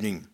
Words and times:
evening. 0.00 0.26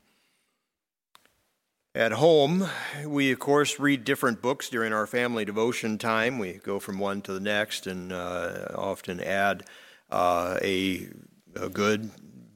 At 1.92 2.12
home, 2.12 2.68
we 3.04 3.32
of 3.32 3.40
course 3.40 3.80
read 3.80 4.04
different 4.04 4.40
books 4.40 4.68
during 4.68 4.92
our 4.92 5.08
family 5.08 5.44
devotion 5.44 5.98
time. 5.98 6.38
We 6.38 6.52
go 6.52 6.78
from 6.78 7.00
one 7.00 7.20
to 7.22 7.32
the 7.32 7.40
next 7.40 7.88
and 7.88 8.12
uh, 8.12 8.68
often 8.76 9.20
add 9.20 9.64
uh, 10.08 10.60
a, 10.62 11.08
a, 11.56 11.68
good 11.68 12.12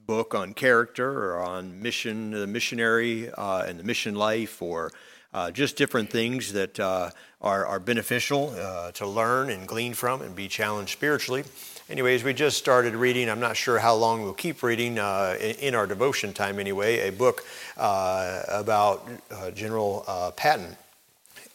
book 0.07 0.37
on 0.37 0.55
character 0.55 1.11
or 1.11 1.43
on 1.43 1.83
mission, 1.83 2.31
the 2.31 2.47
missionary 2.47 3.29
uh, 3.29 3.65
and 3.67 3.81
the 3.81 3.85
mission 3.85 4.15
life, 4.15 4.63
or 4.63 4.93
uh, 5.35 5.51
just 5.51 5.75
different 5.77 6.11
things 6.11 6.53
that 6.53 6.79
uh, 6.79 7.11
are, 7.41 7.67
are 7.67 7.81
beneficial 7.81 8.55
uh, 8.57 8.93
to 8.93 9.05
learn 9.05 9.51
and 9.51 9.67
glean 9.67 9.95
from 9.95 10.23
and 10.23 10.37
be 10.37 10.47
challenged 10.47 10.93
spiritually. 10.93 11.43
Anyways, 11.91 12.23
we 12.23 12.33
just 12.35 12.57
started 12.57 12.95
reading. 12.95 13.29
I'm 13.29 13.41
not 13.41 13.57
sure 13.57 13.81
how 13.81 13.97
long 13.97 14.23
we'll 14.23 14.33
keep 14.33 14.63
reading 14.63 14.97
uh, 14.97 15.37
in 15.41 15.75
our 15.75 15.89
devotion 15.89 16.33
time, 16.33 16.61
anyway, 16.61 17.09
a 17.09 17.11
book 17.11 17.45
uh, 17.77 18.45
about 18.47 19.09
uh, 19.29 19.51
General 19.51 20.05
uh, 20.07 20.31
Patton. 20.31 20.77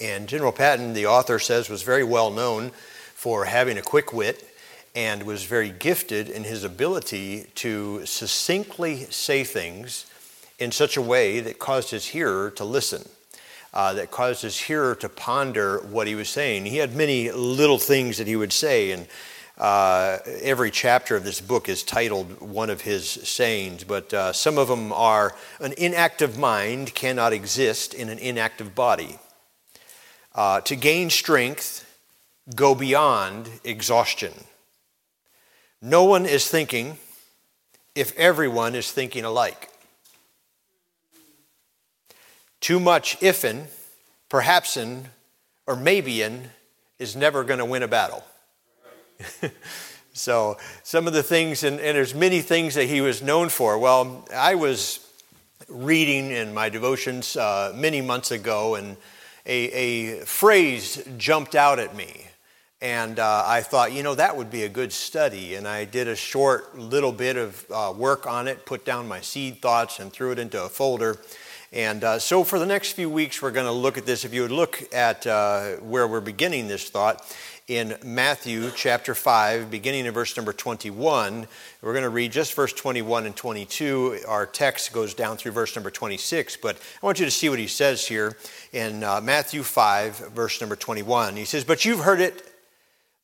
And 0.01 0.27
General 0.27 0.51
Patton, 0.51 0.91
the 0.91 1.05
author 1.05 1.39
says, 1.39 1.69
was 1.69 1.83
very 1.83 2.03
well 2.03 2.31
known 2.31 2.71
for 3.13 3.45
having 3.45 3.77
a 3.77 3.81
quick 3.81 4.11
wit 4.11 4.45
and 4.93 5.23
was 5.23 5.45
very 5.45 5.69
gifted 5.69 6.27
in 6.29 6.43
his 6.43 6.65
ability 6.65 7.45
to 7.55 8.05
succinctly 8.05 9.05
say 9.05 9.45
things 9.45 10.05
in 10.59 10.73
such 10.73 10.97
a 10.97 11.01
way 11.01 11.39
that 11.39 11.59
caused 11.59 11.91
his 11.91 12.07
hearer 12.07 12.51
to 12.51 12.65
listen. 12.65 13.07
Uh, 13.73 13.93
that 13.93 14.11
caused 14.11 14.41
his 14.41 14.57
hearer 14.57 14.95
to 14.95 15.07
ponder 15.09 15.79
what 15.79 16.07
he 16.07 16.15
was 16.15 16.29
saying. 16.29 16.65
He 16.65 16.77
had 16.77 16.93
many 16.93 17.29
little 17.31 17.77
things 17.77 18.17
that 18.17 18.27
he 18.27 18.37
would 18.37 18.53
say, 18.53 18.91
and 18.91 19.05
uh, 19.57 20.17
every 20.41 20.69
chapter 20.69 21.15
of 21.15 21.23
this 21.23 21.39
book 21.39 21.69
is 21.69 21.81
titled 21.83 22.41
one 22.41 22.69
of 22.69 22.81
his 22.81 23.07
sayings, 23.07 23.83
but 23.83 24.13
uh, 24.13 24.33
some 24.33 24.57
of 24.57 24.67
them 24.67 24.91
are 24.91 25.33
An 25.59 25.73
inactive 25.77 26.37
mind 26.37 26.93
cannot 26.93 27.31
exist 27.31 27.93
in 27.93 28.09
an 28.09 28.19
inactive 28.19 28.75
body. 28.75 29.17
Uh, 30.33 30.59
to 30.61 30.75
gain 30.75 31.09
strength, 31.09 31.85
go 32.53 32.75
beyond 32.75 33.49
exhaustion. 33.63 34.33
No 35.81 36.03
one 36.03 36.25
is 36.25 36.47
thinking 36.49 36.97
if 37.95 38.13
everyone 38.17 38.75
is 38.75 38.91
thinking 38.91 39.23
alike. 39.23 39.69
Too 42.59 42.79
much 42.79 43.17
ifin, 43.19 43.67
perhapsin, 44.29 45.05
or 45.65 45.75
maybeian 45.75 46.47
is 46.99 47.15
never 47.15 47.43
going 47.43 47.59
to 47.59 47.65
win 47.65 47.83
a 47.83 47.87
battle. 47.87 48.23
so 50.13 50.57
some 50.83 51.07
of 51.07 51.13
the 51.13 51.23
things, 51.23 51.63
and, 51.63 51.79
and 51.79 51.95
there's 51.95 52.13
many 52.13 52.41
things 52.41 52.75
that 52.75 52.85
he 52.85 53.01
was 53.01 53.21
known 53.21 53.49
for. 53.49 53.77
Well, 53.77 54.25
I 54.33 54.55
was 54.55 54.99
reading 55.67 56.31
in 56.31 56.53
my 56.53 56.69
devotions 56.69 57.35
uh, 57.35 57.73
many 57.75 58.01
months 58.01 58.31
ago, 58.31 58.75
and 58.75 58.97
a, 59.45 60.19
a, 60.19 60.25
phrase 60.25 61.07
jumped 61.17 61.55
out 61.55 61.79
at 61.79 61.95
me. 61.95 62.27
And 62.81 63.19
uh, 63.19 63.43
I 63.45 63.61
thought, 63.61 63.93
you 63.93 64.03
know, 64.03 64.15
that 64.15 64.35
would 64.35 64.51
be 64.51 64.63
a 64.63 64.69
good 64.69 64.91
study. 64.91 65.55
And 65.55 65.67
I 65.67 65.85
did 65.85 66.07
a 66.07 66.15
short 66.15 66.77
little 66.77 67.11
bit 67.11 67.37
of 67.37 67.65
uh, 67.71 67.93
work 67.95 68.27
on 68.27 68.47
it, 68.47 68.65
put 68.65 68.85
down 68.85 69.07
my 69.07 69.21
seed 69.21 69.61
thoughts, 69.61 69.99
and 69.99 70.11
threw 70.11 70.31
it 70.31 70.39
into 70.39 70.61
a 70.61 70.69
folder. 70.69 71.17
And 71.71 72.03
uh, 72.03 72.19
so 72.19 72.43
for 72.43 72.59
the 72.59 72.65
next 72.65 72.91
few 72.93 73.09
weeks, 73.09 73.41
we're 73.41 73.51
going 73.51 73.65
to 73.65 73.71
look 73.71 73.97
at 73.97 74.05
this. 74.05 74.23
If 74.23 74.33
you 74.33 74.43
would 74.43 74.51
look 74.51 74.83
at 74.93 75.25
uh, 75.25 75.77
where 75.77 76.07
we're 76.07 76.21
beginning 76.21 76.67
this 76.67 76.89
thought, 76.89 77.25
in 77.67 77.97
Matthew 78.03 78.69
chapter 78.75 79.15
5, 79.15 79.71
beginning 79.71 80.05
in 80.05 80.13
verse 80.13 80.37
number 80.37 80.53
21. 80.53 81.47
We're 81.81 81.93
going 81.93 82.03
to 82.03 82.09
read 82.09 82.31
just 82.31 82.53
verse 82.53 82.71
21 82.71 83.25
and 83.25 83.35
22. 83.35 84.19
Our 84.27 84.45
text 84.45 84.93
goes 84.93 85.15
down 85.15 85.37
through 85.37 85.53
verse 85.53 85.75
number 85.75 85.89
26, 85.89 86.57
but 86.57 86.77
I 87.01 87.05
want 87.05 87.19
you 87.19 87.25
to 87.25 87.31
see 87.31 87.49
what 87.49 87.57
he 87.57 87.65
says 87.65 88.05
here 88.05 88.37
in 88.71 89.03
uh, 89.03 89.19
Matthew 89.19 89.63
5, 89.63 90.33
verse 90.33 90.61
number 90.61 90.75
21. 90.75 91.37
He 91.37 91.45
says, 91.45 91.63
But 91.63 91.85
you've 91.85 92.01
heard 92.01 92.21
it 92.21 92.47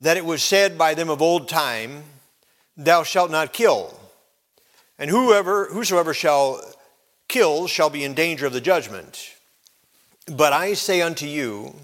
that 0.02 0.18
it 0.18 0.26
was 0.26 0.42
said 0.42 0.76
by 0.76 0.96
them 0.96 1.12
of 1.12 1.22
old 1.22 1.48
time, 1.48 2.02
Thou 2.76 3.04
shalt 3.04 3.30
not 3.30 3.54
kill. 3.54 4.00
And 4.98 5.12
whoever, 5.12 5.66
whosoever 5.66 6.16
shall 6.16 6.62
kill 7.28 7.68
shall 7.68 7.92
be 7.92 8.04
in 8.04 8.16
danger 8.16 8.48
of 8.48 8.54
the 8.54 8.62
judgment. 8.62 9.36
But 10.26 10.52
I 10.52 10.74
say 10.74 11.04
unto 11.04 11.28
you, 11.28 11.76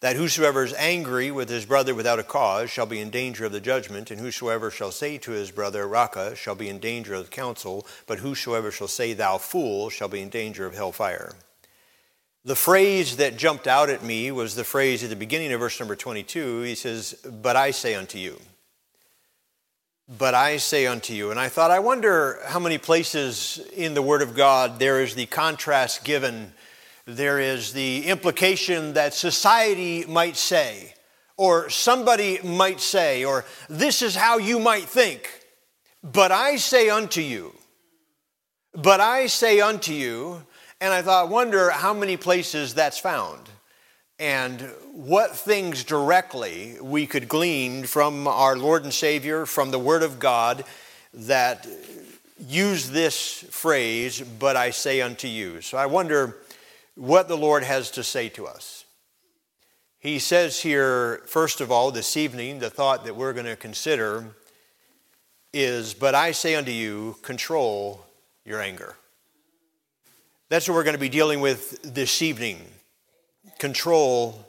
that 0.00 0.16
whosoever 0.16 0.62
is 0.64 0.74
angry 0.74 1.30
with 1.30 1.48
his 1.48 1.64
brother 1.64 1.94
without 1.94 2.18
a 2.18 2.22
cause 2.22 2.70
shall 2.70 2.86
be 2.86 3.00
in 3.00 3.10
danger 3.10 3.46
of 3.46 3.52
the 3.52 3.60
judgment, 3.60 4.10
and 4.10 4.20
whosoever 4.20 4.70
shall 4.70 4.90
say 4.90 5.16
to 5.18 5.30
his 5.30 5.50
brother, 5.50 5.88
Raca, 5.88 6.36
shall 6.36 6.54
be 6.54 6.68
in 6.68 6.78
danger 6.78 7.14
of 7.14 7.24
the 7.24 7.30
council, 7.30 7.86
but 8.06 8.18
whosoever 8.18 8.70
shall 8.70 8.88
say, 8.88 9.14
Thou 9.14 9.38
fool, 9.38 9.88
shall 9.88 10.08
be 10.08 10.20
in 10.20 10.28
danger 10.28 10.66
of 10.66 10.74
hellfire. 10.74 11.34
The 12.44 12.54
phrase 12.54 13.16
that 13.16 13.36
jumped 13.36 13.66
out 13.66 13.90
at 13.90 14.04
me 14.04 14.30
was 14.30 14.54
the 14.54 14.62
phrase 14.62 15.02
at 15.02 15.10
the 15.10 15.16
beginning 15.16 15.52
of 15.52 15.58
verse 15.58 15.80
number 15.80 15.96
22. 15.96 16.60
He 16.60 16.74
says, 16.76 17.14
But 17.24 17.56
I 17.56 17.72
say 17.72 17.94
unto 17.94 18.18
you. 18.18 18.38
But 20.18 20.34
I 20.34 20.58
say 20.58 20.86
unto 20.86 21.12
you. 21.12 21.32
And 21.32 21.40
I 21.40 21.48
thought, 21.48 21.72
I 21.72 21.80
wonder 21.80 22.38
how 22.46 22.60
many 22.60 22.78
places 22.78 23.58
in 23.74 23.94
the 23.94 24.02
Word 24.02 24.22
of 24.22 24.36
God 24.36 24.78
there 24.78 25.02
is 25.02 25.16
the 25.16 25.26
contrast 25.26 26.04
given 26.04 26.52
there 27.06 27.38
is 27.38 27.72
the 27.72 28.06
implication 28.06 28.94
that 28.94 29.14
society 29.14 30.04
might 30.06 30.36
say, 30.36 30.94
or 31.36 31.70
somebody 31.70 32.40
might 32.42 32.80
say, 32.80 33.24
or 33.24 33.44
this 33.68 34.02
is 34.02 34.16
how 34.16 34.38
you 34.38 34.58
might 34.58 34.84
think. 34.84 35.44
But 36.02 36.32
I 36.32 36.56
say 36.56 36.88
unto 36.90 37.20
you, 37.20 37.54
but 38.74 39.00
I 39.00 39.26
say 39.26 39.60
unto 39.60 39.92
you, 39.92 40.42
and 40.80 40.92
I 40.92 41.02
thought, 41.02 41.30
wonder 41.30 41.70
how 41.70 41.94
many 41.94 42.16
places 42.16 42.74
that's 42.74 42.98
found 42.98 43.48
and 44.18 44.60
what 44.92 45.36
things 45.36 45.84
directly 45.84 46.76
we 46.80 47.06
could 47.06 47.28
glean 47.28 47.84
from 47.84 48.26
our 48.26 48.56
Lord 48.56 48.82
and 48.82 48.92
Savior, 48.92 49.46
from 49.46 49.70
the 49.70 49.78
Word 49.78 50.02
of 50.02 50.18
God, 50.18 50.64
that 51.14 51.66
use 52.38 52.90
this 52.90 53.44
phrase, 53.50 54.20
but 54.20 54.56
I 54.56 54.70
say 54.70 55.00
unto 55.00 55.28
you. 55.28 55.60
So 55.60 55.78
I 55.78 55.86
wonder 55.86 56.36
what 56.96 57.28
the 57.28 57.36
Lord 57.36 57.62
has 57.62 57.90
to 57.92 58.02
say 58.02 58.28
to 58.30 58.46
us. 58.46 58.84
He 59.98 60.18
says 60.18 60.60
here, 60.60 61.22
first 61.26 61.60
of 61.60 61.70
all, 61.70 61.90
this 61.90 62.16
evening, 62.16 62.58
the 62.58 62.70
thought 62.70 63.04
that 63.04 63.16
we're 63.16 63.32
going 63.32 63.46
to 63.46 63.56
consider 63.56 64.24
is, 65.52 65.94
But 65.94 66.14
I 66.14 66.32
say 66.32 66.54
unto 66.54 66.70
you, 66.70 67.16
control 67.22 68.04
your 68.44 68.60
anger. 68.60 68.96
That's 70.48 70.68
what 70.68 70.74
we're 70.74 70.84
going 70.84 70.94
to 70.94 71.00
be 71.00 71.08
dealing 71.08 71.40
with 71.40 71.82
this 71.82 72.22
evening. 72.22 72.60
Control 73.58 74.44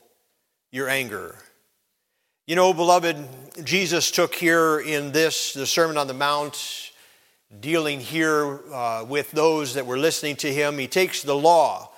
your 0.72 0.90
anger. 0.90 1.36
You 2.46 2.56
know, 2.56 2.74
beloved, 2.74 3.18
Jesus 3.66 4.12
took 4.12 4.36
here 4.36 4.80
in 4.80 5.12
this, 5.12 5.54
the 5.54 5.66
Sermon 5.66 5.98
on 5.98 6.08
the 6.08 6.14
Mount, 6.14 6.92
dealing 7.60 8.00
here 8.00 8.60
uh, 8.72 9.06
with 9.08 9.32
those 9.32 9.74
that 9.74 9.86
were 9.86 9.98
listening 9.98 10.36
to 10.38 10.54
him. 10.54 10.78
He 10.78 10.88
takes 10.88 11.24
the 11.24 11.36
law 11.36 11.90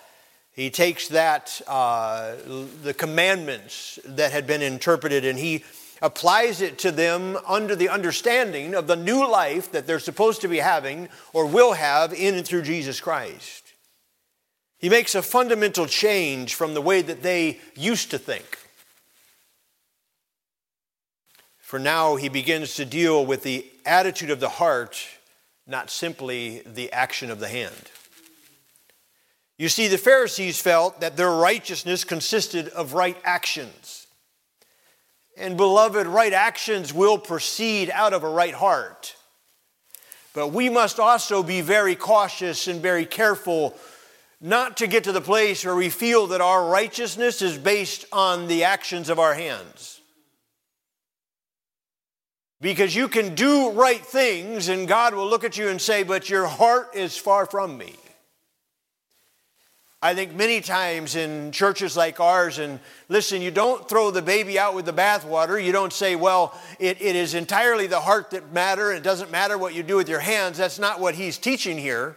he 0.60 0.70
takes 0.70 1.08
that, 1.08 1.62
uh, 1.68 2.36
the 2.84 2.94
commandments 2.94 3.98
that 4.04 4.34
had 4.34 4.46
been 4.46 4.62
interpreted, 4.62 5.24
and 5.24 5.40
he 5.40 5.64
applies 6.02 6.60
it 6.60 6.78
to 6.80 6.92
them 6.92 7.38
under 7.48 7.78
the 7.78 7.88
understanding 7.88 8.76
of 8.76 8.86
the 8.86 8.98
new 8.98 9.26
life 9.26 9.72
that 9.72 9.88
they're 9.88 10.00
supposed 10.00 10.42
to 10.42 10.50
be 10.50 10.58
having 10.58 11.08
or 11.32 11.46
will 11.46 11.72
have 11.72 12.14
in 12.14 12.36
and 12.36 12.46
through 12.46 12.64
Jesus 12.64 13.00
Christ. 13.00 13.72
He 14.78 14.90
makes 14.90 15.16
a 15.16 15.22
fundamental 15.22 15.86
change 15.86 16.56
from 16.56 16.74
the 16.74 16.82
way 16.82 17.02
that 17.04 17.24
they 17.24 17.62
used 17.78 18.12
to 18.12 18.18
think. 18.18 18.58
For 21.60 21.80
now, 21.80 22.18
he 22.18 22.28
begins 22.28 22.76
to 22.76 22.84
deal 22.84 23.26
with 23.26 23.44
the 23.44 23.66
attitude 23.86 24.30
of 24.30 24.42
the 24.42 24.50
heart, 24.50 25.08
not 25.66 25.90
simply 25.90 26.64
the 26.66 26.92
action 26.92 27.32
of 27.32 27.40
the 27.40 27.48
hand. 27.48 27.92
You 29.60 29.68
see, 29.68 29.90
the 29.90 29.98
Pharisees 29.98 30.62
felt 30.62 31.02
that 31.02 31.18
their 31.18 31.30
righteousness 31.30 32.06
consisted 32.06 32.70
of 32.70 32.94
right 32.94 33.18
actions. 33.26 34.08
And 35.36 35.58
beloved, 35.58 36.08
right 36.08 36.32
actions 36.32 36.94
will 36.94 37.18
proceed 37.18 37.92
out 37.94 38.14
of 38.14 38.24
a 38.24 38.30
right 38.30 38.54
heart. 38.54 39.18
But 40.34 40.54
we 40.54 40.70
must 40.70 40.98
also 40.98 41.44
be 41.44 41.60
very 41.60 41.96
cautious 41.96 42.68
and 42.68 42.82
very 42.82 43.06
careful 43.06 43.76
not 44.40 44.78
to 44.78 44.88
get 44.88 45.04
to 45.04 45.12
the 45.12 45.20
place 45.20 45.66
where 45.66 45.76
we 45.76 45.90
feel 45.90 46.28
that 46.28 46.40
our 46.40 46.70
righteousness 46.70 47.42
is 47.42 47.58
based 47.58 48.06
on 48.14 48.48
the 48.48 48.64
actions 48.64 49.10
of 49.10 49.20
our 49.20 49.34
hands. 49.34 50.00
Because 52.62 52.96
you 52.96 53.10
can 53.10 53.36
do 53.36 53.72
right 53.72 54.06
things 54.06 54.70
and 54.70 54.88
God 54.88 55.14
will 55.14 55.28
look 55.28 55.44
at 55.44 55.58
you 55.58 55.68
and 55.68 55.82
say, 55.82 56.04
But 56.04 56.30
your 56.30 56.48
heart 56.48 56.96
is 56.96 57.18
far 57.18 57.46
from 57.46 57.78
me. 57.78 57.96
I 60.02 60.16
think 60.16 60.34
many 60.34 60.62
times 60.62 61.18
in 61.18 61.52
churches 61.52 61.98
like 61.98 62.22
ours, 62.22 62.58
and 62.58 62.80
listen, 63.10 63.42
you 63.42 63.52
don't 63.52 63.88
throw 63.90 64.12
the 64.12 64.22
baby 64.22 64.58
out 64.58 64.74
with 64.74 64.86
the 64.86 64.94
bathwater. 64.94 65.62
You 65.62 65.74
don't 65.74 65.92
say, 65.92 66.16
well, 66.16 66.58
it, 66.80 67.02
it 67.02 67.18
is 67.18 67.34
entirely 67.34 67.86
the 67.86 68.00
heart 68.00 68.32
that 68.32 68.54
matter. 68.54 68.94
It 68.94 69.04
doesn't 69.04 69.30
matter 69.30 69.58
what 69.58 69.74
you 69.74 69.84
do 69.84 69.98
with 69.98 70.08
your 70.08 70.22
hands. 70.22 70.58
That's 70.58 70.80
not 70.80 71.02
what 71.02 71.16
he's 71.16 71.38
teaching 71.38 71.78
here. 71.78 72.16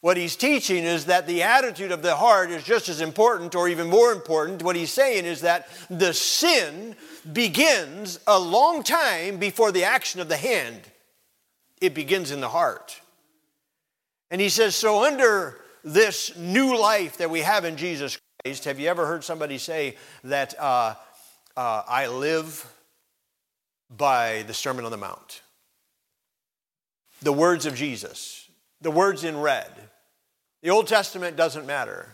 What 0.00 0.16
he's 0.16 0.36
teaching 0.36 0.84
is 0.84 1.06
that 1.06 1.26
the 1.26 1.42
attitude 1.42 1.92
of 1.92 2.00
the 2.00 2.16
heart 2.16 2.50
is 2.50 2.62
just 2.62 2.88
as 2.88 3.02
important 3.02 3.54
or 3.54 3.68
even 3.68 3.88
more 3.88 4.12
important. 4.12 4.62
What 4.62 4.76
he's 4.76 4.92
saying 4.92 5.26
is 5.26 5.42
that 5.42 5.66
the 5.90 6.14
sin 6.14 6.96
begins 7.30 8.20
a 8.26 8.38
long 8.38 8.82
time 8.82 9.36
before 9.36 9.70
the 9.70 9.84
action 9.84 10.20
of 10.20 10.28
the 10.28 10.36
hand, 10.36 10.80
it 11.80 11.92
begins 11.92 12.30
in 12.30 12.40
the 12.40 12.48
heart. 12.48 13.00
And 14.30 14.40
he 14.40 14.48
says, 14.48 14.74
So, 14.74 15.04
under 15.04 15.58
this 15.84 16.36
new 16.36 16.76
life 16.76 17.18
that 17.18 17.30
we 17.30 17.40
have 17.40 17.64
in 17.64 17.76
Jesus 17.76 18.18
Christ, 18.42 18.64
have 18.64 18.80
you 18.80 18.88
ever 18.88 19.06
heard 19.06 19.22
somebody 19.22 19.58
say 19.58 19.96
that 20.24 20.58
uh, 20.58 20.94
uh, 21.56 21.82
I 21.86 22.08
live 22.08 22.66
by 23.94 24.42
the 24.42 24.54
Sermon 24.54 24.84
on 24.84 24.90
the 24.90 24.96
Mount? 24.96 25.42
The 27.22 27.32
words 27.32 27.66
of 27.66 27.74
Jesus, 27.74 28.48
the 28.80 28.90
words 28.90 29.24
in 29.24 29.40
red 29.40 29.70
the 30.64 30.70
Old 30.70 30.86
Testament 30.86 31.36
doesn't 31.36 31.66
matter. 31.66 32.08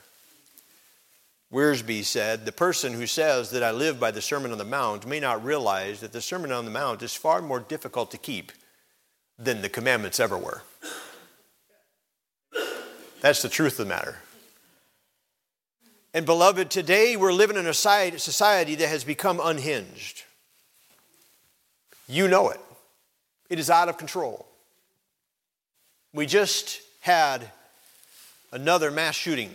Wiersbe 1.52 2.04
said, 2.04 2.44
The 2.44 2.50
person 2.50 2.92
who 2.92 3.06
says 3.06 3.52
that 3.52 3.62
I 3.62 3.70
live 3.70 4.00
by 4.00 4.10
the 4.10 4.20
Sermon 4.20 4.50
on 4.50 4.58
the 4.58 4.64
Mount 4.64 5.06
may 5.06 5.20
not 5.20 5.44
realize 5.44 6.00
that 6.00 6.12
the 6.12 6.20
Sermon 6.20 6.50
on 6.50 6.64
the 6.64 6.70
Mount 6.72 7.00
is 7.00 7.14
far 7.14 7.40
more 7.42 7.60
difficult 7.60 8.10
to 8.10 8.18
keep 8.18 8.50
than 9.38 9.62
the 9.62 9.68
commandments 9.68 10.18
ever 10.18 10.36
were. 10.36 10.62
That's 13.20 13.42
the 13.42 13.48
truth 13.48 13.78
of 13.78 13.86
the 13.86 13.94
matter. 13.94 14.16
And 16.12 16.26
beloved, 16.26 16.70
today 16.70 17.16
we're 17.16 17.32
living 17.32 17.56
in 17.56 17.66
a 17.66 17.74
society 17.74 18.74
that 18.74 18.88
has 18.88 19.04
become 19.04 19.40
unhinged. 19.42 20.24
You 22.08 22.26
know 22.26 22.48
it. 22.48 22.60
It 23.48 23.58
is 23.58 23.70
out 23.70 23.88
of 23.88 23.98
control. 23.98 24.46
We 26.12 26.26
just 26.26 26.80
had 27.00 27.50
another 28.52 28.90
mass 28.90 29.14
shooting. 29.14 29.54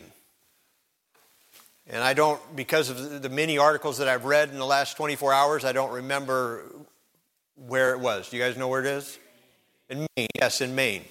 And 1.87 2.01
I 2.03 2.13
don't, 2.13 2.39
because 2.55 2.89
of 2.89 3.21
the 3.21 3.29
many 3.29 3.57
articles 3.57 3.97
that 3.97 4.07
I've 4.07 4.25
read 4.25 4.49
in 4.49 4.57
the 4.57 4.65
last 4.65 4.95
24 4.95 5.33
hours, 5.33 5.65
I 5.65 5.73
don't 5.73 5.91
remember 5.91 6.63
where 7.67 7.91
it 7.91 7.99
was. 7.99 8.29
Do 8.29 8.37
you 8.37 8.43
guys 8.43 8.57
know 8.57 8.67
where 8.67 8.81
it 8.81 8.87
is? 8.87 9.19
In 9.89 10.07
Maine, 10.15 10.27
yes, 10.35 10.61
in 10.61 10.73
Maine. 10.73 11.03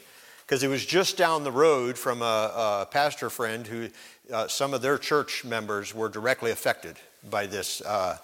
Because 0.45 0.63
it 0.63 0.69
was 0.69 0.85
just 0.85 1.17
down 1.17 1.45
the 1.45 1.53
road 1.53 1.97
from 1.97 2.21
a, 2.21 2.83
a 2.83 2.89
pastor 2.91 3.31
friend 3.31 3.67
who 3.67 3.89
uh, 4.33 4.49
some 4.49 4.75
of 4.75 4.83
their 4.83 4.99
church 4.99 5.45
members 5.45 5.95
were 5.95 6.09
directly 6.09 6.51
affected 6.51 6.97
by 7.31 7.47
this 7.47 7.81
uh, 7.83 8.19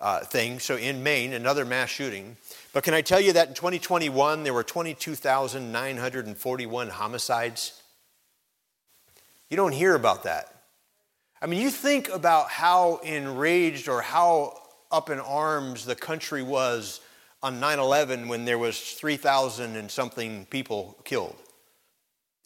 uh, 0.00 0.20
thing. 0.20 0.58
So 0.58 0.76
in 0.76 1.02
Maine, 1.02 1.32
another 1.32 1.64
mass 1.64 1.88
shooting. 1.88 2.36
But 2.72 2.84
can 2.84 2.94
I 2.94 3.00
tell 3.00 3.20
you 3.20 3.32
that 3.32 3.48
in 3.48 3.54
2021, 3.54 4.42
there 4.42 4.52
were 4.52 4.62
22,941 4.62 6.88
homicides? 6.88 7.80
You 9.48 9.56
don't 9.56 9.72
hear 9.72 9.94
about 9.94 10.24
that. 10.24 10.50
I 11.40 11.46
mean, 11.46 11.60
you 11.60 11.70
think 11.70 12.08
about 12.08 12.50
how 12.50 12.96
enraged 13.04 13.88
or 13.88 14.02
how 14.02 14.60
up 14.90 15.10
in 15.10 15.20
arms 15.20 15.84
the 15.84 15.94
country 15.94 16.42
was 16.42 17.00
on 17.42 17.60
9/11 17.60 18.28
when 18.28 18.46
there 18.46 18.58
was 18.58 18.80
3,000 18.80 19.76
and 19.76 19.90
something 19.90 20.46
people 20.46 20.96
killed. 21.04 21.36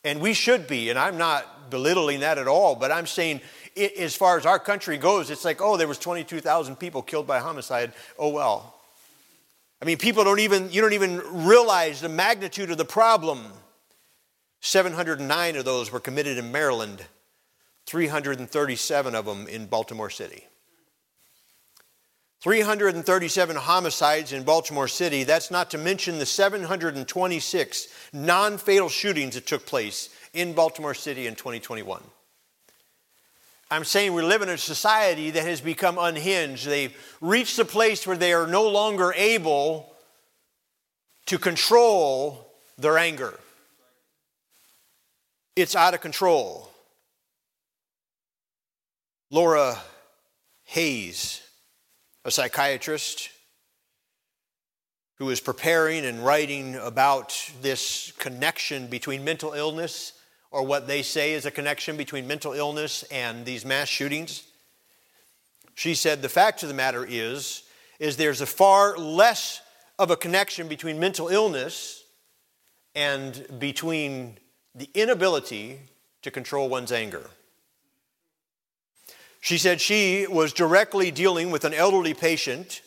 And 0.05 0.21
we 0.21 0.33
should 0.33 0.67
be, 0.67 0.91
and 0.91 0.99
I'm 0.99 1.19
not 1.19 1.71
belittling 1.71 2.21
that 2.21 2.39
at 2.39 2.49
all, 2.49 2.75
but 2.75 2.93
I'm 2.93 3.07
saying 3.07 3.41
it, 3.75 3.97
as 3.97 4.15
far 4.15 4.39
as 4.39 4.47
our 4.47 4.59
country 4.59 4.99
goes, 4.99 5.31
it's 5.31 5.45
like, 5.45 5.61
oh, 5.61 5.77
there 5.77 5.89
was 5.89 5.99
22,000 5.99 6.77
people 6.77 7.03
killed 7.03 7.27
by 7.27 7.39
homicide. 7.39 7.93
Oh 8.19 8.29
well. 8.29 8.75
I 9.81 9.85
mean, 9.85 9.99
people 9.99 10.25
don't 10.25 10.41
even 10.41 10.71
you 10.73 10.81
don't 10.81 10.93
even 10.93 11.19
realize 11.47 12.01
the 12.01 12.09
magnitude 12.09 12.71
of 12.71 12.79
the 12.79 12.85
problem. 12.85 13.45
709 14.61 15.57
of 15.57 15.65
those 15.65 15.93
were 15.93 16.01
committed 16.01 16.37
in 16.37 16.51
Maryland, 16.51 17.05
337 17.87 19.15
of 19.15 19.25
them 19.25 19.47
in 19.47 19.67
Baltimore 19.67 20.11
City. 20.11 20.49
337 22.41 23.57
homicides 23.57 24.33
in 24.33 24.45
Baltimore 24.45 24.89
City. 24.89 25.25
That's 25.25 25.51
not 25.51 25.71
to 25.71 25.79
mention 25.79 26.19
the 26.19 26.27
726 26.27 27.89
non 28.13 28.59
fatal 28.59 28.89
shootings 28.89 29.35
that 29.35 29.47
took 29.47 29.67
place 29.67 30.09
in 30.33 30.53
Baltimore 30.53 30.95
City 30.95 31.27
in 31.27 31.35
2021. 31.35 32.03
I'm 33.71 33.85
saying 33.85 34.15
we 34.15 34.23
live 34.23 34.41
in 34.43 34.49
a 34.49 34.57
society 34.57 35.31
that 35.31 35.45
has 35.45 35.61
become 35.61 35.99
unhinged. 35.99 36.67
They've 36.67 36.97
reached 37.21 37.59
a 37.59 37.65
place 37.65 38.07
where 38.07 38.17
they 38.17 38.33
are 38.33 38.47
no 38.47 38.69
longer 38.69 39.13
able 39.15 39.93
to 41.27 41.39
control 41.39 42.51
their 42.79 42.97
anger 42.97 43.35
it's 45.59 45.75
out 45.75 45.95
of 45.95 46.01
control. 46.01 46.71
Laura 49.31 49.77
Hayes, 50.65 51.43
a 52.29 52.31
psychiatrist 52.31 53.31
who 55.15 55.31
is 55.31 55.41
preparing 55.41 56.05
and 56.05 56.23
writing 56.23 56.77
about 56.77 57.35
this 57.63 58.13
connection 58.19 58.87
between 58.87 59.25
mental 59.25 59.55
illness, 59.55 60.13
or 60.51 60.63
what 60.63 60.87
they 60.87 61.01
say 61.01 61.33
is 61.33 61.47
a 61.47 61.51
connection 61.51 61.97
between 61.97 62.27
mental 62.27 62.53
illness 62.53 63.03
and 63.05 63.47
these 63.47 63.65
mass 63.65 63.89
shootings. 63.89 64.45
She 65.75 65.95
said 65.95 66.21
the 66.21 66.29
fact 66.29 66.63
of 66.63 66.69
the 66.69 66.75
matter 66.75 67.07
is 67.09 67.63
is 67.99 68.19
there's 68.19 68.43
a 68.43 68.47
far 68.47 68.99
less 68.99 69.63
of 69.99 70.11
a 70.11 70.17
connection 70.17 70.69
between 70.69 71.01
mental 71.01 71.29
illness 71.29 72.05
and 72.95 73.47
between 73.59 74.37
the 74.75 74.91
inability 74.93 75.81
to 76.21 76.31
control 76.31 76.69
one's 76.69 76.93
anger. 76.93 77.31
She 79.41 79.59
said 79.59 79.81
she 79.81 80.27
was 80.27 80.53
directly 80.53 81.11
dealing 81.11 81.51
with 81.51 81.65
an 81.65 81.75
elderly 81.75 82.15
patient 82.15 82.83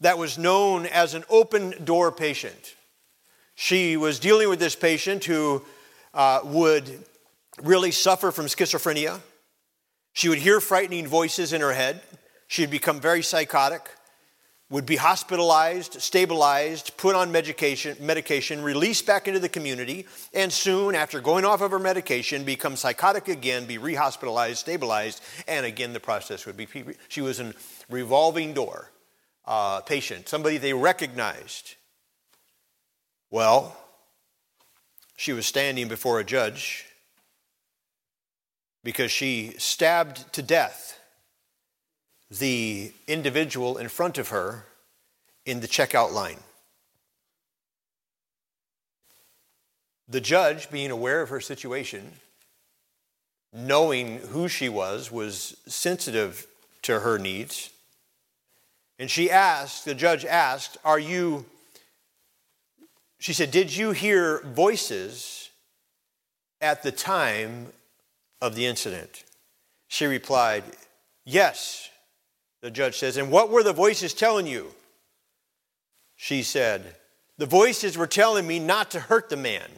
that 0.00 0.18
was 0.18 0.38
known 0.38 0.86
as 0.86 1.14
an 1.14 1.24
open 1.28 1.84
door 1.84 2.12
patient. 2.12 2.74
She 3.54 3.96
was 3.96 4.18
dealing 4.18 4.48
with 4.48 4.58
this 4.58 4.76
patient 4.76 5.24
who 5.24 5.64
uh, 6.12 6.40
would 6.44 7.04
really 7.62 7.90
suffer 7.90 8.30
from 8.30 8.46
schizophrenia. 8.46 9.20
She 10.12 10.28
would 10.28 10.38
hear 10.38 10.60
frightening 10.60 11.06
voices 11.06 11.52
in 11.52 11.60
her 11.60 11.72
head. 11.72 12.02
She 12.48 12.62
would 12.62 12.70
become 12.70 13.00
very 13.00 13.22
psychotic 13.22 13.88
would 14.68 14.84
be 14.84 14.96
hospitalized, 14.96 16.00
stabilized, 16.02 16.96
put 16.96 17.14
on 17.14 17.30
medication, 17.30 17.96
medication, 18.00 18.62
released 18.62 19.06
back 19.06 19.28
into 19.28 19.38
the 19.38 19.48
community, 19.48 20.06
and 20.34 20.52
soon, 20.52 20.96
after 20.96 21.20
going 21.20 21.44
off 21.44 21.60
of 21.60 21.70
her 21.70 21.78
medication, 21.78 22.42
become 22.42 22.74
psychotic 22.74 23.28
again, 23.28 23.64
be 23.66 23.78
rehospitalized, 23.78 24.56
stabilized, 24.56 25.22
and 25.46 25.64
again 25.64 25.92
the 25.92 26.00
process 26.00 26.46
would 26.46 26.56
be. 26.56 26.66
She 27.08 27.20
was 27.20 27.38
a 27.38 27.54
revolving 27.88 28.54
door 28.54 28.90
uh, 29.46 29.82
patient, 29.82 30.28
somebody 30.28 30.58
they 30.58 30.72
recognized. 30.72 31.76
Well, 33.30 33.76
she 35.16 35.32
was 35.32 35.46
standing 35.46 35.86
before 35.86 36.18
a 36.18 36.24
judge 36.24 36.86
because 38.82 39.12
she 39.12 39.54
stabbed 39.58 40.32
to 40.32 40.42
death 40.42 40.95
the 42.30 42.92
individual 43.06 43.78
in 43.78 43.88
front 43.88 44.18
of 44.18 44.28
her 44.28 44.66
in 45.44 45.60
the 45.60 45.68
checkout 45.68 46.12
line. 46.12 46.40
The 50.08 50.20
judge, 50.20 50.70
being 50.70 50.90
aware 50.90 51.22
of 51.22 51.30
her 51.30 51.40
situation, 51.40 52.12
knowing 53.52 54.18
who 54.18 54.48
she 54.48 54.68
was, 54.68 55.10
was 55.10 55.56
sensitive 55.66 56.46
to 56.82 57.00
her 57.00 57.18
needs. 57.18 57.70
And 58.98 59.10
she 59.10 59.30
asked, 59.30 59.84
the 59.84 59.94
judge 59.94 60.24
asked, 60.24 60.78
Are 60.84 60.98
you, 60.98 61.44
she 63.18 63.32
said, 63.32 63.50
Did 63.50 63.76
you 63.76 63.90
hear 63.90 64.40
voices 64.42 65.50
at 66.60 66.82
the 66.82 66.92
time 66.92 67.72
of 68.40 68.54
the 68.54 68.66
incident? 68.66 69.24
She 69.88 70.06
replied, 70.06 70.64
Yes 71.24 71.90
the 72.60 72.70
judge 72.70 72.98
says, 72.98 73.16
And 73.16 73.30
what 73.30 73.50
were 73.50 73.62
the 73.62 73.72
voices 73.72 74.14
telling 74.14 74.46
you? 74.46 74.68
She 76.16 76.42
said, 76.42 76.96
The 77.38 77.46
voices 77.46 77.96
were 77.96 78.06
telling 78.06 78.46
me 78.46 78.58
not 78.58 78.90
to 78.92 79.00
hurt 79.00 79.28
the 79.28 79.36
man. 79.36 79.68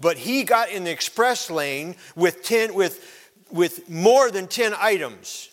But 0.00 0.16
he 0.18 0.44
got 0.44 0.70
in 0.70 0.84
the 0.84 0.90
express 0.90 1.50
lane 1.50 1.96
with, 2.14 2.44
ten, 2.44 2.72
with, 2.74 3.32
with 3.50 3.90
more 3.90 4.30
than 4.30 4.46
10 4.46 4.74
items. 4.78 5.48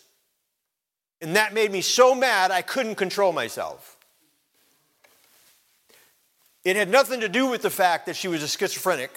And 1.22 1.36
that 1.36 1.54
made 1.54 1.72
me 1.72 1.82
so 1.82 2.14
mad 2.14 2.52
I 2.52 2.62
couldn't 2.62 2.96
control 2.96 3.32
myself. 3.32 3.98
It 6.64 6.76
had 6.76 6.90
nothing 6.90 7.22
to 7.22 7.30
do 7.30 7.48
with 7.48 7.62
the 7.62 7.70
fact 7.70 8.06
that 8.08 8.16
she 8.16 8.28
was 8.28 8.44
a 8.44 8.48
schizophrenic. 8.48 9.12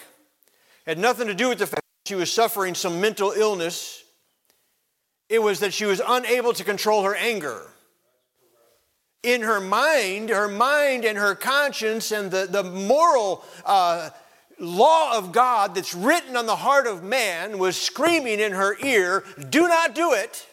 It 0.87 0.91
had 0.91 0.99
nothing 0.99 1.27
to 1.29 1.35
do 1.35 1.49
with 1.49 1.59
the 1.59 1.67
fact 1.67 1.83
that 1.83 2.09
she 2.09 2.15
was 2.15 2.33
suffering 2.33 2.75
some 2.75 3.01
mental 3.01 3.33
illness 3.33 4.05
it 5.29 5.43
was 5.43 5.61
that 5.61 5.75
she 5.75 5.85
was 5.85 6.01
unable 6.07 6.53
to 6.55 6.65
control 6.65 7.03
her 7.05 7.15
anger. 7.15 7.67
In 9.23 9.43
her 9.43 9.61
mind, 9.61 10.31
her 10.31 10.49
mind 10.49 11.05
and 11.05 11.19
her 11.19 11.35
conscience 11.35 12.13
and 12.13 12.31
the, 12.31 12.47
the 12.47 12.63
moral 12.63 13.45
uh, 13.65 14.11
law 14.59 15.19
of 15.19 15.33
God 15.33 15.75
that's 15.75 15.95
written 15.95 16.37
on 16.37 16.47
the 16.47 16.57
heart 16.57 16.87
of 16.87 17.03
man 17.03 17.59
was 17.59 17.77
screaming 17.77 18.41
in 18.41 18.53
her 18.53 18.77
ear, 18.83 19.25
Do 19.51 19.69
not 19.69 19.95
do 19.95 20.13
it. 20.13 20.47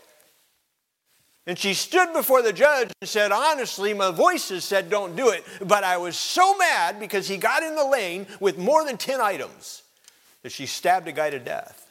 And 1.47 1.59
she 1.59 1.75
stood 1.75 2.11
before 2.11 2.41
the 2.41 2.53
judge 2.53 2.91
and 2.99 3.07
said, 3.07 3.31
Honestly, 3.31 3.93
my 3.93 4.11
voices 4.11 4.63
said, 4.63 4.89
Don't 4.89 5.15
do 5.15 5.29
it. 5.29 5.45
But 5.63 5.83
I 5.83 5.97
was 5.97 6.17
so 6.17 6.57
mad 6.57 6.99
because 6.99 7.27
he 7.27 7.37
got 7.37 7.63
in 7.63 7.75
the 7.75 7.85
lane 7.85 8.25
with 8.39 8.57
more 8.57 8.83
than 8.83 8.97
10 8.97 9.21
items 9.21 9.83
that 10.41 10.51
she 10.51 10.65
stabbed 10.65 11.07
a 11.07 11.11
guy 11.11 11.29
to 11.29 11.39
death. 11.39 11.84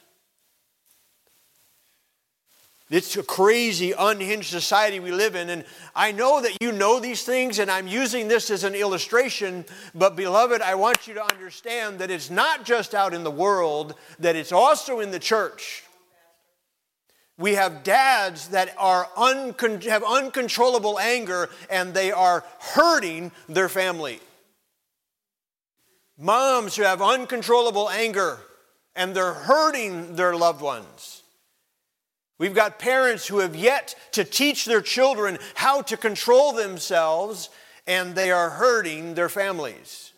It's 2.91 3.17
a 3.17 3.23
crazy, 3.23 3.93
unhinged 3.97 4.51
society 4.51 4.99
we 4.99 5.11
live 5.11 5.35
in. 5.35 5.49
And 5.49 5.65
I 5.95 6.11
know 6.11 6.41
that 6.41 6.61
you 6.61 6.71
know 6.71 6.99
these 6.99 7.23
things, 7.23 7.57
and 7.57 7.71
I'm 7.71 7.87
using 7.87 8.27
this 8.27 8.51
as 8.51 8.63
an 8.63 8.75
illustration. 8.75 9.65
But, 9.95 10.15
beloved, 10.15 10.61
I 10.61 10.75
want 10.75 11.07
you 11.07 11.15
to 11.15 11.33
understand 11.33 11.99
that 11.99 12.11
it's 12.11 12.29
not 12.29 12.63
just 12.63 12.93
out 12.93 13.13
in 13.13 13.23
the 13.23 13.31
world, 13.31 13.95
that 14.19 14.35
it's 14.35 14.51
also 14.51 14.99
in 14.99 15.09
the 15.09 15.19
church. 15.19 15.83
We 17.37 17.55
have 17.55 17.83
dads 17.83 18.49
that 18.49 18.73
are 18.77 19.07
uncon- 19.17 19.83
have 19.83 20.03
uncontrollable 20.03 20.97
anger 20.99 21.49
and 21.69 21.93
they 21.93 22.11
are 22.11 22.45
hurting 22.59 23.31
their 23.49 23.67
family. 23.67 24.21
Moms 26.17 26.77
who 26.77 26.83
have 26.83 27.01
uncontrollable 27.01 27.89
anger 27.89 28.39
and 28.95 29.13
they're 29.13 29.33
hurting 29.33 30.15
their 30.15 30.33
loved 30.33 30.61
ones. 30.61 31.23
We've 32.37 32.53
got 32.53 32.79
parents 32.79 33.27
who 33.27 33.39
have 33.39 33.55
yet 33.55 33.95
to 34.11 34.23
teach 34.23 34.65
their 34.65 34.81
children 34.81 35.37
how 35.53 35.81
to 35.83 35.95
control 35.95 36.51
themselves, 36.51 37.49
and 37.87 38.13
they 38.13 38.31
are 38.31 38.49
hurting 38.49 39.13
their 39.13 39.29
families. 39.29 40.11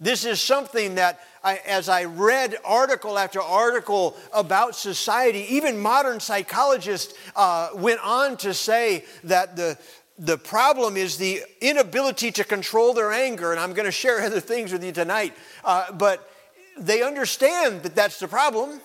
This 0.00 0.26
is 0.26 0.40
something 0.42 0.96
that, 0.96 1.20
I, 1.42 1.60
as 1.66 1.88
I 1.88 2.04
read 2.04 2.56
article 2.62 3.16
after 3.16 3.40
article 3.40 4.16
about 4.34 4.76
society, 4.76 5.46
even 5.50 5.78
modern 5.78 6.20
psychologists 6.20 7.14
uh, 7.36 7.70
went 7.74 8.00
on 8.04 8.36
to 8.38 8.52
say 8.52 9.04
that 9.22 9.56
the, 9.56 9.78
the 10.18 10.36
problem 10.36 10.98
is 10.98 11.16
the 11.16 11.40
inability 11.62 12.32
to 12.32 12.44
control 12.44 12.92
their 12.92 13.12
anger. 13.12 13.52
And 13.52 13.60
I'm 13.60 13.72
going 13.72 13.86
to 13.86 13.92
share 13.92 14.20
other 14.22 14.40
things 14.40 14.72
with 14.72 14.84
you 14.84 14.92
tonight. 14.92 15.32
Uh, 15.64 15.90
but 15.92 16.28
they 16.76 17.02
understand 17.02 17.82
that 17.84 17.94
that's 17.94 18.18
the 18.18 18.28
problem. 18.28 18.80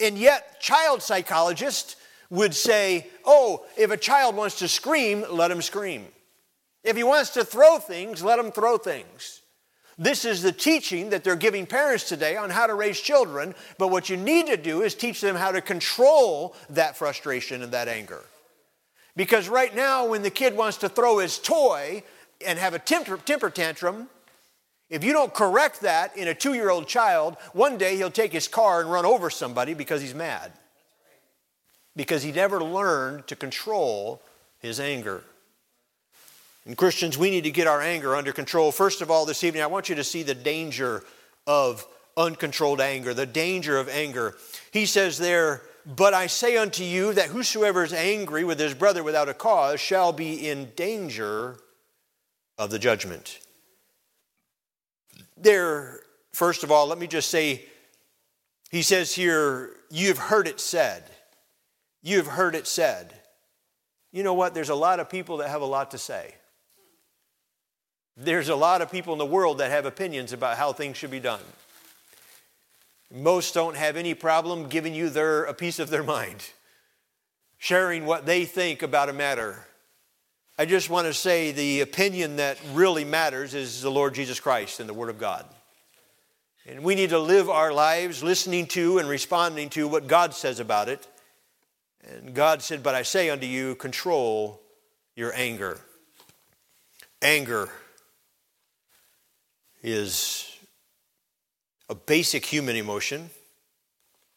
And 0.00 0.16
yet, 0.16 0.60
child 0.60 1.02
psychologists 1.02 1.96
would 2.30 2.54
say, 2.54 3.08
oh, 3.24 3.66
if 3.76 3.90
a 3.90 3.96
child 3.96 4.36
wants 4.36 4.60
to 4.60 4.68
scream, 4.68 5.24
let 5.30 5.50
him 5.50 5.62
scream. 5.62 6.06
If 6.82 6.96
he 6.96 7.02
wants 7.02 7.30
to 7.30 7.44
throw 7.44 7.78
things, 7.78 8.22
let 8.22 8.38
him 8.38 8.52
throw 8.52 8.78
things. 8.78 9.42
This 9.98 10.24
is 10.24 10.40
the 10.40 10.52
teaching 10.52 11.10
that 11.10 11.24
they're 11.24 11.36
giving 11.36 11.66
parents 11.66 12.08
today 12.08 12.36
on 12.36 12.48
how 12.48 12.66
to 12.66 12.74
raise 12.74 12.98
children, 12.98 13.54
but 13.76 13.88
what 13.88 14.08
you 14.08 14.16
need 14.16 14.46
to 14.46 14.56
do 14.56 14.80
is 14.80 14.94
teach 14.94 15.20
them 15.20 15.36
how 15.36 15.52
to 15.52 15.60
control 15.60 16.56
that 16.70 16.96
frustration 16.96 17.62
and 17.62 17.72
that 17.72 17.86
anger. 17.86 18.24
Because 19.14 19.48
right 19.50 19.74
now, 19.74 20.06
when 20.06 20.22
the 20.22 20.30
kid 20.30 20.56
wants 20.56 20.78
to 20.78 20.88
throw 20.88 21.18
his 21.18 21.38
toy 21.38 22.02
and 22.46 22.58
have 22.58 22.72
a 22.72 22.78
temper, 22.78 23.18
temper 23.18 23.50
tantrum, 23.50 24.08
if 24.90 25.04
you 25.04 25.12
don't 25.12 25.32
correct 25.32 25.82
that 25.82 26.16
in 26.16 26.26
a 26.26 26.34
two 26.34 26.52
year 26.52 26.68
old 26.68 26.88
child, 26.88 27.36
one 27.52 27.78
day 27.78 27.96
he'll 27.96 28.10
take 28.10 28.32
his 28.32 28.48
car 28.48 28.80
and 28.80 28.90
run 28.90 29.06
over 29.06 29.30
somebody 29.30 29.72
because 29.72 30.02
he's 30.02 30.14
mad. 30.14 30.52
Because 31.94 32.24
he 32.24 32.32
never 32.32 32.62
learned 32.62 33.28
to 33.28 33.36
control 33.36 34.20
his 34.58 34.80
anger. 34.80 35.22
And 36.66 36.76
Christians, 36.76 37.16
we 37.16 37.30
need 37.30 37.44
to 37.44 37.50
get 37.50 37.68
our 37.68 37.80
anger 37.80 38.16
under 38.16 38.32
control. 38.32 38.72
First 38.72 39.00
of 39.00 39.10
all, 39.10 39.24
this 39.24 39.44
evening, 39.44 39.62
I 39.62 39.68
want 39.68 39.88
you 39.88 39.94
to 39.94 40.04
see 40.04 40.22
the 40.22 40.34
danger 40.34 41.04
of 41.46 41.86
uncontrolled 42.16 42.80
anger, 42.80 43.14
the 43.14 43.26
danger 43.26 43.78
of 43.78 43.88
anger. 43.88 44.36
He 44.72 44.86
says 44.86 45.18
there, 45.18 45.62
But 45.86 46.14
I 46.14 46.26
say 46.26 46.56
unto 46.56 46.84
you 46.84 47.14
that 47.14 47.28
whosoever 47.28 47.84
is 47.84 47.92
angry 47.92 48.44
with 48.44 48.58
his 48.58 48.74
brother 48.74 49.02
without 49.02 49.28
a 49.28 49.34
cause 49.34 49.80
shall 49.80 50.12
be 50.12 50.48
in 50.48 50.70
danger 50.76 51.56
of 52.58 52.70
the 52.70 52.78
judgment 52.78 53.38
there, 55.42 56.00
first 56.32 56.64
of 56.64 56.70
all, 56.70 56.86
let 56.86 56.98
me 56.98 57.06
just 57.06 57.30
say, 57.30 57.64
he 58.70 58.82
says 58.82 59.14
here, 59.14 59.70
you've 59.90 60.18
heard 60.18 60.46
it 60.46 60.60
said. 60.60 61.04
You've 62.02 62.26
heard 62.26 62.54
it 62.54 62.66
said. 62.66 63.14
You 64.12 64.22
know 64.22 64.34
what? 64.34 64.54
There's 64.54 64.68
a 64.68 64.74
lot 64.74 65.00
of 65.00 65.08
people 65.08 65.38
that 65.38 65.50
have 65.50 65.62
a 65.62 65.66
lot 65.66 65.90
to 65.92 65.98
say. 65.98 66.34
There's 68.16 68.48
a 68.48 68.56
lot 68.56 68.82
of 68.82 68.90
people 68.90 69.12
in 69.12 69.18
the 69.18 69.26
world 69.26 69.58
that 69.58 69.70
have 69.70 69.86
opinions 69.86 70.32
about 70.32 70.56
how 70.56 70.72
things 70.72 70.96
should 70.96 71.10
be 71.10 71.20
done. 71.20 71.40
Most 73.12 73.54
don't 73.54 73.76
have 73.76 73.96
any 73.96 74.14
problem 74.14 74.68
giving 74.68 74.94
you 74.94 75.10
their, 75.10 75.44
a 75.44 75.54
piece 75.54 75.78
of 75.78 75.90
their 75.90 76.02
mind, 76.18 76.50
sharing 77.58 78.06
what 78.06 78.26
they 78.26 78.44
think 78.44 78.82
about 78.82 79.08
a 79.08 79.12
matter. 79.12 79.66
I 80.60 80.66
just 80.66 80.90
want 80.90 81.06
to 81.06 81.14
say 81.14 81.52
the 81.52 81.80
opinion 81.80 82.36
that 82.36 82.58
really 82.74 83.02
matters 83.02 83.54
is 83.54 83.80
the 83.80 83.90
Lord 83.90 84.12
Jesus 84.12 84.40
Christ 84.40 84.78
and 84.78 84.86
the 84.86 84.92
Word 84.92 85.08
of 85.08 85.18
God. 85.18 85.46
And 86.66 86.84
we 86.84 86.94
need 86.94 87.08
to 87.10 87.18
live 87.18 87.48
our 87.48 87.72
lives 87.72 88.22
listening 88.22 88.66
to 88.66 88.98
and 88.98 89.08
responding 89.08 89.70
to 89.70 89.88
what 89.88 90.06
God 90.06 90.34
says 90.34 90.60
about 90.60 90.90
it. 90.90 91.08
And 92.06 92.34
God 92.34 92.60
said, 92.60 92.82
But 92.82 92.94
I 92.94 93.04
say 93.04 93.30
unto 93.30 93.46
you, 93.46 93.74
control 93.74 94.60
your 95.16 95.32
anger. 95.34 95.80
Anger 97.22 97.70
is 99.82 100.58
a 101.88 101.94
basic 101.94 102.44
human 102.44 102.76
emotion, 102.76 103.30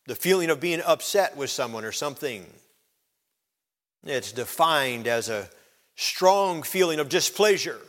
the 0.07 0.15
feeling 0.15 0.49
of 0.49 0.61
being 0.61 0.81
upset 0.85 1.35
with 1.35 1.49
someone 1.49 1.83
or 1.83 1.91
something. 1.91 2.45
It's 4.05 4.31
defined 4.31 5.05
as 5.05 5.27
a 5.27 5.49
strong 5.95 6.63
feeling 6.63 6.99
of 6.99 7.09
displeasure 7.09 7.79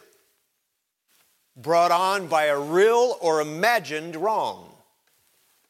brought 1.57 1.91
on 1.91 2.27
by 2.27 2.45
a 2.47 2.59
real 2.59 3.17
or 3.21 3.41
imagined 3.41 4.17
wrong. 4.17 4.71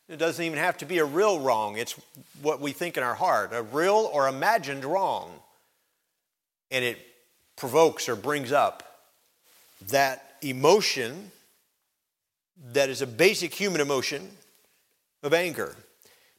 It 0.09 0.19
doesn't 0.19 0.45
even 0.45 0.59
have 0.59 0.79
to 0.79 0.87
be 0.87 0.99
a 0.99 1.05
real 1.05 1.41
wrong, 1.41 1.77
it's 1.77 1.99
what 2.43 2.61
we 2.61 2.73
think 2.73 2.97
in 2.97 3.03
our 3.03 3.15
heart, 3.15 3.51
a 3.53 3.63
real 3.63 4.11
or 4.13 4.29
imagined 4.29 4.85
wrong. 4.85 5.31
And 6.71 6.85
it 6.85 6.99
provokes 7.57 8.09
or 8.09 8.17
brings 8.17 8.53
up 8.53 8.83
that 9.89 10.37
emotion 10.43 11.31
that 12.73 12.89
is 12.89 13.03
a 13.03 13.07
basic 13.07 13.55
human 13.55 13.81
emotion 13.81 14.31
of 15.23 15.33
anger. 15.33 15.75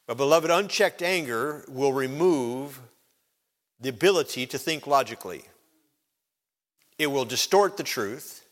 But, 0.07 0.17
beloved, 0.17 0.51
unchecked 0.51 1.01
anger 1.01 1.65
will 1.67 1.93
remove 1.93 2.79
the 3.79 3.89
ability 3.89 4.45
to 4.47 4.57
think 4.57 4.85
logically 4.85 5.45
it 6.97 7.07
will 7.07 7.25
distort 7.25 7.77
the 7.77 7.83
truth 7.83 8.45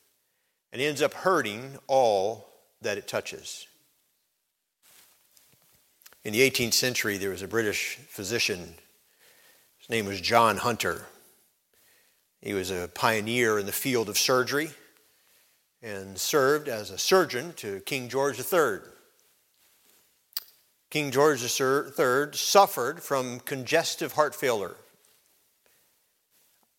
and 0.72 0.82
ends 0.82 1.02
up 1.02 1.14
hurting 1.14 1.78
all 1.88 2.50
that 2.82 2.98
it 2.98 3.08
touches. 3.08 3.68
In 6.24 6.34
the 6.34 6.50
18th 6.50 6.74
century, 6.74 7.18
there 7.18 7.30
was 7.30 7.42
a 7.42 7.48
British 7.48 7.98
physician. 8.08 8.76
His 9.78 9.90
name 9.90 10.06
was 10.06 10.22
John 10.22 10.58
Hunter. 10.58 11.06
He 12.42 12.54
was 12.54 12.72
a 12.72 12.90
pioneer 12.94 13.60
in 13.60 13.66
the 13.66 13.72
field 13.72 14.10
of 14.10 14.18
surgery 14.18 14.72
and 15.82 16.18
served 16.18 16.70
as 16.70 16.90
a 16.90 16.98
surgeon 16.98 17.54
to 17.58 17.82
King 17.82 18.08
George 18.08 18.40
III. 18.40 18.80
King 20.90 21.12
George 21.12 21.42
III 21.42 22.28
suffered 22.34 23.04
from 23.04 23.40
congestive 23.42 24.14
heart 24.14 24.34
failure. 24.34 24.76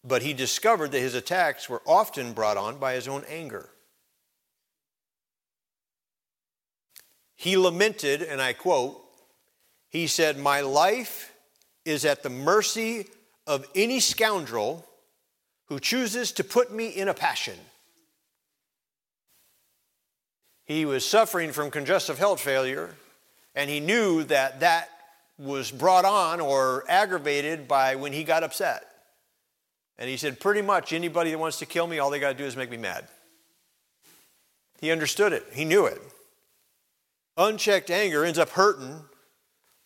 But 0.04 0.22
he 0.22 0.34
discovered 0.34 0.92
that 0.92 1.00
his 1.00 1.14
attacks 1.14 1.68
were 1.68 1.82
often 1.86 2.34
brought 2.34 2.58
on 2.58 2.78
by 2.78 2.94
his 2.94 3.08
own 3.08 3.24
anger. 3.28 3.70
He 7.36 7.56
lamented, 7.56 8.22
and 8.22 8.40
I 8.40 8.52
quote, 8.52 9.00
he 9.88 10.06
said, 10.06 10.38
My 10.38 10.60
life 10.60 11.32
is 11.84 12.04
at 12.04 12.22
the 12.22 12.30
mercy 12.30 13.06
of 13.46 13.66
any 13.74 14.00
scoundrel 14.00 14.86
who 15.66 15.78
chooses 15.78 16.32
to 16.32 16.44
put 16.44 16.72
me 16.72 16.88
in 16.88 17.08
a 17.08 17.14
passion. 17.14 17.58
He 20.64 20.84
was 20.84 21.04
suffering 21.04 21.52
from 21.52 21.70
congestive 21.70 22.18
heart 22.18 22.40
failure, 22.40 22.94
and 23.54 23.68
he 23.68 23.80
knew 23.80 24.24
that 24.24 24.60
that 24.60 24.88
was 25.38 25.70
brought 25.70 26.04
on 26.04 26.40
or 26.40 26.84
aggravated 26.88 27.68
by 27.68 27.96
when 27.96 28.12
he 28.12 28.24
got 28.24 28.42
upset. 28.42 28.93
And 29.98 30.10
he 30.10 30.16
said, 30.16 30.40
pretty 30.40 30.62
much 30.62 30.92
anybody 30.92 31.30
that 31.30 31.38
wants 31.38 31.58
to 31.60 31.66
kill 31.66 31.86
me, 31.86 31.98
all 31.98 32.10
they 32.10 32.18
got 32.18 32.30
to 32.30 32.38
do 32.38 32.44
is 32.44 32.56
make 32.56 32.70
me 32.70 32.76
mad. 32.76 33.06
He 34.80 34.90
understood 34.90 35.32
it, 35.32 35.44
he 35.52 35.64
knew 35.64 35.86
it. 35.86 36.00
Unchecked 37.36 37.90
anger 37.90 38.24
ends 38.24 38.38
up 38.38 38.50
hurting 38.50 39.00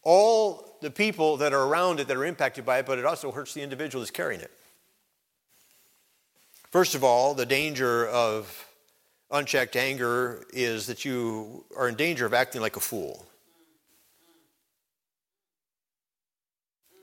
all 0.03 0.77
the 0.81 0.91
people 0.91 1.37
that 1.39 1.53
are 1.53 1.65
around 1.65 2.01
it 2.01 2.09
that 2.09 2.17
are 2.17 2.25
impacted 2.25 2.65
by 2.65 2.79
it, 2.79 2.87
but 2.87 2.99
it 2.99 3.05
also 3.05 3.31
hurts 3.31 3.55
the 3.55 3.63
individual 3.63 4.01
that's 4.01 4.11
carrying 4.11 4.41
it. 4.41 4.51
First 6.71 6.95
of 6.95 7.03
all, 7.05 7.35
the 7.35 7.47
danger 7.47 8.07
of 8.09 8.67
unchecked 9.31 9.77
anger 9.77 10.45
is 10.53 10.87
that 10.87 11.05
you 11.05 11.65
are 11.77 11.89
in 11.89 11.95
danger 11.95 12.27
of 12.27 12.35
acting 12.35 12.61
like 12.61 12.77
a 12.77 12.81
fool. 12.81 13.28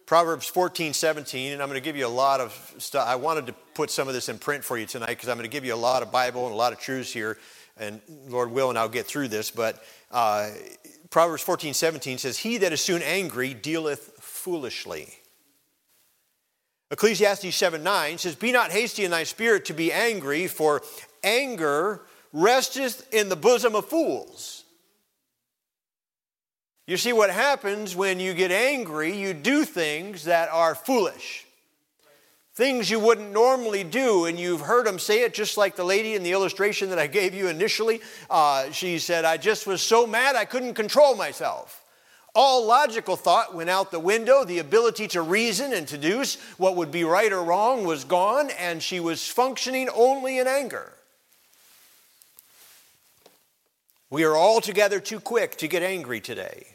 Proverbs 0.06 0.46
14, 0.46 0.94
17, 0.94 1.54
and 1.54 1.62
I'm 1.64 1.68
going 1.68 1.82
to 1.82 1.84
give 1.84 1.96
you 1.96 2.06
a 2.06 2.08
lot 2.08 2.40
of 2.40 2.76
stuff. 2.78 3.08
I 3.08 3.16
wanted 3.16 3.48
to 3.48 3.54
put 3.74 3.90
some 3.90 4.08
of 4.08 4.14
this 4.14 4.30
in 4.30 4.38
print 4.38 4.64
for 4.64 4.78
you 4.78 4.86
tonight 4.86 5.10
because 5.10 5.30
I'm 5.30 5.38
going 5.38 5.50
to 5.50 5.52
give 5.52 5.66
you 5.66 5.74
a 5.74 5.76
lot 5.76 6.04
of 6.04 6.12
Bible 6.12 6.46
and 6.46 6.54
a 6.54 6.58
lot 6.58 6.74
of 6.74 6.80
truths 6.80 7.12
here, 7.12 7.40
and 7.78 8.00
Lord 8.28 8.52
willing, 8.52 8.78
I'll 8.78 8.88
get 8.88 9.08
through 9.08 9.30
this. 9.30 9.50
But 9.50 9.84
uh, 10.12 10.52
Proverbs 11.10 11.42
14, 11.42 11.74
17 11.74 12.20
says, 12.20 12.38
He 12.38 12.58
that 12.58 12.72
is 12.72 12.82
soon 12.82 13.02
angry 13.02 13.56
dealeth 13.56 14.14
foolishly. 14.20 15.12
Ecclesiastes 16.92 17.56
7, 17.56 17.82
9 17.82 18.18
says, 18.20 18.36
Be 18.36 18.52
not 18.52 18.72
hasty 18.72 19.06
in 19.06 19.12
thy 19.12 19.24
spirit 19.24 19.66
to 19.66 19.74
be 19.74 19.92
angry, 19.92 20.46
for 20.46 20.84
anger 21.24 22.02
resteth 22.32 23.12
in 23.12 23.30
the 23.30 23.36
bosom 23.36 23.74
of 23.74 23.86
fools. 23.86 24.65
You 26.88 26.98
see, 26.98 27.14
what 27.14 27.32
happens 27.32 27.96
when 27.96 28.20
you 28.20 28.34
get 28.36 28.52
angry, 28.52 29.18
you 29.18 29.34
do 29.34 29.66
things 29.66 30.26
that 30.26 30.50
are 30.50 30.76
foolish. 30.76 31.46
Things 32.54 32.90
you 32.90 33.00
wouldn't 33.00 33.34
normally 33.34 33.84
do, 33.84 34.26
and 34.26 34.40
you've 34.40 34.62
heard 34.62 34.86
them 34.86 35.00
say 35.00 35.24
it 35.24 35.34
just 35.34 35.58
like 35.58 35.76
the 35.76 35.84
lady 35.84 36.14
in 36.14 36.24
the 36.24 36.32
illustration 36.32 36.90
that 36.90 37.00
I 37.00 37.08
gave 37.08 37.34
you 37.34 37.50
initially. 37.50 38.02
Uh, 38.30 38.72
she 38.72 39.00
said, 39.00 39.26
I 39.26 39.38
just 39.38 39.68
was 39.68 39.82
so 39.82 40.06
mad 40.06 40.36
I 40.36 40.46
couldn't 40.46 40.76
control 40.76 41.16
myself. 41.16 41.82
All 42.34 42.66
logical 42.66 43.16
thought 43.16 43.56
went 43.56 43.70
out 43.70 43.92
the 43.92 44.00
window. 44.00 44.44
The 44.44 44.60
ability 44.60 45.08
to 45.10 45.22
reason 45.22 45.74
and 45.74 45.88
to 45.88 45.98
deduce 45.98 46.36
what 46.58 46.76
would 46.76 46.92
be 46.92 47.04
right 47.04 47.32
or 47.32 47.44
wrong 47.44 47.84
was 47.84 48.04
gone, 48.04 48.52
and 48.52 48.82
she 48.84 49.00
was 49.00 49.28
functioning 49.28 49.90
only 49.94 50.38
in 50.38 50.48
anger. 50.48 50.94
We 54.10 54.24
are 54.24 54.38
altogether 54.38 55.00
too 55.00 55.20
quick 55.20 55.58
to 55.58 55.68
get 55.68 55.82
angry 55.82 56.22
today. 56.22 56.75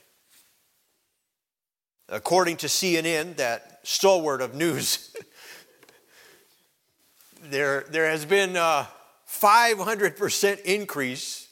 According 2.11 2.57
to 2.59 2.67
CNN, 2.67 3.37
that 3.37 3.81
stalwart 3.85 4.43
of 4.43 4.55
news, 4.55 5.15
there, 7.45 7.85
there 7.91 8.11
has 8.11 8.25
been 8.25 8.57
a 8.57 8.89
500% 9.29 10.61
increase 10.63 11.49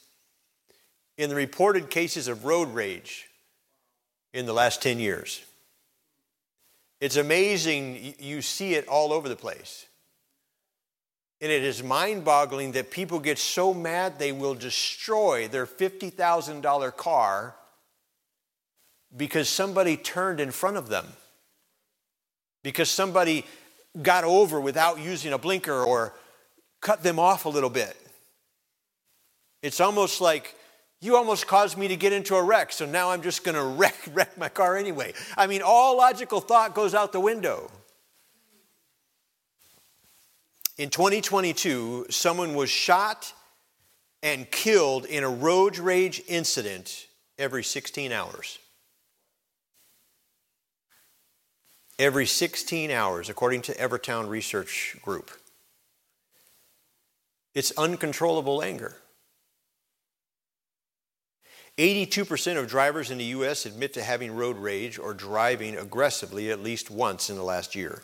in 1.17 1.29
the 1.29 1.35
reported 1.35 1.89
cases 1.89 2.27
of 2.27 2.43
road 2.43 2.73
rage 2.73 3.29
in 4.33 4.45
the 4.45 4.53
last 4.53 4.81
10 4.81 4.99
years. 4.99 5.41
It's 6.99 7.15
amazing, 7.15 8.15
you 8.19 8.41
see 8.41 8.73
it 8.73 8.85
all 8.89 9.13
over 9.13 9.29
the 9.29 9.37
place. 9.37 9.85
And 11.39 11.49
it 11.49 11.63
is 11.63 11.81
mind 11.81 12.25
boggling 12.25 12.73
that 12.73 12.91
people 12.91 13.19
get 13.19 13.39
so 13.39 13.73
mad 13.73 14.19
they 14.19 14.33
will 14.33 14.55
destroy 14.55 15.47
their 15.47 15.65
$50,000 15.65 16.97
car 16.97 17.55
because 19.15 19.49
somebody 19.49 19.97
turned 19.97 20.39
in 20.39 20.51
front 20.51 20.77
of 20.77 20.89
them, 20.89 21.05
because 22.63 22.89
somebody 22.89 23.45
got 24.01 24.23
over 24.23 24.59
without 24.59 24.99
using 24.99 25.33
a 25.33 25.37
blinker 25.37 25.83
or 25.83 26.13
cut 26.81 27.03
them 27.03 27.19
off 27.19 27.45
a 27.45 27.49
little 27.49 27.69
bit. 27.69 27.95
It's 29.61 29.79
almost 29.81 30.21
like 30.21 30.55
you 31.01 31.15
almost 31.15 31.47
caused 31.47 31.77
me 31.77 31.87
to 31.87 31.95
get 31.95 32.13
into 32.13 32.35
a 32.35 32.43
wreck, 32.43 32.71
so 32.71 32.85
now 32.85 33.11
I'm 33.11 33.21
just 33.21 33.43
going 33.43 33.55
to 33.55 33.63
wreck, 33.63 33.95
wreck 34.13 34.37
my 34.37 34.49
car 34.49 34.77
anyway. 34.77 35.13
I 35.37 35.47
mean, 35.47 35.61
all 35.63 35.97
logical 35.97 36.39
thought 36.39 36.75
goes 36.75 36.93
out 36.93 37.11
the 37.11 37.19
window. 37.19 37.71
In 40.77 40.89
2022, 40.89 42.05
someone 42.09 42.55
was 42.55 42.69
shot 42.69 43.33
and 44.23 44.49
killed 44.49 45.05
in 45.05 45.23
a 45.23 45.29
road 45.29 45.77
rage 45.77 46.21
incident 46.27 47.07
every 47.37 47.63
16 47.63 48.13
hours. 48.13 48.59
Every 51.99 52.25
16 52.25 52.91
hours, 52.91 53.29
according 53.29 53.63
to 53.63 53.73
Everytown 53.75 54.29
Research 54.29 54.95
Group. 55.01 55.31
It's 57.53 57.73
uncontrollable 57.77 58.63
anger. 58.63 58.95
82% 61.77 62.57
of 62.57 62.67
drivers 62.67 63.11
in 63.11 63.17
the 63.17 63.25
U.S. 63.25 63.65
admit 63.65 63.93
to 63.93 64.03
having 64.03 64.33
road 64.33 64.57
rage 64.57 64.97
or 64.97 65.13
driving 65.13 65.77
aggressively 65.77 66.51
at 66.51 66.61
least 66.61 66.89
once 66.89 67.29
in 67.29 67.35
the 67.35 67.43
last 67.43 67.75
year. 67.75 68.01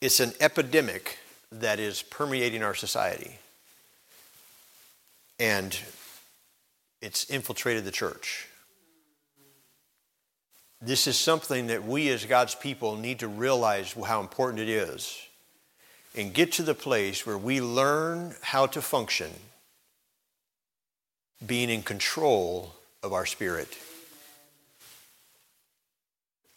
It's 0.00 0.20
an 0.20 0.32
epidemic 0.40 1.18
that 1.50 1.80
is 1.80 2.02
permeating 2.02 2.62
our 2.62 2.74
society. 2.74 3.38
And 5.38 5.76
it's 7.02 7.28
infiltrated 7.28 7.84
the 7.84 7.90
church. 7.90 8.49
This 10.82 11.06
is 11.06 11.18
something 11.18 11.66
that 11.66 11.84
we 11.84 12.08
as 12.08 12.24
God's 12.24 12.54
people 12.54 12.96
need 12.96 13.18
to 13.18 13.28
realize 13.28 13.92
how 13.92 14.20
important 14.20 14.60
it 14.60 14.68
is 14.68 15.18
and 16.16 16.32
get 16.32 16.52
to 16.52 16.62
the 16.62 16.74
place 16.74 17.26
where 17.26 17.36
we 17.38 17.60
learn 17.60 18.34
how 18.40 18.66
to 18.66 18.80
function 18.80 19.30
being 21.46 21.68
in 21.68 21.82
control 21.82 22.74
of 23.02 23.12
our 23.12 23.26
spirit. 23.26 23.76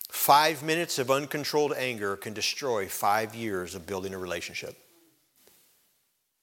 Five 0.09 0.63
minutes 0.63 0.99
of 0.99 1.12
uncontrolled 1.12 1.73
anger 1.73 2.15
can 2.15 2.33
destroy 2.33 2.88
five 2.88 3.36
years 3.36 3.75
of 3.75 3.86
building 3.86 4.13
a 4.13 4.17
relationship. 4.17 4.77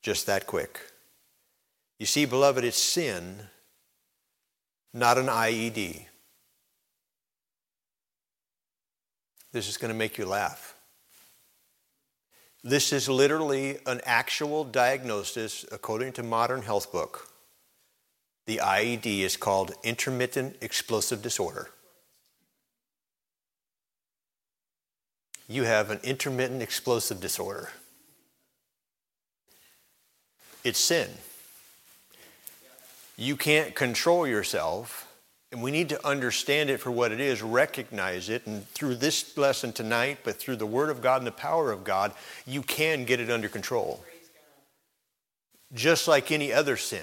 Just 0.03 0.27
that 0.27 0.47
quick. 0.47 0.81
You 1.99 2.07
see, 2.07 2.27
beloved, 2.27 2.63
it's 2.63 2.79
sin, 2.79 3.37
not 4.93 5.17
an 5.19 5.27
IED. 5.27 6.07
This 9.53 9.69
is 9.69 9.77
going 9.77 9.93
to 9.93 9.99
make 9.99 10.19
you 10.19 10.27
laugh. 10.27 10.75
This 12.63 12.93
is 12.93 13.09
literally 13.09 13.79
an 13.87 14.01
actual 14.05 14.65
diagnosis 14.65 15.65
according 15.73 16.13
to 16.15 16.23
modern 16.23 16.63
health 16.63 16.93
book. 16.93 17.29
The 18.47 18.61
IED 18.63 19.21
is 19.21 19.37
called 19.37 19.73
intermittent 19.83 20.57
explosive 20.61 21.23
disorder. 21.23 21.71
You 25.49 25.65
have 25.65 25.91
an 25.91 26.01
intermittent 26.05 26.63
explosive 26.63 27.21
disorder. 27.21 27.71
It's 30.63 30.79
sin. 30.79 31.09
You 33.17 33.37
can't 33.37 33.75
control 33.75 34.27
yourself 34.27 35.10
and 35.53 35.63
we 35.63 35.73
need 35.73 35.89
to 35.89 36.07
understand 36.07 36.71
it 36.71 36.79
for 36.79 36.93
what 36.93 37.11
it 37.11 37.21
is, 37.21 37.43
recognize 37.43 38.29
it, 38.29 38.47
and 38.47 38.67
through 38.69 38.95
this 38.95 39.37
lesson 39.37 39.73
tonight, 39.73 40.19
but 40.23 40.37
through 40.37 40.57
the 40.57 40.67
Word 40.67 40.91
of 40.91 41.03
God 41.03 41.19
and 41.19 41.27
the 41.27 41.33
power 41.33 41.73
of 41.73 41.83
God, 41.83 42.13
you 42.47 42.63
can 42.63 43.05
get 43.05 43.19
it 43.19 43.31
under 43.31 43.49
control. 43.49 44.05
Just 45.75 46.07
like 46.07 46.31
any 46.31 46.53
other 46.53 46.77
sin. 46.77 47.03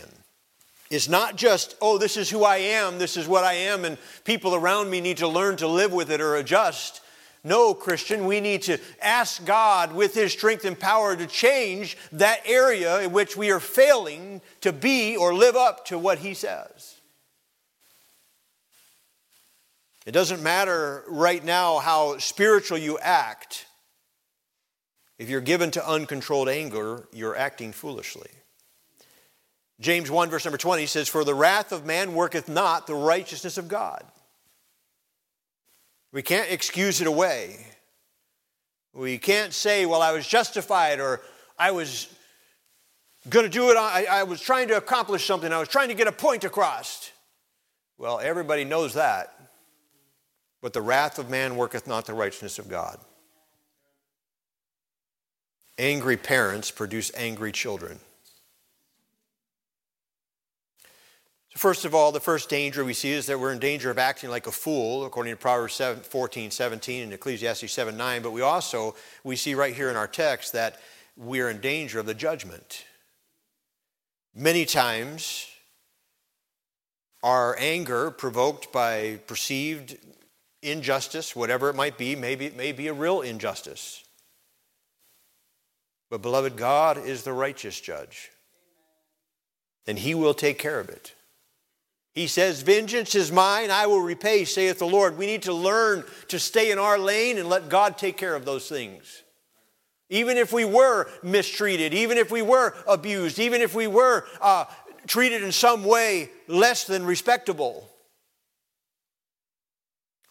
It's 0.89 1.09
not 1.09 1.35
just, 1.35 1.75
oh, 1.81 1.97
this 1.97 2.15
is 2.15 2.29
who 2.29 2.45
I 2.45 2.57
am, 2.57 2.97
this 2.97 3.17
is 3.17 3.27
what 3.27 3.43
I 3.43 3.53
am, 3.53 3.83
and 3.83 3.97
people 4.23 4.55
around 4.55 4.89
me 4.89 5.01
need 5.01 5.17
to 5.17 5.27
learn 5.27 5.57
to 5.57 5.67
live 5.67 5.91
with 5.91 6.09
it 6.09 6.21
or 6.21 6.37
adjust. 6.37 7.01
No, 7.43 7.73
Christian, 7.73 8.25
we 8.25 8.39
need 8.39 8.61
to 8.63 8.77
ask 9.01 9.43
God 9.45 9.93
with 9.93 10.13
His 10.15 10.31
strength 10.31 10.63
and 10.63 10.79
power 10.79 11.17
to 11.17 11.27
change 11.27 11.97
that 12.13 12.41
area 12.45 13.01
in 13.01 13.11
which 13.11 13.35
we 13.35 13.51
are 13.51 13.59
failing 13.59 14.39
to 14.61 14.71
be 14.71 15.17
or 15.17 15.33
live 15.33 15.57
up 15.57 15.85
to 15.87 15.99
what 15.99 16.19
He 16.19 16.33
says. 16.33 16.96
It 20.07 20.13
doesn't 20.13 20.41
matter 20.41 21.03
right 21.09 21.43
now 21.43 21.79
how 21.79 22.17
spiritual 22.17 22.77
you 22.77 22.97
act. 22.97 23.65
If 25.19 25.29
you're 25.29 25.41
given 25.41 25.69
to 25.71 25.85
uncontrolled 25.85 26.47
anger, 26.47 27.09
you're 27.11 27.35
acting 27.35 27.73
foolishly. 27.73 28.29
James 29.81 30.09
1, 30.09 30.29
verse 30.29 30.45
number 30.45 30.57
20 30.57 30.85
says, 30.85 31.09
For 31.09 31.25
the 31.25 31.35
wrath 31.35 31.73
of 31.73 31.85
man 31.85 32.15
worketh 32.15 32.47
not 32.47 32.87
the 32.87 32.95
righteousness 32.95 33.57
of 33.57 33.67
God. 33.67 34.01
We 36.13 36.21
can't 36.21 36.49
excuse 36.51 37.01
it 37.01 37.07
away. 37.07 37.67
We 38.93 39.17
can't 39.17 39.53
say, 39.53 39.85
Well, 39.85 40.01
I 40.01 40.13
was 40.13 40.25
justified 40.25 41.01
or 41.01 41.19
I 41.59 41.71
was 41.71 42.07
going 43.27 43.45
to 43.45 43.51
do 43.51 43.71
it, 43.71 43.75
I, 43.75 44.05
I 44.09 44.23
was 44.23 44.39
trying 44.39 44.69
to 44.69 44.77
accomplish 44.77 45.25
something, 45.25 45.51
I 45.51 45.59
was 45.59 45.67
trying 45.67 45.89
to 45.89 45.95
get 45.95 46.07
a 46.07 46.13
point 46.13 46.45
across. 46.45 47.11
Well, 47.97 48.21
everybody 48.21 48.63
knows 48.63 48.93
that. 48.93 49.36
But 50.67 50.73
the 50.73 50.81
wrath 50.81 51.17
of 51.17 51.29
man 51.29 51.55
worketh 51.55 51.87
not 51.87 52.07
the 52.07 52.13
righteousness 52.13 52.59
of 52.59 52.67
God. 52.67 52.99
Angry 55.77 56.17
parents 56.17 56.71
produce 56.71 57.09
angry 57.15 57.53
children. 57.53 58.01
So 61.51 61.57
first 61.57 61.85
of 61.85 61.95
all, 61.95 62.11
the 62.11 62.19
first 62.19 62.49
danger 62.49 62.83
we 62.83 62.93
see 62.93 63.11
is 63.11 63.27
that 63.27 63.39
we're 63.39 63.53
in 63.53 63.59
danger 63.59 63.89
of 63.89 63.97
acting 63.97 64.29
like 64.29 64.45
a 64.45 64.51
fool, 64.51 65.05
according 65.05 65.31
to 65.31 65.37
Proverbs 65.37 65.73
7, 65.75 66.03
14, 66.03 66.51
17 66.51 67.03
and 67.03 67.13
Ecclesiastes 67.13 67.71
7, 67.71 67.95
9. 67.95 68.21
But 68.21 68.31
we 68.31 68.41
also, 68.41 68.93
we 69.23 69.37
see 69.37 69.55
right 69.55 69.73
here 69.73 69.89
in 69.89 69.95
our 69.95 70.05
text 70.05 70.51
that 70.51 70.81
we're 71.15 71.49
in 71.49 71.61
danger 71.61 71.97
of 71.97 72.05
the 72.05 72.13
judgment. 72.13 72.83
Many 74.35 74.65
times, 74.65 75.47
our 77.23 77.55
anger 77.57 78.11
provoked 78.11 78.73
by 78.73 79.21
perceived 79.27 79.95
injustice, 80.61 81.35
whatever 81.35 81.69
it 81.69 81.75
might 81.75 81.97
be, 81.97 82.15
maybe 82.15 82.45
it 82.45 82.55
may 82.55 82.71
be 82.71 82.87
a 82.87 82.93
real 82.93 83.21
injustice. 83.21 84.03
But, 86.09 86.21
beloved, 86.21 86.55
God 86.55 86.97
is 86.97 87.23
the 87.23 87.33
righteous 87.33 87.79
judge, 87.79 88.29
and 89.85 89.99
He 89.99 90.15
will 90.15 90.33
take 90.33 90.57
care 90.57 90.79
of 90.79 90.89
it. 90.89 91.13
He 92.13 92.27
says, 92.27 92.63
Vengeance 92.63 93.13
is 93.13 93.31
mine, 93.31 93.69
I 93.69 93.85
will 93.85 94.01
repay, 94.01 94.45
saith 94.45 94.79
the 94.79 94.87
Lord. 94.87 95.17
We 95.17 95.27
need 95.27 95.43
to 95.43 95.53
learn 95.53 96.03
to 96.29 96.39
stay 96.39 96.71
in 96.71 96.79
our 96.79 96.97
lane 96.97 97.37
and 97.37 97.47
let 97.47 97.69
God 97.69 97.97
take 97.97 98.17
care 98.17 98.33
of 98.33 98.43
those 98.43 98.67
things. 98.67 99.21
Even 100.09 100.37
if 100.37 100.51
we 100.51 100.65
were 100.65 101.09
mistreated, 101.21 101.93
even 101.93 102.17
if 102.17 102.31
we 102.31 102.41
were 102.41 102.73
abused, 102.87 103.37
even 103.37 103.61
if 103.61 103.75
we 103.75 103.85
were 103.85 104.25
uh, 104.41 104.65
treated 105.05 105.43
in 105.43 105.51
some 105.51 105.83
way 105.83 106.31
less 106.47 106.85
than 106.85 107.05
respectable. 107.05 107.87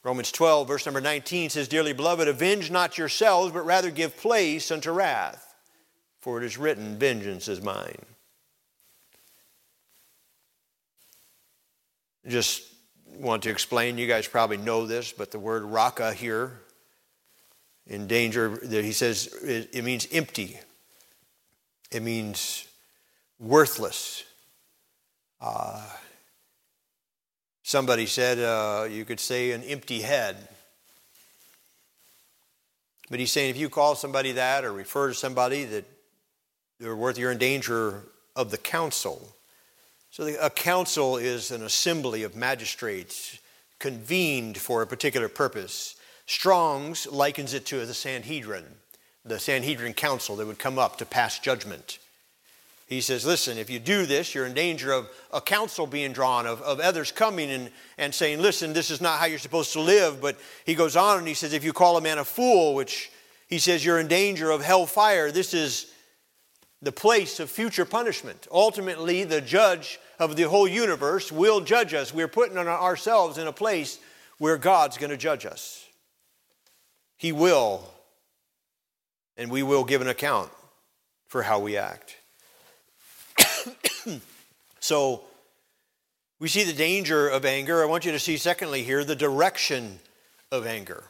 Romans 0.06 0.30
12, 0.30 0.68
verse 0.68 0.86
number 0.86 1.00
19 1.00 1.50
says, 1.50 1.66
Dearly 1.66 1.92
beloved, 1.92 2.28
avenge 2.28 2.70
not 2.70 2.96
yourselves, 2.96 3.52
but 3.52 3.66
rather 3.66 3.90
give 3.90 4.16
place 4.16 4.70
unto 4.70 4.92
wrath. 4.92 5.56
For 6.20 6.40
it 6.40 6.44
is 6.44 6.56
written, 6.56 6.96
Vengeance 6.96 7.48
is 7.48 7.60
mine. 7.60 7.98
Just 12.24 12.72
want 13.16 13.42
to 13.42 13.50
explain, 13.50 13.98
you 13.98 14.06
guys 14.06 14.28
probably 14.28 14.58
know 14.58 14.86
this, 14.86 15.10
but 15.10 15.32
the 15.32 15.40
word 15.40 15.64
Raca 15.64 16.12
here 16.12 16.60
in 17.88 18.06
danger, 18.06 18.60
that 18.62 18.84
he 18.84 18.92
says 18.92 19.26
it, 19.42 19.70
it 19.72 19.82
means 19.82 20.06
empty. 20.12 20.60
It 21.90 22.04
means 22.04 22.68
worthless. 23.40 24.22
Uh, 25.40 25.84
somebody 27.66 28.06
said 28.06 28.38
uh, 28.38 28.84
you 28.88 29.04
could 29.04 29.18
say 29.18 29.50
an 29.50 29.64
empty 29.64 30.00
head. 30.00 30.36
But 33.10 33.18
he's 33.18 33.32
saying 33.32 33.50
if 33.50 33.56
you 33.56 33.68
call 33.68 33.96
somebody 33.96 34.32
that 34.32 34.64
or 34.64 34.72
refer 34.72 35.08
to 35.08 35.14
somebody 35.14 35.64
that 35.64 35.84
they're 36.78 36.94
worth, 36.94 37.18
you're 37.18 37.32
in 37.32 37.38
danger 37.38 38.04
of 38.36 38.52
the 38.52 38.56
council. 38.56 39.34
So 40.10 40.24
the, 40.24 40.46
a 40.46 40.48
council 40.48 41.16
is 41.16 41.50
an 41.50 41.64
assembly 41.64 42.22
of 42.22 42.36
magistrates 42.36 43.40
convened 43.80 44.58
for 44.58 44.82
a 44.82 44.86
particular 44.86 45.28
purpose. 45.28 45.96
Strong's 46.26 47.08
likens 47.08 47.52
it 47.52 47.66
to 47.66 47.84
the 47.84 47.94
Sanhedrin, 47.94 48.64
the 49.24 49.40
Sanhedrin 49.40 49.92
council 49.92 50.36
that 50.36 50.46
would 50.46 50.60
come 50.60 50.78
up 50.78 50.98
to 50.98 51.04
pass 51.04 51.40
judgment. 51.40 51.98
He 52.86 53.00
says, 53.00 53.26
Listen, 53.26 53.58
if 53.58 53.68
you 53.68 53.78
do 53.78 54.06
this, 54.06 54.34
you're 54.34 54.46
in 54.46 54.54
danger 54.54 54.92
of 54.92 55.08
a 55.32 55.40
council 55.40 55.86
being 55.86 56.12
drawn, 56.12 56.46
of, 56.46 56.62
of 56.62 56.78
others 56.78 57.10
coming 57.10 57.50
and, 57.50 57.70
and 57.98 58.14
saying, 58.14 58.40
Listen, 58.40 58.72
this 58.72 58.90
is 58.90 59.00
not 59.00 59.18
how 59.18 59.26
you're 59.26 59.40
supposed 59.40 59.72
to 59.72 59.80
live. 59.80 60.20
But 60.20 60.36
he 60.64 60.74
goes 60.74 60.96
on 60.96 61.18
and 61.18 61.28
he 61.28 61.34
says, 61.34 61.52
If 61.52 61.64
you 61.64 61.72
call 61.72 61.96
a 61.96 62.00
man 62.00 62.18
a 62.18 62.24
fool, 62.24 62.74
which 62.74 63.10
he 63.48 63.58
says 63.58 63.84
you're 63.84 63.98
in 63.98 64.06
danger 64.06 64.50
of 64.50 64.62
hellfire, 64.62 65.32
this 65.32 65.52
is 65.52 65.92
the 66.80 66.92
place 66.92 67.40
of 67.40 67.50
future 67.50 67.84
punishment. 67.84 68.46
Ultimately, 68.52 69.24
the 69.24 69.40
judge 69.40 69.98
of 70.20 70.36
the 70.36 70.44
whole 70.44 70.68
universe 70.68 71.32
will 71.32 71.60
judge 71.60 71.92
us. 71.92 72.14
We're 72.14 72.28
putting 72.28 72.56
ourselves 72.56 73.38
in 73.38 73.48
a 73.48 73.52
place 73.52 73.98
where 74.38 74.58
God's 74.58 74.96
going 74.96 75.10
to 75.10 75.16
judge 75.16 75.44
us. 75.44 75.84
He 77.16 77.32
will, 77.32 77.82
and 79.36 79.50
we 79.50 79.62
will 79.62 79.84
give 79.84 80.02
an 80.02 80.08
account 80.08 80.50
for 81.26 81.42
how 81.42 81.58
we 81.58 81.76
act. 81.76 82.16
Hmm. 84.06 84.18
so, 84.78 85.24
we 86.38 86.48
see 86.48 86.62
the 86.62 86.72
danger 86.72 87.28
of 87.28 87.44
anger. 87.44 87.82
I 87.82 87.86
want 87.86 88.04
you 88.04 88.12
to 88.12 88.20
see, 88.20 88.36
secondly, 88.36 88.84
here, 88.84 89.02
the 89.02 89.16
direction 89.16 89.98
of 90.52 90.64
anger. 90.64 91.02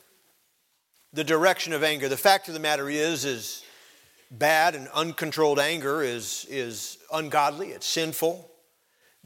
The 1.13 1.25
direction 1.25 1.75
of 1.75 1.83
anger. 1.83 2.09
The 2.09 2.17
fact 2.17 2.49
of 2.49 2.55
the 2.55 2.61
matter 2.61 2.89
is, 2.89 3.27
is 3.27 3.65
bad 4.31 4.75
and 4.75 4.89
uncontrolled 4.95 5.59
anger 5.59 6.03
is, 6.03 6.47
is 6.49 6.99
ungodly, 7.13 7.69
it's 7.69 7.87
sinful. 7.87 8.51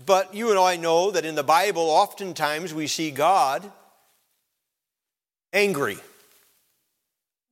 But 0.04 0.34
you 0.34 0.50
and 0.50 0.58
I 0.58 0.76
know 0.76 1.10
that 1.10 1.24
in 1.24 1.34
the 1.34 1.44
Bible, 1.44 1.82
oftentimes 1.82 2.74
we 2.74 2.86
see 2.86 3.10
God 3.10 3.70
angry. 5.52 5.98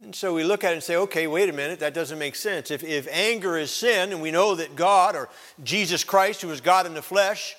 And 0.02 0.14
so 0.14 0.32
we 0.32 0.44
look 0.44 0.62
at 0.62 0.70
it 0.70 0.74
and 0.74 0.82
say, 0.82 0.96
okay, 0.96 1.26
wait 1.26 1.48
a 1.48 1.52
minute, 1.52 1.80
that 1.80 1.92
doesn't 1.92 2.18
make 2.18 2.36
sense. 2.36 2.70
If, 2.70 2.84
if 2.84 3.08
anger 3.10 3.58
is 3.58 3.70
sin, 3.70 4.12
and 4.12 4.22
we 4.22 4.30
know 4.30 4.54
that 4.54 4.76
God 4.76 5.16
or 5.16 5.28
Jesus 5.64 6.04
Christ, 6.04 6.42
who 6.42 6.50
is 6.50 6.60
God 6.60 6.86
in 6.86 6.94
the 6.94 7.02
flesh, 7.02 7.56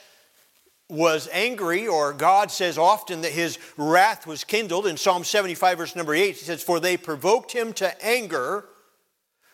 was 0.89 1.30
angry, 1.32 1.88
or 1.88 2.13
God 2.13 2.49
says 2.49 2.78
often 2.78 3.21
that 3.21 3.32
his 3.32 3.60
wrath 3.78 4.25
was 4.25 4.43
kindled. 4.43 4.88
In 4.88 4.97
Psalm 4.97 5.23
75, 5.23 5.78
verse 5.78 5.95
number 5.95 6.15
8, 6.15 6.28
he 6.28 6.34
says, 6.34 6.63
For 6.63 6.80
they 6.80 6.97
provoked 6.97 7.52
him 7.52 7.73
to 7.73 8.06
anger 8.06 8.65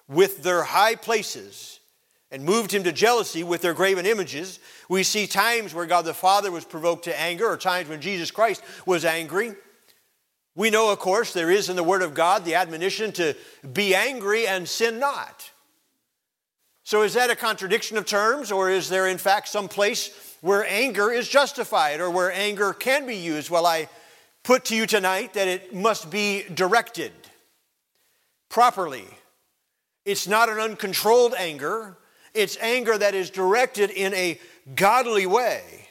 with 0.08 0.44
their 0.44 0.64
high 0.64 0.96
places 0.96 1.80
and 2.32 2.44
moved 2.44 2.74
him 2.74 2.84
to 2.84 2.92
jealousy 2.92 3.44
with 3.44 3.62
their 3.62 3.74
graven 3.74 4.06
images. 4.06 4.60
We 4.90 5.04
see 5.04 5.28
times 5.28 5.74
where 5.74 5.86
God 5.86 6.06
the 6.06 6.14
Father 6.14 6.52
was 6.52 6.66
provoked 6.66 7.06
to 7.06 7.20
anger, 7.20 7.48
or 7.48 7.58
times 7.58 7.90
when 7.90 8.02
Jesus 8.02 8.32
Christ 8.32 8.64
was 8.86 9.06
angry. 9.06 9.56
We 10.56 10.70
know, 10.70 10.90
of 10.90 11.00
course, 11.00 11.34
there 11.34 11.52
is 11.52 11.70
in 11.70 11.76
the 11.76 11.84
Word 11.84 12.02
of 12.02 12.14
God 12.14 12.46
the 12.46 12.56
admonition 12.56 13.12
to 13.14 13.36
be 13.74 13.94
angry 13.94 14.48
and 14.48 14.68
sin 14.68 15.00
not. 15.00 15.52
So, 16.84 17.02
is 17.02 17.16
that 17.16 17.30
a 17.30 17.36
contradiction 17.36 17.98
of 17.98 18.06
terms, 18.06 18.52
or 18.52 18.70
is 18.70 18.88
there, 18.88 19.08
in 19.08 19.18
fact, 19.18 19.50
some 19.50 19.68
place 19.68 20.38
where 20.42 20.66
anger 20.66 21.12
is 21.12 21.28
justified 21.28 22.00
or 22.00 22.10
where 22.10 22.32
anger 22.32 22.72
can 22.72 23.06
be 23.06 23.18
used? 23.18 23.50
Well, 23.50 23.66
I 23.66 23.90
put 24.44 24.66
to 24.66 24.76
you 24.76 24.86
tonight 24.86 25.34
that 25.34 25.48
it 25.48 25.74
must 25.74 26.10
be 26.10 26.44
directed 26.54 27.12
properly. 28.48 29.08
It's 30.06 30.28
not 30.28 30.48
an 30.50 30.60
uncontrolled 30.60 31.34
anger, 31.38 31.98
it's 32.34 32.56
anger 32.62 32.98
that 32.98 33.16
is 33.16 33.30
directed 33.30 33.90
in 33.90 34.14
a 34.14 34.40
godly 34.76 35.26
way. 35.26 35.90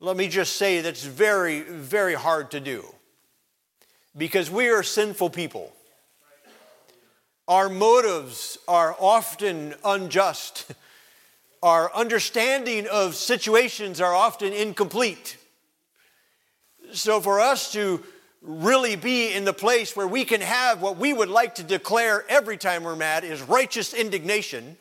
Let 0.00 0.16
me 0.16 0.28
just 0.28 0.56
say 0.56 0.80
that's 0.80 1.04
very, 1.04 1.60
very 1.60 2.14
hard 2.14 2.50
to 2.50 2.60
do 2.60 2.84
because 4.16 4.50
we 4.50 4.68
are 4.68 4.82
sinful 4.82 5.30
people. 5.30 5.72
Our 7.48 7.68
motives 7.68 8.58
are 8.66 8.96
often 8.98 9.74
unjust. 9.84 10.72
Our 11.62 11.92
understanding 11.94 12.86
of 12.86 13.14
situations 13.14 14.00
are 14.00 14.14
often 14.14 14.52
incomplete. 14.52 15.36
So, 16.92 17.20
for 17.20 17.40
us 17.40 17.72
to 17.72 18.02
really 18.42 18.94
be 18.94 19.32
in 19.32 19.44
the 19.44 19.52
place 19.52 19.96
where 19.96 20.06
we 20.06 20.24
can 20.24 20.40
have 20.40 20.80
what 20.80 20.96
we 20.96 21.12
would 21.12 21.28
like 21.28 21.56
to 21.56 21.64
declare 21.64 22.24
every 22.28 22.56
time 22.56 22.84
we're 22.84 22.94
mad 22.94 23.24
is 23.24 23.42
righteous 23.42 23.92
indignation. 23.92 24.76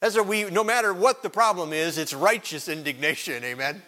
That's 0.00 0.16
what 0.16 0.26
we, 0.26 0.44
no 0.44 0.64
matter 0.64 0.92
what 0.92 1.22
the 1.22 1.30
problem 1.30 1.72
is, 1.72 1.98
it's 1.98 2.14
righteous 2.14 2.68
indignation, 2.68 3.44
amen? 3.44 3.82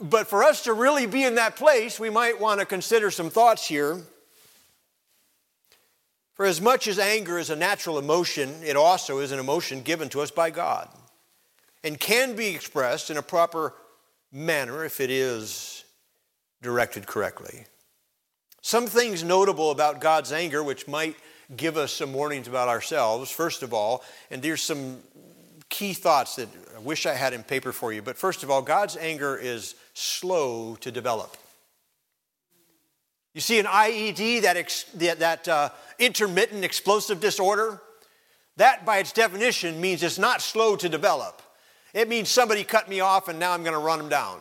But 0.00 0.28
for 0.28 0.44
us 0.44 0.64
to 0.64 0.72
really 0.72 1.06
be 1.06 1.24
in 1.24 1.34
that 1.36 1.56
place, 1.56 1.98
we 1.98 2.10
might 2.10 2.40
want 2.40 2.60
to 2.60 2.66
consider 2.66 3.10
some 3.10 3.30
thoughts 3.30 3.66
here. 3.66 4.00
For 6.34 6.46
as 6.46 6.60
much 6.60 6.86
as 6.86 7.00
anger 7.00 7.36
is 7.36 7.50
a 7.50 7.56
natural 7.56 7.98
emotion, 7.98 8.62
it 8.62 8.76
also 8.76 9.18
is 9.18 9.32
an 9.32 9.40
emotion 9.40 9.82
given 9.82 10.08
to 10.10 10.20
us 10.20 10.30
by 10.30 10.50
God 10.50 10.88
and 11.82 11.98
can 11.98 12.36
be 12.36 12.48
expressed 12.48 13.10
in 13.10 13.16
a 13.16 13.22
proper 13.22 13.74
manner 14.30 14.84
if 14.84 15.00
it 15.00 15.10
is 15.10 15.84
directed 16.62 17.06
correctly. 17.06 17.66
Some 18.62 18.86
things 18.86 19.24
notable 19.24 19.70
about 19.70 20.00
God's 20.00 20.30
anger, 20.30 20.62
which 20.62 20.86
might 20.86 21.16
give 21.56 21.76
us 21.76 21.92
some 21.92 22.12
warnings 22.12 22.46
about 22.46 22.68
ourselves, 22.68 23.30
first 23.30 23.62
of 23.62 23.72
all, 23.72 24.04
and 24.30 24.42
there's 24.42 24.62
some 24.62 24.98
key 25.68 25.92
thoughts 25.92 26.36
that 26.36 26.48
I 26.76 26.80
wish 26.80 27.06
I 27.06 27.14
had 27.14 27.32
in 27.32 27.42
paper 27.42 27.72
for 27.72 27.92
you. 27.92 28.02
But 28.02 28.16
first 28.16 28.42
of 28.42 28.50
all, 28.50 28.62
God's 28.62 28.96
anger 28.96 29.36
is 29.36 29.74
slow 29.98 30.76
to 30.76 30.90
develop. 30.90 31.36
You 33.34 33.40
see, 33.40 33.58
an 33.58 33.66
IED, 33.66 34.42
that, 34.42 34.56
ex, 34.56 34.84
that, 34.94 35.46
uh, 35.48 35.70
intermittent 35.98 36.64
explosive 36.64 37.20
disorder, 37.20 37.80
that 38.56 38.84
by 38.84 38.98
its 38.98 39.12
definition 39.12 39.80
means 39.80 40.02
it's 40.02 40.18
not 40.18 40.42
slow 40.42 40.76
to 40.76 40.88
develop. 40.88 41.42
It 41.94 42.08
means 42.08 42.28
somebody 42.28 42.64
cut 42.64 42.88
me 42.88 43.00
off 43.00 43.28
and 43.28 43.38
now 43.38 43.52
I'm 43.52 43.62
going 43.62 43.74
to 43.74 43.80
run 43.80 43.98
them 43.98 44.08
down. 44.08 44.40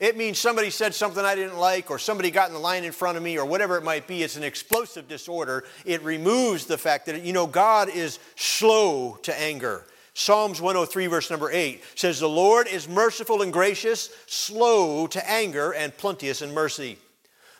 It 0.00 0.16
means 0.16 0.38
somebody 0.38 0.70
said 0.70 0.94
something 0.94 1.24
I 1.24 1.34
didn't 1.34 1.58
like, 1.58 1.90
or 1.90 1.98
somebody 1.98 2.30
got 2.30 2.46
in 2.48 2.54
the 2.54 2.60
line 2.60 2.84
in 2.84 2.92
front 2.92 3.16
of 3.16 3.22
me, 3.22 3.36
or 3.36 3.44
whatever 3.44 3.76
it 3.76 3.82
might 3.82 4.06
be. 4.06 4.22
It's 4.22 4.36
an 4.36 4.44
explosive 4.44 5.08
disorder. 5.08 5.64
It 5.84 6.02
removes 6.04 6.66
the 6.66 6.78
fact 6.78 7.06
that, 7.06 7.22
you 7.22 7.32
know, 7.32 7.48
God 7.48 7.88
is 7.88 8.20
slow 8.36 9.18
to 9.22 9.40
anger. 9.40 9.84
Psalms 10.18 10.60
103, 10.60 11.06
verse 11.06 11.30
number 11.30 11.48
8 11.48 11.80
says, 11.94 12.18
The 12.18 12.28
Lord 12.28 12.66
is 12.66 12.88
merciful 12.88 13.40
and 13.40 13.52
gracious, 13.52 14.10
slow 14.26 15.06
to 15.06 15.30
anger, 15.30 15.70
and 15.70 15.96
plenteous 15.96 16.42
in 16.42 16.52
mercy. 16.52 16.98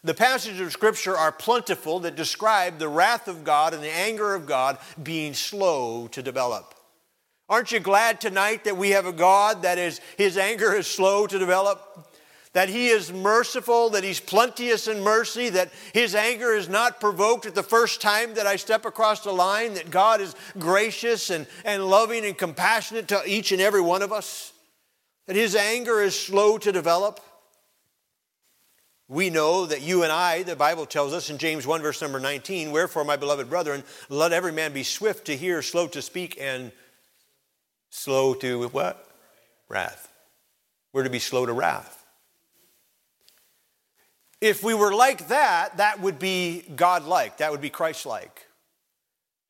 The 0.03 0.13
passages 0.13 0.61
of 0.61 0.73
Scripture 0.73 1.17
are 1.17 1.31
plentiful 1.31 2.01
that 2.01 2.17
describe 2.17 2.81
the 2.81 2.89
wrath 2.89 3.29
of 3.29 3.45
God 3.45 3.75
and 3.75 3.83
the 3.83 3.95
anger 3.95 4.35
of 4.35 4.45
God 4.45 4.79
being 5.01 5.35
slow 5.35 6.09
to 6.09 6.21
develop. 6.21 6.75
Aren't 7.49 7.71
you 7.71 7.79
glad 7.79 8.21
tonight 8.21 8.65
that 8.65 8.77
we 8.77 8.91
have 8.91 9.07
a 9.07 9.13
God 9.13 9.63
that 9.63 9.79
is, 9.79 10.01
his 10.17 10.37
anger 10.37 10.75
is 10.75 10.89
slow 10.89 11.29
to 11.29 11.39
develop? 11.39 12.08
That 12.59 12.69
he 12.69 12.89
is 12.89 13.13
merciful, 13.13 13.91
that 13.91 14.03
he's 14.03 14.19
plenteous 14.19 14.89
in 14.89 15.01
mercy, 15.01 15.49
that 15.51 15.71
his 15.93 16.17
anger 16.17 16.53
is 16.53 16.69
not 16.69 16.99
provoked 16.99 17.47
at 17.47 17.55
the 17.55 17.63
first 17.63 18.01
time 18.01 18.35
that 18.35 18.49
I 18.49 18.57
step 18.57 18.85
across 18.85 19.21
the 19.21 19.31
line, 19.31 19.75
that 19.75 19.93
God 19.93 20.21
is 20.21 20.35
gracious 20.59 21.31
and, 21.31 21.47
and 21.65 21.85
loving 21.85 22.25
and 22.25 22.37
compassionate 22.37 23.07
to 23.07 23.23
each 23.25 23.53
and 23.53 23.61
every 23.61 23.81
one 23.81 24.03
of 24.03 24.13
us, 24.13 24.53
that 25.29 25.37
his 25.37 25.55
anger 25.55 26.03
is 26.03 26.19
slow 26.19 26.59
to 26.59 26.73
develop. 26.73 27.21
We 29.07 29.31
know 29.31 29.65
that 29.67 29.83
you 29.83 30.03
and 30.03 30.11
I, 30.11 30.43
the 30.43 30.57
Bible 30.57 30.85
tells 30.85 31.13
us 31.13 31.31
in 31.31 31.39
James 31.39 31.65
1, 31.65 31.81
verse 31.81 32.03
number 32.03 32.19
19, 32.19 32.73
wherefore, 32.73 33.05
my 33.05 33.15
beloved 33.15 33.49
brethren, 33.49 33.85
let 34.09 34.33
every 34.33 34.51
man 34.51 34.73
be 34.73 34.83
swift 34.83 35.27
to 35.27 35.37
hear, 35.37 35.63
slow 35.63 35.87
to 35.87 36.03
speak, 36.03 36.37
and 36.41 36.73
slow 37.91 38.35
to 38.35 38.67
what? 38.71 39.09
Wrath. 39.69 40.13
We're 40.93 41.05
to 41.05 41.09
be 41.09 41.21
slow 41.21 41.47
to 41.47 41.53
wrath. 41.53 41.98
If 44.41 44.63
we 44.63 44.75
were 44.75 44.95
like 44.95 45.29
that, 45.29 45.79
that 45.79 46.01
would 46.01 46.19
be 46.19 46.63
God 46.77 47.05
like, 47.05 47.39
that 47.39 47.51
would 47.51 47.61
be 47.61 47.71
Christ 47.71 48.07
like. 48.07 48.47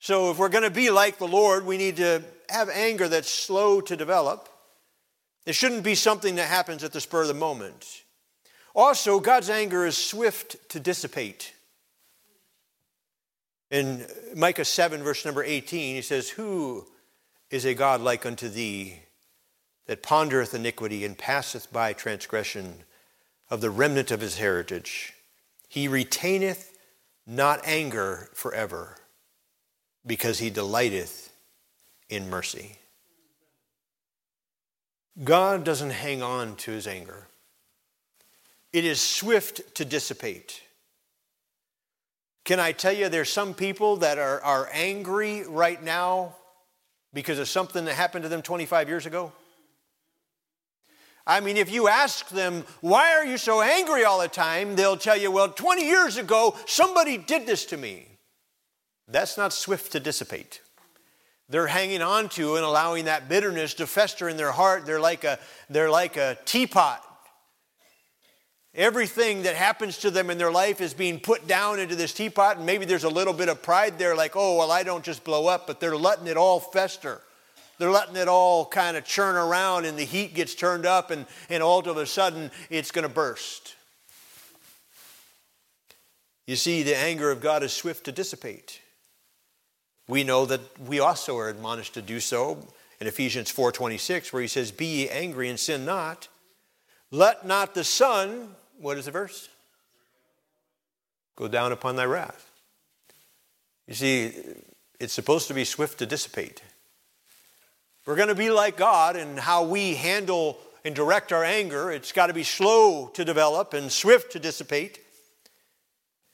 So 0.00 0.30
if 0.30 0.38
we're 0.38 0.48
going 0.48 0.64
to 0.64 0.70
be 0.70 0.90
like 0.90 1.18
the 1.18 1.28
Lord, 1.28 1.66
we 1.66 1.76
need 1.76 1.96
to 1.96 2.22
have 2.48 2.70
anger 2.70 3.08
that's 3.08 3.28
slow 3.28 3.80
to 3.82 3.96
develop. 3.96 4.48
It 5.44 5.54
shouldn't 5.54 5.82
be 5.82 5.94
something 5.94 6.36
that 6.36 6.48
happens 6.48 6.84
at 6.84 6.92
the 6.92 7.00
spur 7.00 7.22
of 7.22 7.28
the 7.28 7.34
moment. 7.34 8.04
Also, 8.74 9.18
God's 9.18 9.50
anger 9.50 9.86
is 9.86 9.96
swift 9.96 10.68
to 10.70 10.80
dissipate. 10.80 11.52
In 13.70 14.06
Micah 14.34 14.64
7, 14.64 15.02
verse 15.02 15.24
number 15.24 15.42
18, 15.42 15.96
he 15.96 16.02
says, 16.02 16.30
Who 16.30 16.86
is 17.50 17.64
a 17.64 17.74
God 17.74 18.00
like 18.00 18.24
unto 18.24 18.48
thee 18.48 19.00
that 19.86 20.02
pondereth 20.02 20.54
iniquity 20.54 21.04
and 21.04 21.18
passeth 21.18 21.72
by 21.72 21.92
transgression 21.92 22.84
of 23.50 23.60
the 23.60 23.70
remnant 23.70 24.10
of 24.10 24.20
his 24.20 24.38
heritage? 24.38 25.14
He 25.68 25.88
retaineth 25.88 26.72
not 27.26 27.60
anger 27.64 28.30
forever, 28.32 28.96
because 30.06 30.38
he 30.38 30.48
delighteth 30.48 31.30
in 32.08 32.30
mercy. 32.30 32.78
God 35.22 35.62
doesn't 35.62 35.90
hang 35.90 36.22
on 36.22 36.56
to 36.56 36.70
his 36.70 36.86
anger. 36.86 37.26
It 38.72 38.84
is 38.84 39.00
swift 39.00 39.74
to 39.74 39.84
dissipate. 39.84 40.62
Can 42.44 42.60
I 42.60 42.72
tell 42.72 42.92
you, 42.92 43.08
there's 43.08 43.30
some 43.30 43.52
people 43.52 43.96
that 43.96 44.18
are, 44.18 44.40
are 44.42 44.70
angry 44.72 45.42
right 45.46 45.82
now 45.82 46.34
because 47.12 47.38
of 47.38 47.48
something 47.48 47.84
that 47.84 47.94
happened 47.94 48.22
to 48.22 48.28
them 48.28 48.40
25 48.40 48.88
years 48.88 49.04
ago? 49.04 49.32
I 51.28 51.40
mean, 51.40 51.56
if 51.56 51.70
you 51.70 51.86
ask 51.86 52.28
them, 52.30 52.64
why 52.80 53.12
are 53.12 53.24
you 53.24 53.38
so 53.38 53.62
angry 53.62 54.04
all 54.04 54.20
the 54.20 54.28
time? 54.28 54.74
They'll 54.74 54.96
tell 54.96 55.16
you, 55.16 55.30
well, 55.30 55.50
20 55.50 55.86
years 55.86 56.16
ago, 56.16 56.56
somebody 56.66 57.18
did 57.18 57.46
this 57.46 57.66
to 57.66 57.76
me. 57.76 58.06
That's 59.06 59.36
not 59.36 59.52
swift 59.52 59.92
to 59.92 60.00
dissipate. 60.00 60.60
They're 61.48 61.66
hanging 61.68 62.02
on 62.02 62.30
to 62.30 62.56
and 62.56 62.64
allowing 62.64 63.04
that 63.04 63.28
bitterness 63.28 63.74
to 63.74 63.86
fester 63.86 64.28
in 64.28 64.36
their 64.36 64.52
heart. 64.52 64.86
They're 64.86 65.00
like 65.00 65.24
a, 65.24 65.38
they're 65.70 65.90
like 65.90 66.16
a 66.16 66.36
teapot 66.44 67.04
Everything 68.78 69.42
that 69.42 69.56
happens 69.56 69.98
to 69.98 70.10
them 70.10 70.30
in 70.30 70.38
their 70.38 70.52
life 70.52 70.80
is 70.80 70.94
being 70.94 71.18
put 71.18 71.48
down 71.48 71.80
into 71.80 71.96
this 71.96 72.12
teapot, 72.12 72.58
and 72.58 72.66
maybe 72.66 72.84
there's 72.84 73.04
a 73.04 73.08
little 73.08 73.32
bit 73.32 73.48
of 73.48 73.60
pride 73.60 73.98
there, 73.98 74.14
like, 74.14 74.36
oh, 74.36 74.56
well, 74.56 74.70
I 74.70 74.84
don't 74.84 75.04
just 75.04 75.24
blow 75.24 75.48
up, 75.48 75.66
but 75.66 75.80
they're 75.80 75.96
letting 75.96 76.28
it 76.28 76.36
all 76.36 76.60
fester. 76.60 77.20
They're 77.78 77.90
letting 77.90 78.16
it 78.16 78.28
all 78.28 78.66
kind 78.66 78.96
of 78.96 79.04
churn 79.04 79.36
around, 79.36 79.84
and 79.84 79.98
the 79.98 80.04
heat 80.04 80.34
gets 80.34 80.54
turned 80.54 80.84
up, 80.84 81.10
and, 81.10 81.26
and 81.48 81.62
all 81.62 81.78
of 81.78 81.96
a 81.96 82.06
sudden 82.06 82.50
it's 82.70 82.90
going 82.90 83.04
to 83.04 83.08
burst. 83.08 83.76
You 86.46 86.56
see, 86.56 86.82
the 86.82 86.96
anger 86.96 87.30
of 87.30 87.40
God 87.40 87.62
is 87.62 87.72
swift 87.72 88.04
to 88.04 88.12
dissipate. 88.12 88.80
We 90.08 90.24
know 90.24 90.46
that 90.46 90.60
we 90.80 90.98
also 90.98 91.36
are 91.38 91.48
admonished 91.48 91.94
to 91.94 92.02
do 92.02 92.20
so 92.20 92.66
in 93.00 93.06
Ephesians 93.06 93.52
4:26, 93.52 94.32
where 94.32 94.42
he 94.42 94.48
says, 94.48 94.72
Be 94.72 94.86
ye 94.86 95.08
angry 95.10 95.48
and 95.48 95.60
sin 95.60 95.84
not. 95.84 96.28
Let 97.10 97.46
not 97.46 97.74
the 97.74 97.84
sun 97.84 98.56
what 98.78 98.96
is 98.96 99.06
the 99.06 99.10
verse? 99.10 99.48
Go 101.36 101.48
down 101.48 101.72
upon 101.72 101.96
thy 101.96 102.04
wrath. 102.04 102.50
You 103.86 103.94
see, 103.94 104.32
it's 105.00 105.12
supposed 105.12 105.48
to 105.48 105.54
be 105.54 105.64
swift 105.64 105.98
to 105.98 106.06
dissipate. 106.06 106.62
We're 108.08 108.16
going 108.16 108.28
to 108.28 108.34
be 108.34 108.48
like 108.48 108.78
God 108.78 109.16
in 109.16 109.36
how 109.36 109.64
we 109.64 109.94
handle 109.94 110.56
and 110.82 110.94
direct 110.94 111.30
our 111.30 111.44
anger. 111.44 111.92
It's 111.92 112.10
got 112.10 112.28
to 112.28 112.32
be 112.32 112.42
slow 112.42 113.08
to 113.08 113.22
develop 113.22 113.74
and 113.74 113.92
swift 113.92 114.32
to 114.32 114.38
dissipate. 114.38 115.00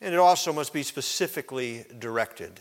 And 0.00 0.14
it 0.14 0.18
also 0.18 0.52
must 0.52 0.72
be 0.72 0.84
specifically 0.84 1.84
directed. 1.98 2.60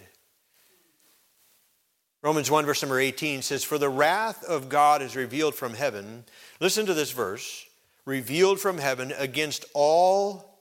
Romans 2.23 2.49
1, 2.49 2.65
verse 2.65 2.81
number 2.81 2.99
18 2.99 3.43
says, 3.43 3.63
For 3.63 3.77
the 3.77 3.87
wrath 3.87 4.43
of 4.45 4.67
God 4.67 5.03
is 5.03 5.15
revealed 5.15 5.53
from 5.53 5.75
heaven. 5.75 6.23
Listen 6.59 6.87
to 6.87 6.95
this 6.95 7.11
verse 7.11 7.67
revealed 8.05 8.59
from 8.59 8.79
heaven 8.79 9.13
against 9.19 9.63
all 9.75 10.57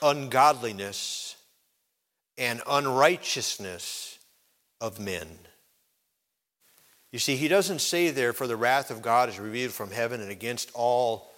ungodliness 0.00 1.34
and 2.38 2.62
unrighteousness 2.64 4.20
of 4.80 5.00
men. 5.00 5.26
You 7.12 7.18
see, 7.18 7.36
he 7.36 7.46
doesn't 7.46 7.80
say 7.80 8.10
there, 8.10 8.32
for 8.32 8.46
the 8.46 8.56
wrath 8.56 8.90
of 8.90 9.02
God 9.02 9.28
is 9.28 9.38
revealed 9.38 9.72
from 9.72 9.90
heaven 9.90 10.20
and 10.20 10.30
against 10.30 10.70
all 10.72 11.30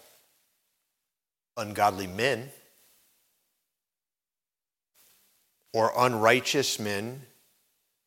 ungodly 1.56 2.06
men 2.06 2.50
or 5.72 5.92
unrighteous 5.96 6.78
men. 6.78 7.22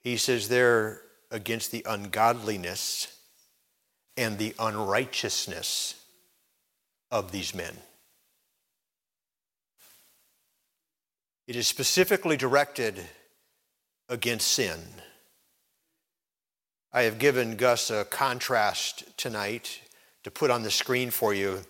He 0.02 0.16
says 0.16 0.48
there 0.48 1.02
against 1.30 1.72
the 1.72 1.86
ungodliness 1.88 3.14
and 4.16 4.38
the 4.38 4.56
unrighteousness 4.58 6.02
of 7.12 7.34
these 7.34 7.54
men. 7.54 7.76
It 11.48 11.58
is 11.58 11.68
specifically 11.68 12.38
directed 12.38 13.02
against 14.10 14.48
sin. 14.48 14.80
I 16.94 17.04
have 17.04 17.20
given 17.20 17.58
Gus 17.58 17.90
a 17.90 18.06
contrast 18.06 19.18
tonight 19.18 19.82
to 20.24 20.32
put 20.32 20.52
on 20.52 20.64
the 20.64 20.72
screen 20.72 21.10
for 21.10 21.34
you. 21.34 21.62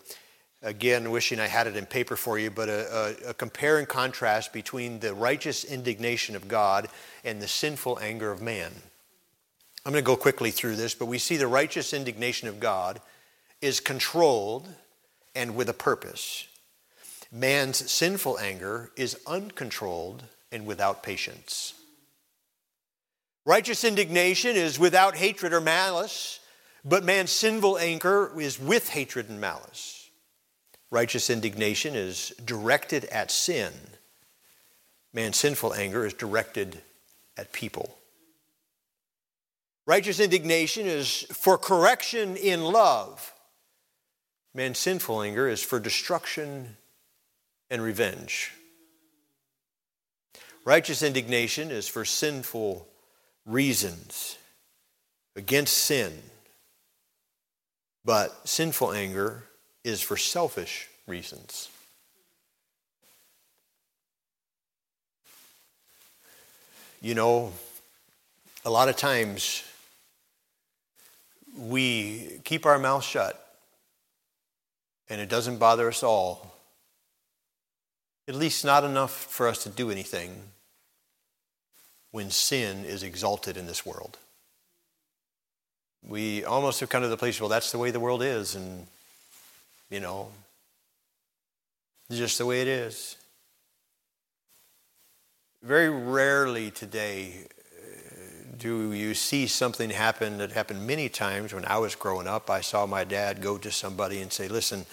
Again, 0.61 1.11
wishing 1.11 1.39
I 1.39 1.47
had 1.47 1.67
it 1.67 1.75
in 1.75 1.85
paper 1.85 2.15
for 2.15 2.37
you, 2.39 2.49
but 2.49 2.69
a, 2.69 3.15
a, 3.25 3.29
a, 3.29 3.33
compare 3.33 3.77
and 3.77 3.87
contrast 3.87 4.53
between 4.53 4.99
the 4.99 5.13
righteous 5.13 5.63
indignation 5.63 6.35
of 6.35 6.47
God 6.47 6.89
and 7.23 7.41
the 7.41 7.47
sinful 7.47 7.99
anger 7.99 8.31
of 8.31 8.41
man. 8.41 8.71
I'm 9.85 9.91
going 9.91 10.03
to 10.03 10.05
go 10.05 10.15
quickly 10.15 10.51
through 10.51 10.75
this, 10.75 10.93
but 10.93 11.05
we 11.05 11.19
see 11.19 11.37
the 11.37 11.47
righteous 11.47 11.93
indignation 11.93 12.47
of 12.47 12.59
God 12.59 12.99
is 13.61 13.79
controlled 13.79 14.67
and 15.35 15.55
with 15.55 15.69
a 15.69 15.73
purpose. 15.73 16.47
Man's 17.31 17.89
sinful 17.89 18.39
anger 18.39 18.91
is 18.95 19.17
uncontrolled 19.27 20.23
and 20.51 20.65
without 20.65 21.03
patience. 21.03 21.73
Righteous 23.47 23.85
indignation 23.85 24.57
is 24.57 24.77
without 24.77 25.15
hatred 25.15 25.53
or 25.53 25.61
malice, 25.61 26.41
but 26.83 27.05
man's 27.05 27.31
sinful 27.31 27.77
anger 27.77 28.29
is 28.37 28.59
with 28.59 28.89
hatred 28.89 29.29
and 29.29 29.39
malice. 29.39 30.09
Righteous 30.91 31.29
indignation 31.29 31.95
is 31.95 32.33
directed 32.43 33.05
at 33.05 33.31
sin. 33.31 33.71
Man's 35.13 35.37
sinful 35.37 35.73
anger 35.73 36.05
is 36.05 36.13
directed 36.13 36.81
at 37.37 37.53
people. 37.53 37.97
Righteous 39.85 40.19
indignation 40.19 40.85
is 40.85 41.25
for 41.31 41.57
correction 41.57 42.35
in 42.35 42.65
love. 42.65 43.33
Man's 44.53 44.77
sinful 44.77 45.21
anger 45.21 45.47
is 45.47 45.63
for 45.63 45.79
destruction 45.79 46.75
and 47.69 47.81
revenge. 47.81 48.51
Righteous 50.65 51.01
indignation 51.01 51.71
is 51.71 51.87
for 51.87 52.03
sinful 52.03 52.89
reasons 53.47 54.37
against 55.35 55.73
sin. 55.73 56.13
But 58.05 58.47
sinful 58.47 58.93
anger 58.93 59.43
is 59.83 60.01
for 60.01 60.17
selfish 60.17 60.87
reasons. 61.07 61.69
You 67.01 67.15
know, 67.15 67.53
a 68.65 68.69
lot 68.69 68.89
of 68.89 68.97
times 68.97 69.63
we 71.57 72.39
keep 72.43 72.65
our 72.65 72.77
mouth 72.77 73.03
shut 73.03 73.43
and 75.09 75.21
it 75.21 75.29
doesn't 75.29 75.57
bother 75.57 75.87
us 75.87 76.03
all 76.03 76.53
at 78.27 78.35
least 78.35 78.65
not 78.65 78.83
enough 78.83 79.11
for 79.11 79.47
us 79.47 79.63
to 79.63 79.69
do 79.69 79.89
anything 79.89 80.31
when 82.11 82.29
sin 82.29 82.85
is 82.85 83.03
exalted 83.03 83.57
in 83.57 83.65
this 83.65 83.85
world. 83.85 84.17
We 86.07 86.43
almost 86.45 86.79
have 86.79 86.89
come 86.89 87.01
to 87.01 87.09
the 87.09 87.17
place, 87.17 87.39
well, 87.39 87.49
that's 87.49 87.71
the 87.71 87.77
way 87.77 87.91
the 87.91 87.99
world 87.99 88.23
is, 88.23 88.55
and, 88.55 88.87
you 89.89 89.99
know, 89.99 90.31
just 92.09 92.37
the 92.37 92.45
way 92.45 92.61
it 92.61 92.67
is. 92.67 93.17
Very 95.61 95.89
rarely 95.89 96.71
today 96.71 97.33
uh, 97.43 98.57
do 98.57 98.93
you 98.93 99.13
see 99.13 99.47
something 99.47 99.89
happen 99.89 100.37
that 100.37 100.51
happened 100.51 100.85
many 100.87 101.09
times 101.09 101.53
when 101.53 101.65
I 101.65 101.77
was 101.79 101.95
growing 101.95 102.27
up? 102.27 102.49
I 102.49 102.61
saw 102.61 102.85
my 102.85 103.03
dad 103.03 103.41
go 103.41 103.57
to 103.57 103.71
somebody 103.71 104.21
and 104.21 104.31
say, 104.31 104.47
Listen, 104.47 104.85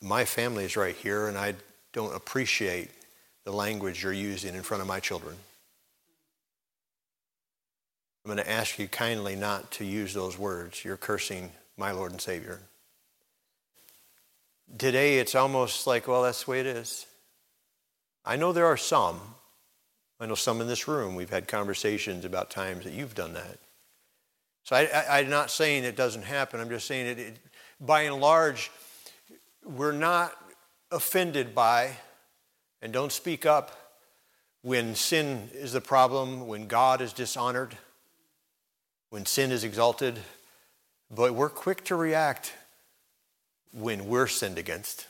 my 0.00 0.24
family 0.24 0.64
is 0.64 0.76
right 0.76 0.94
here, 0.94 1.26
and 1.26 1.36
I 1.36 1.54
don't 1.92 2.14
appreciate 2.14 2.90
the 3.44 3.52
language 3.52 4.02
you're 4.02 4.12
using 4.12 4.54
in 4.54 4.62
front 4.62 4.80
of 4.80 4.86
my 4.86 5.00
children. 5.00 5.36
I'm 8.28 8.34
going 8.34 8.44
to 8.44 8.52
ask 8.52 8.78
you 8.78 8.88
kindly 8.88 9.36
not 9.36 9.70
to 9.70 9.86
use 9.86 10.12
those 10.12 10.38
words. 10.38 10.84
You're 10.84 10.98
cursing 10.98 11.50
my 11.78 11.92
Lord 11.92 12.12
and 12.12 12.20
Savior. 12.20 12.60
Today, 14.76 15.18
it's 15.18 15.34
almost 15.34 15.86
like, 15.86 16.06
well, 16.06 16.24
that's 16.24 16.44
the 16.44 16.50
way 16.50 16.60
it 16.60 16.66
is. 16.66 17.06
I 18.26 18.36
know 18.36 18.52
there 18.52 18.66
are 18.66 18.76
some 18.76 19.18
I 20.20 20.26
know 20.26 20.34
some 20.34 20.60
in 20.60 20.66
this 20.66 20.86
room, 20.86 21.14
we've 21.14 21.30
had 21.30 21.48
conversations 21.48 22.26
about 22.26 22.50
times 22.50 22.84
that 22.84 22.92
you've 22.92 23.14
done 23.14 23.32
that. 23.32 23.58
So 24.64 24.76
I, 24.76 25.20
am 25.20 25.30
not 25.30 25.50
saying 25.50 25.84
it 25.84 25.96
doesn't 25.96 26.24
happen. 26.24 26.60
I'm 26.60 26.68
just 26.68 26.86
saying 26.86 27.06
it, 27.06 27.18
it, 27.18 27.38
by 27.80 28.02
and 28.02 28.20
large, 28.20 28.70
we're 29.64 29.92
not 29.92 30.32
offended 30.90 31.54
by 31.54 31.92
and 32.82 32.92
don't 32.92 33.12
speak 33.12 33.46
up 33.46 33.70
when 34.60 34.96
sin 34.96 35.48
is 35.54 35.72
the 35.72 35.80
problem, 35.80 36.46
when 36.46 36.66
God 36.66 37.00
is 37.00 37.14
dishonored, 37.14 37.74
when 39.10 39.26
sin 39.26 39.50
is 39.52 39.64
exalted. 39.64 40.18
But 41.10 41.34
we're 41.34 41.48
quick 41.48 41.84
to 41.86 41.96
react 41.96 42.52
when 43.72 44.08
we're 44.08 44.26
sinned 44.26 44.58
against 44.58 45.06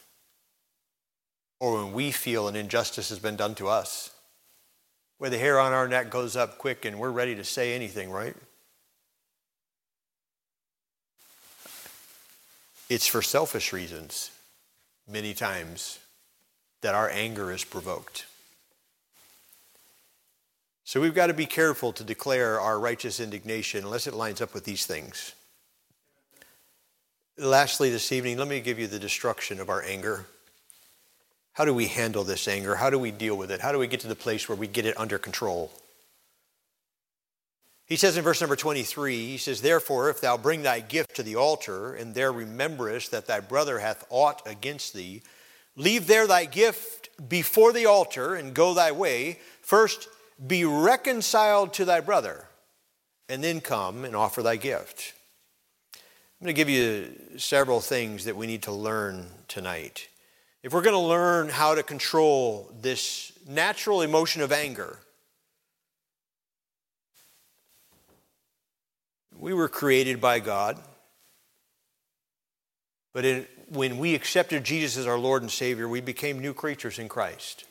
or 1.60 1.82
when 1.82 1.92
we 1.92 2.12
feel 2.12 2.48
an 2.48 2.56
injustice 2.56 3.08
has 3.08 3.18
been 3.18 3.36
done 3.36 3.54
to 3.56 3.68
us 3.68 4.10
where 5.18 5.30
the 5.30 5.38
hair 5.38 5.58
on 5.58 5.72
our 5.72 5.88
neck 5.88 6.10
goes 6.10 6.36
up 6.36 6.58
quick 6.58 6.84
and 6.84 6.98
we're 6.98 7.10
ready 7.10 7.34
to 7.34 7.44
say 7.44 7.74
anything, 7.74 8.10
right? 8.10 8.36
It's 12.88 13.06
for 13.06 13.20
selfish 13.20 13.72
reasons, 13.72 14.30
many 15.06 15.34
times, 15.34 15.98
that 16.80 16.94
our 16.94 17.10
anger 17.10 17.52
is 17.52 17.64
provoked. 17.64 18.24
So 20.88 21.02
we've 21.02 21.12
got 21.12 21.26
to 21.26 21.34
be 21.34 21.44
careful 21.44 21.92
to 21.92 22.02
declare 22.02 22.58
our 22.58 22.80
righteous 22.80 23.20
indignation 23.20 23.84
unless 23.84 24.06
it 24.06 24.14
lines 24.14 24.40
up 24.40 24.54
with 24.54 24.64
these 24.64 24.86
things. 24.86 25.34
Lastly, 27.36 27.90
this 27.90 28.10
evening, 28.10 28.38
let 28.38 28.48
me 28.48 28.58
give 28.60 28.78
you 28.78 28.86
the 28.86 28.98
destruction 28.98 29.60
of 29.60 29.68
our 29.68 29.82
anger. 29.82 30.24
How 31.52 31.66
do 31.66 31.74
we 31.74 31.88
handle 31.88 32.24
this 32.24 32.48
anger? 32.48 32.74
How 32.74 32.88
do 32.88 32.98
we 32.98 33.10
deal 33.10 33.36
with 33.36 33.50
it? 33.50 33.60
How 33.60 33.70
do 33.70 33.78
we 33.78 33.86
get 33.86 34.00
to 34.00 34.08
the 34.08 34.14
place 34.14 34.48
where 34.48 34.56
we 34.56 34.66
get 34.66 34.86
it 34.86 34.98
under 34.98 35.18
control? 35.18 35.70
He 37.84 37.96
says 37.96 38.16
in 38.16 38.24
verse 38.24 38.40
number 38.40 38.56
23, 38.56 39.26
he 39.26 39.36
says, 39.36 39.60
Therefore, 39.60 40.08
if 40.08 40.22
thou 40.22 40.38
bring 40.38 40.62
thy 40.62 40.80
gift 40.80 41.16
to 41.16 41.22
the 41.22 41.36
altar, 41.36 41.92
and 41.92 42.14
there 42.14 42.32
rememberest 42.32 43.10
that 43.10 43.26
thy 43.26 43.40
brother 43.40 43.80
hath 43.80 44.06
aught 44.08 44.40
against 44.46 44.94
thee, 44.94 45.20
leave 45.76 46.06
there 46.06 46.26
thy 46.26 46.46
gift 46.46 47.10
before 47.28 47.74
the 47.74 47.84
altar, 47.84 48.34
and 48.34 48.54
go 48.54 48.72
thy 48.72 48.90
way. 48.90 49.38
First, 49.60 50.08
be 50.46 50.64
reconciled 50.64 51.72
to 51.74 51.84
thy 51.84 52.00
brother, 52.00 52.46
and 53.28 53.42
then 53.42 53.60
come 53.60 54.04
and 54.04 54.14
offer 54.14 54.42
thy 54.42 54.56
gift. 54.56 55.14
I'm 55.94 56.44
going 56.44 56.54
to 56.54 56.56
give 56.56 56.68
you 56.68 57.12
several 57.36 57.80
things 57.80 58.24
that 58.26 58.36
we 58.36 58.46
need 58.46 58.62
to 58.62 58.72
learn 58.72 59.26
tonight. 59.48 60.08
If 60.62 60.72
we're 60.72 60.82
going 60.82 60.94
to 60.94 61.00
learn 61.00 61.48
how 61.48 61.74
to 61.74 61.82
control 61.82 62.72
this 62.80 63.32
natural 63.48 64.02
emotion 64.02 64.42
of 64.42 64.52
anger, 64.52 64.98
we 69.36 69.52
were 69.52 69.68
created 69.68 70.20
by 70.20 70.40
God. 70.40 70.78
But 73.12 73.24
in, 73.24 73.46
when 73.70 73.98
we 73.98 74.14
accepted 74.14 74.64
Jesus 74.64 74.96
as 74.96 75.06
our 75.06 75.18
Lord 75.18 75.42
and 75.42 75.50
Savior, 75.50 75.88
we 75.88 76.00
became 76.00 76.38
new 76.38 76.54
creatures 76.54 76.98
in 76.98 77.08
Christ. 77.08 77.64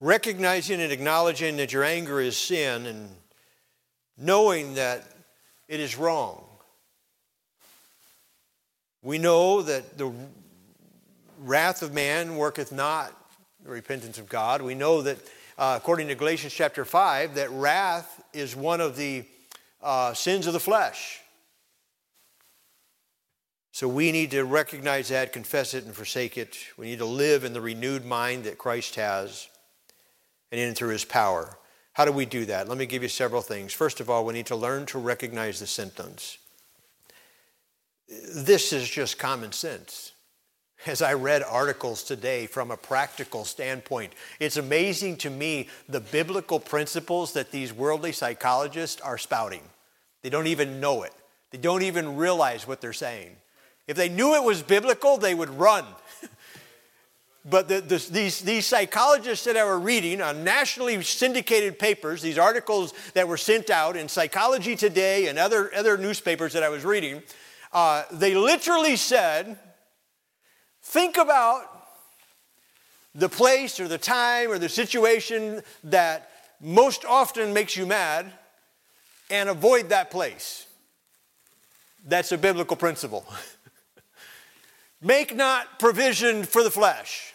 Recognizing 0.00 0.80
and 0.80 0.92
acknowledging 0.92 1.56
that 1.56 1.72
your 1.72 1.84
anger 1.84 2.20
is 2.20 2.36
sin 2.36 2.86
and 2.86 3.08
knowing 4.16 4.74
that 4.74 5.04
it 5.68 5.80
is 5.80 5.96
wrong 5.96 6.44
we 9.02 9.18
know 9.18 9.62
that 9.62 9.96
the 9.96 10.12
wrath 11.40 11.82
of 11.82 11.94
man 11.94 12.36
worketh 12.36 12.72
not 12.72 13.12
the 13.62 13.70
repentance 13.70 14.18
of 14.18 14.28
God. 14.28 14.60
We 14.60 14.74
know 14.74 15.02
that, 15.02 15.18
uh, 15.56 15.78
according 15.80 16.08
to 16.08 16.14
Galatians 16.14 16.52
chapter 16.52 16.84
5, 16.84 17.36
that 17.36 17.50
wrath 17.50 18.22
is 18.32 18.56
one 18.56 18.80
of 18.80 18.96
the 18.96 19.24
uh, 19.82 20.14
sins 20.14 20.46
of 20.46 20.52
the 20.52 20.60
flesh. 20.60 21.20
So 23.70 23.86
we 23.86 24.10
need 24.10 24.32
to 24.32 24.44
recognize 24.44 25.08
that, 25.10 25.32
confess 25.32 25.74
it, 25.74 25.84
and 25.84 25.94
forsake 25.94 26.36
it. 26.36 26.58
We 26.76 26.86
need 26.86 26.98
to 26.98 27.04
live 27.04 27.44
in 27.44 27.52
the 27.52 27.60
renewed 27.60 28.04
mind 28.04 28.44
that 28.44 28.58
Christ 28.58 28.96
has 28.96 29.48
and 30.50 30.60
in 30.60 30.74
through 30.74 30.90
his 30.90 31.04
power. 31.04 31.56
How 31.92 32.04
do 32.04 32.12
we 32.12 32.26
do 32.26 32.44
that? 32.44 32.68
Let 32.68 32.78
me 32.78 32.86
give 32.86 33.02
you 33.02 33.08
several 33.08 33.42
things. 33.42 33.72
First 33.72 34.00
of 34.00 34.08
all, 34.08 34.24
we 34.24 34.32
need 34.34 34.46
to 34.46 34.56
learn 34.56 34.86
to 34.86 34.98
recognize 34.98 35.58
the 35.58 35.66
symptoms. 35.66 36.38
This 38.08 38.72
is 38.72 38.88
just 38.88 39.18
common 39.18 39.52
sense. 39.52 40.12
As 40.86 41.02
I 41.02 41.14
read 41.14 41.42
articles 41.42 42.04
today 42.04 42.46
from 42.46 42.70
a 42.70 42.76
practical 42.76 43.44
standpoint, 43.44 44.12
it's 44.38 44.56
amazing 44.56 45.16
to 45.18 45.30
me 45.30 45.68
the 45.88 46.00
biblical 46.00 46.60
principles 46.60 47.32
that 47.32 47.50
these 47.50 47.72
worldly 47.72 48.12
psychologists 48.12 49.00
are 49.00 49.18
spouting. 49.18 49.62
They 50.22 50.30
don't 50.30 50.46
even 50.46 50.80
know 50.80 51.02
it, 51.02 51.12
they 51.50 51.58
don't 51.58 51.82
even 51.82 52.16
realize 52.16 52.66
what 52.66 52.80
they're 52.80 52.92
saying. 52.92 53.36
If 53.88 53.96
they 53.96 54.08
knew 54.08 54.34
it 54.34 54.44
was 54.44 54.62
biblical, 54.62 55.16
they 55.16 55.34
would 55.34 55.50
run. 55.50 55.84
But 57.48 57.68
the, 57.68 57.80
the, 57.80 58.08
these, 58.10 58.40
these 58.40 58.66
psychologists 58.66 59.44
that 59.44 59.56
I 59.56 59.64
were 59.64 59.78
reading 59.78 60.20
on 60.20 60.44
nationally 60.44 61.02
syndicated 61.02 61.78
papers, 61.78 62.20
these 62.20 62.38
articles 62.38 62.92
that 63.14 63.26
were 63.26 63.36
sent 63.36 63.70
out 63.70 63.96
in 63.96 64.08
Psychology 64.08 64.76
Today 64.76 65.28
and 65.28 65.38
other, 65.38 65.74
other 65.74 65.96
newspapers 65.96 66.52
that 66.52 66.62
I 66.62 66.68
was 66.68 66.84
reading, 66.84 67.22
uh, 67.72 68.04
they 68.12 68.34
literally 68.34 68.96
said, 68.96 69.58
think 70.82 71.16
about 71.16 71.62
the 73.14 73.28
place 73.28 73.80
or 73.80 73.88
the 73.88 73.98
time 73.98 74.50
or 74.50 74.58
the 74.58 74.68
situation 74.68 75.62
that 75.84 76.30
most 76.60 77.04
often 77.04 77.52
makes 77.52 77.76
you 77.76 77.86
mad 77.86 78.30
and 79.30 79.48
avoid 79.48 79.88
that 79.90 80.10
place. 80.10 80.66
That's 82.06 82.32
a 82.32 82.38
biblical 82.38 82.76
principle. 82.76 83.24
Make 85.00 85.34
not 85.34 85.78
provision 85.78 86.44
for 86.44 86.62
the 86.62 86.70
flesh. 86.70 87.34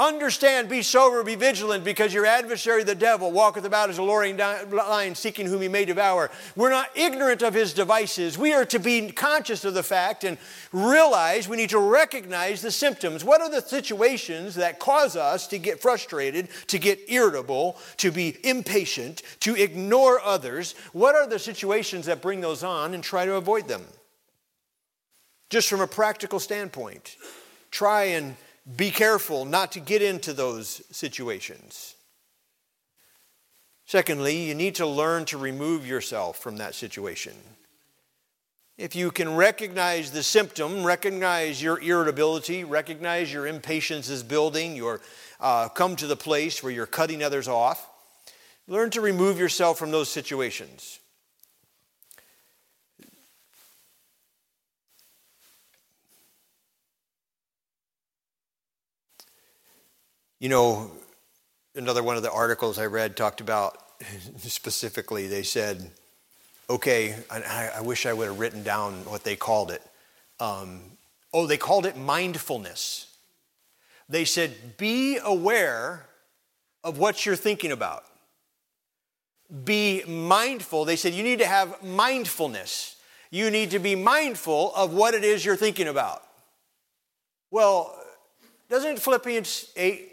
Understand, 0.00 0.70
be 0.70 0.80
sober, 0.80 1.22
be 1.22 1.34
vigilant, 1.34 1.84
because 1.84 2.14
your 2.14 2.24
adversary, 2.24 2.82
the 2.84 2.94
devil, 2.94 3.30
walketh 3.30 3.66
about 3.66 3.90
as 3.90 3.98
a 3.98 4.02
roaring 4.02 4.38
lion, 4.38 5.14
seeking 5.14 5.44
whom 5.44 5.60
he 5.60 5.68
may 5.68 5.84
devour. 5.84 6.30
We're 6.56 6.70
not 6.70 6.88
ignorant 6.94 7.42
of 7.42 7.52
his 7.52 7.74
devices. 7.74 8.38
We 8.38 8.54
are 8.54 8.64
to 8.64 8.78
be 8.78 9.12
conscious 9.12 9.62
of 9.66 9.74
the 9.74 9.82
fact 9.82 10.24
and 10.24 10.38
realize 10.72 11.50
we 11.50 11.58
need 11.58 11.68
to 11.68 11.78
recognize 11.78 12.62
the 12.62 12.70
symptoms. 12.70 13.24
What 13.24 13.42
are 13.42 13.50
the 13.50 13.60
situations 13.60 14.54
that 14.54 14.78
cause 14.78 15.16
us 15.16 15.46
to 15.48 15.58
get 15.58 15.82
frustrated, 15.82 16.48
to 16.68 16.78
get 16.78 16.98
irritable, 17.08 17.76
to 17.98 18.10
be 18.10 18.38
impatient, 18.42 19.22
to 19.40 19.54
ignore 19.54 20.18
others? 20.22 20.76
What 20.94 21.14
are 21.14 21.26
the 21.26 21.38
situations 21.38 22.06
that 22.06 22.22
bring 22.22 22.40
those 22.40 22.64
on 22.64 22.94
and 22.94 23.04
try 23.04 23.26
to 23.26 23.34
avoid 23.34 23.68
them? 23.68 23.84
Just 25.50 25.68
from 25.68 25.82
a 25.82 25.86
practical 25.86 26.40
standpoint, 26.40 27.18
try 27.70 28.04
and 28.04 28.34
be 28.76 28.90
careful 28.90 29.44
not 29.44 29.72
to 29.72 29.80
get 29.80 30.02
into 30.02 30.32
those 30.32 30.82
situations. 30.90 31.96
Secondly, 33.86 34.36
you 34.36 34.54
need 34.54 34.76
to 34.76 34.86
learn 34.86 35.24
to 35.24 35.38
remove 35.38 35.86
yourself 35.86 36.38
from 36.38 36.58
that 36.58 36.74
situation. 36.74 37.34
If 38.78 38.94
you 38.94 39.10
can 39.10 39.34
recognize 39.34 40.12
the 40.12 40.22
symptom, 40.22 40.84
recognize 40.84 41.60
your 41.60 41.80
irritability, 41.80 42.64
recognize 42.64 43.32
your 43.32 43.46
impatience 43.46 44.08
is 44.08 44.22
building, 44.22 44.76
you're 44.76 45.00
uh, 45.40 45.68
come 45.68 45.96
to 45.96 46.06
the 46.06 46.16
place 46.16 46.62
where 46.62 46.72
you're 46.72 46.86
cutting 46.86 47.22
others 47.22 47.48
off, 47.48 47.90
learn 48.68 48.90
to 48.90 49.00
remove 49.00 49.38
yourself 49.38 49.78
from 49.78 49.90
those 49.90 50.08
situations. 50.08 50.99
You 60.40 60.48
know, 60.48 60.90
another 61.74 62.02
one 62.02 62.16
of 62.16 62.22
the 62.22 62.32
articles 62.32 62.78
I 62.78 62.86
read 62.86 63.14
talked 63.14 63.42
about 63.42 63.76
specifically, 64.38 65.26
they 65.26 65.42
said, 65.42 65.90
okay, 66.70 67.14
I, 67.30 67.72
I 67.76 67.80
wish 67.82 68.06
I 68.06 68.14
would 68.14 68.26
have 68.26 68.40
written 68.40 68.62
down 68.62 69.04
what 69.04 69.22
they 69.22 69.36
called 69.36 69.70
it. 69.70 69.82
Um, 70.38 70.80
oh, 71.34 71.46
they 71.46 71.58
called 71.58 71.84
it 71.84 71.98
mindfulness. 71.98 73.14
They 74.08 74.24
said, 74.24 74.78
be 74.78 75.18
aware 75.22 76.06
of 76.82 76.96
what 76.96 77.26
you're 77.26 77.36
thinking 77.36 77.70
about. 77.70 78.04
Be 79.64 80.02
mindful. 80.08 80.86
They 80.86 80.96
said, 80.96 81.12
you 81.12 81.22
need 81.22 81.40
to 81.40 81.46
have 81.46 81.84
mindfulness. 81.84 82.96
You 83.30 83.50
need 83.50 83.72
to 83.72 83.78
be 83.78 83.94
mindful 83.94 84.74
of 84.74 84.94
what 84.94 85.12
it 85.12 85.22
is 85.22 85.44
you're 85.44 85.54
thinking 85.54 85.86
about. 85.86 86.22
Well, 87.50 87.94
doesn't 88.70 89.00
Philippians 89.00 89.72
8 89.76 90.09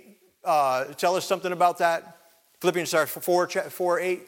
uh, 0.47 0.85
tell 0.93 1.15
us 1.15 1.25
something 1.25 1.51
about 1.51 1.79
that? 1.79 2.17
Philippians 2.61 2.91
4, 2.91 3.05
4 3.05 3.99
8. 3.99 4.21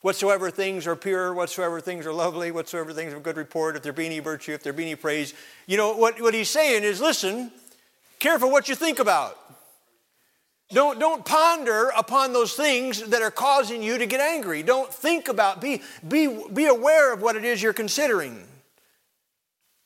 Whatsoever 0.00 0.50
things 0.50 0.86
are 0.86 0.96
pure, 0.96 1.32
whatsoever 1.32 1.80
things 1.80 2.04
are 2.06 2.12
lovely, 2.12 2.50
whatsoever 2.50 2.92
things 2.92 3.14
of 3.14 3.22
good 3.22 3.38
report, 3.38 3.74
if 3.74 3.82
there 3.82 3.92
be 3.94 4.04
any 4.04 4.18
virtue, 4.18 4.52
if 4.52 4.62
there 4.62 4.74
be 4.74 4.82
any 4.82 4.96
praise. 4.96 5.32
You 5.66 5.78
know, 5.78 5.96
what, 5.96 6.20
what 6.20 6.34
he's 6.34 6.50
saying 6.50 6.82
is 6.82 7.00
listen, 7.00 7.50
careful 8.18 8.50
what 8.50 8.68
you 8.68 8.74
think 8.74 8.98
about. 8.98 9.38
Don't, 10.70 10.98
don't 10.98 11.24
ponder 11.24 11.90
upon 11.96 12.32
those 12.32 12.54
things 12.54 13.02
that 13.04 13.22
are 13.22 13.30
causing 13.30 13.82
you 13.82 13.96
to 13.96 14.06
get 14.06 14.20
angry. 14.20 14.62
Don't 14.62 14.92
think 14.92 15.28
about, 15.28 15.60
be, 15.60 15.80
be, 16.06 16.44
be 16.52 16.66
aware 16.66 17.12
of 17.14 17.22
what 17.22 17.36
it 17.36 17.44
is 17.44 17.62
you're 17.62 17.72
considering. 17.72 18.44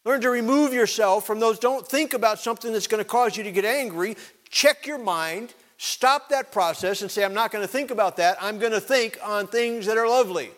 Learn 0.04 0.20
to 0.22 0.30
remove 0.30 0.72
yourself 0.72 1.26
from 1.26 1.38
those. 1.38 1.58
Don't 1.58 1.86
think 1.86 2.14
about 2.14 2.38
something 2.38 2.72
that's 2.72 2.86
going 2.86 3.02
to 3.02 3.08
cause 3.08 3.36
you 3.36 3.42
to 3.44 3.52
get 3.52 3.66
angry. 3.66 4.16
Check 4.50 4.86
your 4.86 4.98
mind, 4.98 5.54
stop 5.76 6.30
that 6.30 6.52
process, 6.52 7.02
and 7.02 7.10
say, 7.10 7.24
I'm 7.24 7.34
not 7.34 7.50
going 7.50 7.62
to 7.62 7.68
think 7.68 7.90
about 7.90 8.16
that. 8.16 8.36
I'm 8.40 8.58
going 8.58 8.72
to 8.72 8.80
think 8.80 9.18
on 9.22 9.46
things 9.46 9.86
that 9.86 9.98
are 9.98 10.08
lovely, 10.08 10.50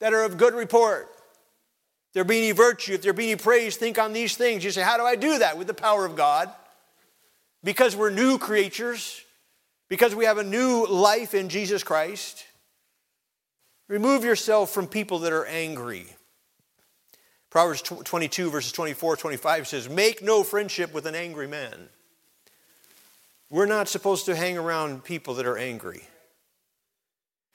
that 0.00 0.12
are 0.12 0.24
of 0.24 0.36
good 0.36 0.54
report. 0.54 1.08
If 2.08 2.14
there 2.14 2.24
be 2.24 2.38
any 2.38 2.52
virtue, 2.52 2.94
if 2.94 3.02
there 3.02 3.12
be 3.12 3.30
any 3.30 3.40
praise, 3.40 3.76
think 3.76 3.98
on 3.98 4.12
these 4.12 4.36
things. 4.36 4.64
You 4.64 4.70
say, 4.70 4.82
How 4.82 4.96
do 4.96 5.04
I 5.04 5.16
do 5.16 5.38
that? 5.38 5.58
With 5.58 5.66
the 5.66 5.74
power 5.74 6.04
of 6.04 6.16
God. 6.16 6.50
Because 7.62 7.96
we're 7.96 8.10
new 8.10 8.38
creatures, 8.38 9.22
because 9.88 10.14
we 10.14 10.24
have 10.24 10.38
a 10.38 10.44
new 10.44 10.86
life 10.86 11.34
in 11.34 11.48
Jesus 11.48 11.82
Christ. 11.82 12.44
Remove 13.88 14.24
yourself 14.24 14.70
from 14.70 14.86
people 14.86 15.20
that 15.20 15.32
are 15.32 15.46
angry. 15.46 16.06
Proverbs 17.50 17.82
22, 17.82 18.50
verses 18.50 18.72
24, 18.72 19.16
25 19.16 19.68
says, 19.68 19.88
Make 19.88 20.22
no 20.22 20.42
friendship 20.42 20.92
with 20.92 21.06
an 21.06 21.14
angry 21.14 21.46
man. 21.46 21.88
We're 23.48 23.66
not 23.66 23.88
supposed 23.88 24.26
to 24.26 24.36
hang 24.36 24.58
around 24.58 25.04
people 25.04 25.34
that 25.34 25.46
are 25.46 25.58
angry. 25.58 26.02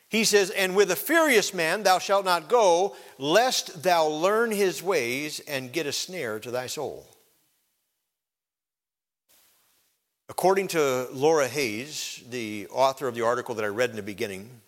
He 0.09 0.23
says, 0.25 0.49
And 0.49 0.75
with 0.75 0.91
a 0.91 0.95
furious 0.95 1.53
man 1.53 1.83
thou 1.83 1.99
shalt 1.99 2.25
not 2.25 2.49
go, 2.49 2.95
lest 3.17 3.83
thou 3.83 4.07
learn 4.07 4.51
his 4.51 4.83
ways 4.83 5.39
and 5.47 5.71
get 5.71 5.85
a 5.87 5.91
snare 5.91 6.39
to 6.39 6.51
thy 6.51 6.67
soul. 6.67 7.07
According 10.27 10.69
to 10.69 11.07
Laura 11.11 11.47
Hayes, 11.47 12.23
the 12.29 12.67
author 12.71 13.07
of 13.07 13.15
the 13.15 13.21
article 13.21 13.55
that 13.55 13.65
I 13.65 13.69
read 13.69 13.89
in 13.89 13.97
the 13.97 14.01
beginning, 14.01 14.61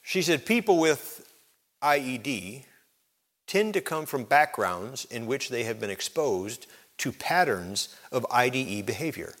she 0.00 0.22
said 0.22 0.46
people 0.46 0.78
with 0.78 1.28
IED 1.82 2.64
tend 3.46 3.74
to 3.74 3.80
come 3.80 4.06
from 4.06 4.24
backgrounds 4.24 5.04
in 5.06 5.26
which 5.26 5.48
they 5.48 5.64
have 5.64 5.80
been 5.80 5.90
exposed 5.90 6.68
to 6.98 7.10
patterns 7.10 7.88
of 8.12 8.24
IDE 8.30 8.86
behavior, 8.86 9.34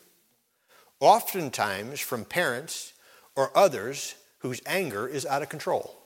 oftentimes 1.00 2.00
from 2.00 2.24
parents 2.24 2.92
or 3.34 3.50
others 3.56 4.14
whose 4.38 4.60
anger 4.66 5.08
is 5.08 5.26
out 5.26 5.42
of 5.42 5.48
control. 5.48 5.96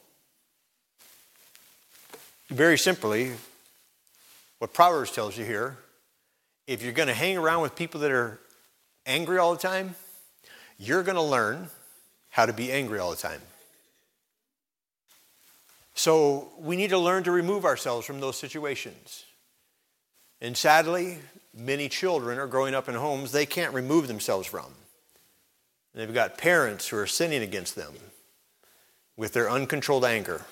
Very 2.49 2.79
simply, 2.79 3.33
what 4.59 4.73
Proverbs 4.73 5.11
tells 5.11 5.37
you 5.37 5.45
here 5.45 5.79
if 6.67 6.83
you're 6.83 6.93
going 6.93 7.09
to 7.09 7.15
hang 7.15 7.37
around 7.37 7.61
with 7.63 7.77
people 7.77 8.01
that 8.01 8.11
are 8.11 8.41
angry 9.05 9.39
all 9.39 9.53
the 9.53 9.61
time, 9.61 9.95
you're 10.79 11.03
going 11.03 11.17
to 11.17 11.23
learn 11.23 11.69
how 12.31 12.47
to 12.47 12.53
be 12.53 12.73
angry 12.73 12.99
all 12.99 13.11
the 13.11 13.17
time. 13.17 13.41
So 15.95 16.49
we 16.59 16.77
need 16.77 16.91
to 16.91 16.99
learn 16.99 17.23
to 17.25 17.31
remove 17.31 17.65
ourselves 17.65 18.07
from 18.07 18.21
those 18.21 18.37
situations. 18.37 19.25
And 20.41 20.57
sadly, 20.57 21.19
many 21.55 21.89
children 21.89 22.39
are 22.39 22.47
growing 22.47 22.75
up 22.75 22.89
in 22.89 22.95
homes 22.95 23.31
they 23.31 23.47
can't 23.47 23.73
remove 23.73 24.09
themselves 24.09 24.47
from. 24.49 24.67
And 25.95 26.03
they've 26.03 26.15
got 26.15 26.37
parents 26.37 26.89
who 26.89 26.99
are 26.99 27.07
sinning 27.07 27.43
against 27.43 27.77
them 27.77 27.95
with 29.17 29.33
their 29.33 29.49
uncontrolled 29.49 30.05
anger. 30.05 30.43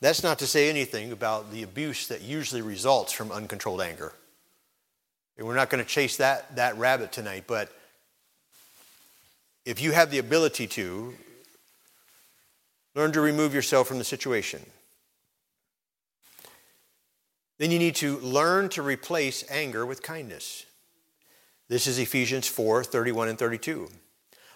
That's 0.00 0.22
not 0.22 0.38
to 0.40 0.46
say 0.46 0.68
anything 0.68 1.10
about 1.10 1.50
the 1.50 1.62
abuse 1.62 2.06
that 2.08 2.20
usually 2.20 2.60
results 2.62 3.12
from 3.12 3.32
uncontrolled 3.32 3.80
anger. 3.80 4.12
And 5.38 5.46
we're 5.46 5.54
not 5.54 5.70
going 5.70 5.82
to 5.82 5.88
chase 5.88 6.18
that, 6.18 6.56
that 6.56 6.76
rabbit 6.76 7.12
tonight, 7.12 7.44
but 7.46 7.72
if 9.64 9.80
you 9.80 9.92
have 9.92 10.10
the 10.10 10.18
ability 10.18 10.66
to, 10.68 11.14
Learn 12.96 13.12
to 13.12 13.20
remove 13.20 13.52
yourself 13.52 13.86
from 13.86 13.98
the 13.98 14.04
situation. 14.04 14.64
Then 17.58 17.70
you 17.70 17.78
need 17.78 17.94
to 17.96 18.18
learn 18.20 18.70
to 18.70 18.82
replace 18.82 19.44
anger 19.50 19.84
with 19.84 20.02
kindness. 20.02 20.64
This 21.68 21.86
is 21.86 21.98
Ephesians 21.98 22.46
4 22.46 22.84
31 22.84 23.28
and 23.28 23.38
32. 23.38 23.88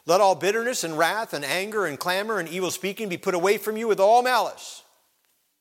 Let 0.07 0.21
all 0.21 0.35
bitterness 0.35 0.85
and 0.85 0.97
wrath 0.97 1.35
and 1.35 1.45
anger 1.45 1.87
and 1.87 1.99
clamor 1.99 2.39
and 2.39 2.49
evil 2.49 2.71
speaking 2.71 3.09
be 3.09 3.19
put 3.19 3.35
away 3.35 3.59
from 3.59 3.77
you 3.77 3.87
with 3.87 4.01
all 4.01 4.23
malice. 4.23 4.83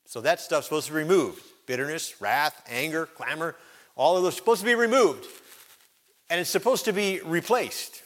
So 0.06 0.20
that 0.22 0.40
stuff's 0.40 0.66
supposed 0.66 0.86
to 0.86 0.92
be 0.92 0.98
removed. 0.98 1.42
Bitterness, 1.66 2.20
wrath, 2.20 2.62
anger, 2.68 3.06
clamor, 3.06 3.54
all 3.94 4.16
of 4.16 4.22
those 4.22 4.36
supposed 4.36 4.60
to 4.60 4.66
be 4.66 4.74
removed. 4.74 5.26
And 6.28 6.40
it's 6.40 6.50
supposed 6.50 6.84
to 6.86 6.92
be 6.92 7.20
replaced 7.24 8.02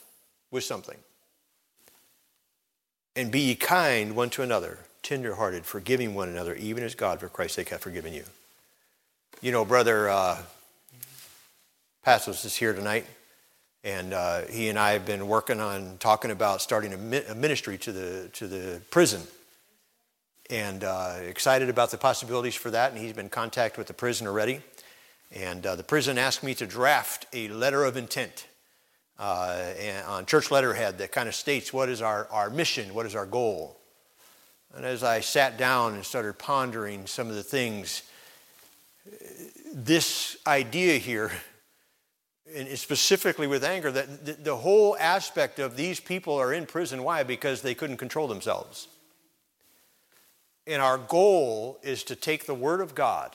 with 0.51 0.65
something. 0.65 0.99
And 3.17 3.31
be 3.31 3.41
ye 3.41 3.55
kind 3.55 4.17
one 4.17 4.31
to 4.31 4.43
another, 4.43 4.81
tenderhearted, 5.03 5.65
forgiving 5.65 6.15
one 6.15 6.29
another, 6.29 6.55
even 6.57 6.83
as 6.83 6.95
God, 6.95 7.21
for 7.21 7.29
Christ's 7.29 7.57
sake, 7.57 7.69
hath 7.69 7.83
forgiven 7.83 8.13
you. 8.13 8.25
You 9.41 9.53
know, 9.53 9.65
brother 9.65 10.09
uh, 10.09 10.39
Passos 12.03 12.45
is 12.45 12.57
here 12.57 12.73
tonight, 12.73 13.07
and 13.85 14.15
uh, 14.15 14.43
he 14.47 14.69
and 14.71 14.79
I 14.79 14.93
have 14.93 15.07
been 15.07 15.29
working 15.29 15.61
on 15.61 15.99
talking 15.99 16.31
about 16.31 16.63
starting 16.63 16.93
a, 16.93 17.35
ministry 17.35 17.79
to 17.79 17.93
the 17.93 18.31
to 18.33 18.49
the 18.49 18.81
prison, 18.91 19.23
and 20.51 20.83
uh, 20.83 21.19
excited 21.21 21.69
about 21.69 21.91
the 21.91 21.99
possibilities 21.99 22.55
for 22.55 22.71
that. 22.71 22.93
And 22.93 23.01
he's 23.01 23.13
been 23.13 23.27
in 23.27 23.31
contact 23.31 23.79
with 23.79 23.87
the 23.87 23.95
prison 23.95 24.27
already, 24.27 24.61
and 25.31 25.65
uh, 25.65 25.77
the 25.77 25.85
prison 25.85 26.19
asked 26.19 26.43
me 26.43 26.55
to 26.55 26.67
draft 26.67 27.27
a 27.33 27.49
letter 27.49 27.85
of 27.85 27.97
intent 27.97 28.47
uh, 29.19 29.73
on 30.07 30.27
church 30.27 30.51
letterhead 30.51 30.99
that 30.99 31.13
kind 31.13 31.29
of 31.29 31.35
states 31.35 31.73
what 31.73 31.89
is 31.89 32.03
our, 32.03 32.27
our 32.31 32.51
mission, 32.51 32.95
what 32.95 33.07
is 33.07 33.15
our 33.15 33.27
goal. 33.27 33.79
And 34.75 34.85
as 34.85 35.05
I 35.05 35.21
sat 35.21 35.57
down 35.57 35.95
and 35.95 36.05
started 36.05 36.39
pondering 36.39 37.07
some 37.07 37.29
of 37.29 37.37
the 37.37 37.45
things, 37.45 38.03
this 39.73 40.37
idea 40.47 40.99
here, 40.99 41.31
and 42.53 42.69
specifically 42.79 43.47
with 43.47 43.65
anger, 43.65 43.91
that 43.91 44.45
the 44.45 44.57
whole 44.57 44.97
aspect 44.99 45.59
of 45.59 45.77
these 45.77 46.01
people 46.01 46.35
are 46.35 46.53
in 46.53 46.67
prison. 46.67 47.03
Why? 47.03 47.23
Because 47.23 47.63
they 47.63 47.75
couldn't 47.75 47.97
control 47.97 48.29
themselves. 48.29 48.89
And 50.67 50.83
our 50.83 50.99
goal 50.99 51.79
is 51.83 52.05
to 52.05 52.17
take 52.17 52.47
the 52.47 52.55
Word 52.55 52.81
of 52.81 52.95
God 52.95 53.35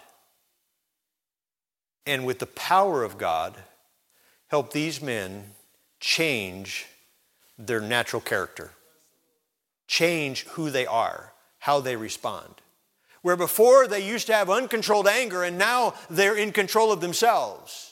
and 2.10 2.26
with 2.26 2.40
the 2.40 2.48
power 2.48 3.04
of 3.04 3.20
God, 3.20 3.56
help 4.48 4.74
these 4.74 5.00
men 5.00 5.52
change 6.00 6.88
their 7.60 7.82
natural 7.82 8.20
character, 8.20 8.72
change 9.88 10.46
who 10.46 10.72
they 10.72 10.88
are, 10.88 11.34
how 11.60 11.80
they 11.80 11.96
respond. 11.96 12.50
Where 13.22 13.36
before 13.36 13.88
they 13.88 14.08
used 14.08 14.26
to 14.26 14.34
have 14.34 14.50
uncontrolled 14.50 15.08
anger 15.08 15.44
and 15.44 15.60
now 15.60 15.94
they're 16.10 16.36
in 16.36 16.52
control 16.52 16.92
of 16.92 17.00
themselves. 17.00 17.89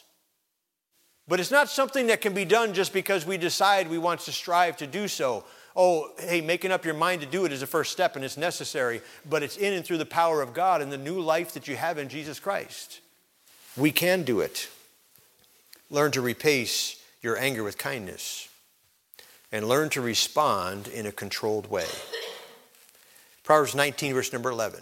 But 1.27 1.39
it's 1.39 1.51
not 1.51 1.69
something 1.69 2.07
that 2.07 2.21
can 2.21 2.33
be 2.33 2.45
done 2.45 2.73
just 2.73 2.93
because 2.93 3.25
we 3.25 3.37
decide 3.37 3.89
we 3.89 3.97
want 3.97 4.21
to 4.21 4.31
strive 4.31 4.77
to 4.77 4.87
do 4.87 5.07
so. 5.07 5.43
Oh, 5.75 6.11
hey, 6.19 6.41
making 6.41 6.71
up 6.71 6.85
your 6.85 6.93
mind 6.93 7.21
to 7.21 7.27
do 7.27 7.45
it 7.45 7.51
is 7.51 7.61
a 7.61 7.67
first 7.67 7.91
step 7.91 8.15
and 8.15 8.23
it's 8.23 8.37
necessary, 8.37 9.01
but 9.29 9.43
it's 9.43 9.57
in 9.57 9.73
and 9.73 9.85
through 9.85 9.97
the 9.97 10.05
power 10.05 10.41
of 10.41 10.53
God 10.53 10.81
and 10.81 10.91
the 10.91 10.97
new 10.97 11.19
life 11.19 11.53
that 11.53 11.67
you 11.67 11.75
have 11.75 11.97
in 11.97 12.09
Jesus 12.09 12.39
Christ. 12.39 13.01
We 13.75 13.91
can 13.91 14.23
do 14.23 14.39
it. 14.39 14.69
Learn 15.89 16.11
to 16.11 16.21
repace 16.21 17.01
your 17.21 17.37
anger 17.37 17.63
with 17.63 17.77
kindness 17.77 18.49
and 19.51 19.67
learn 19.67 19.89
to 19.89 20.01
respond 20.01 20.87
in 20.87 21.05
a 21.05 21.11
controlled 21.11 21.69
way. 21.69 21.85
Proverbs 23.43 23.75
19, 23.75 24.13
verse 24.13 24.33
number 24.33 24.49
11. 24.49 24.81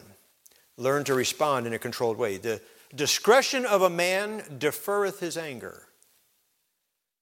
Learn 0.78 1.04
to 1.04 1.14
respond 1.14 1.68
in 1.68 1.74
a 1.74 1.80
controlled 1.80 2.18
way. 2.18 2.38
The 2.38 2.62
discretion 2.96 3.66
of 3.66 3.82
a 3.82 3.90
man 3.90 4.42
deferreth 4.58 5.20
his 5.20 5.38
anger, 5.38 5.84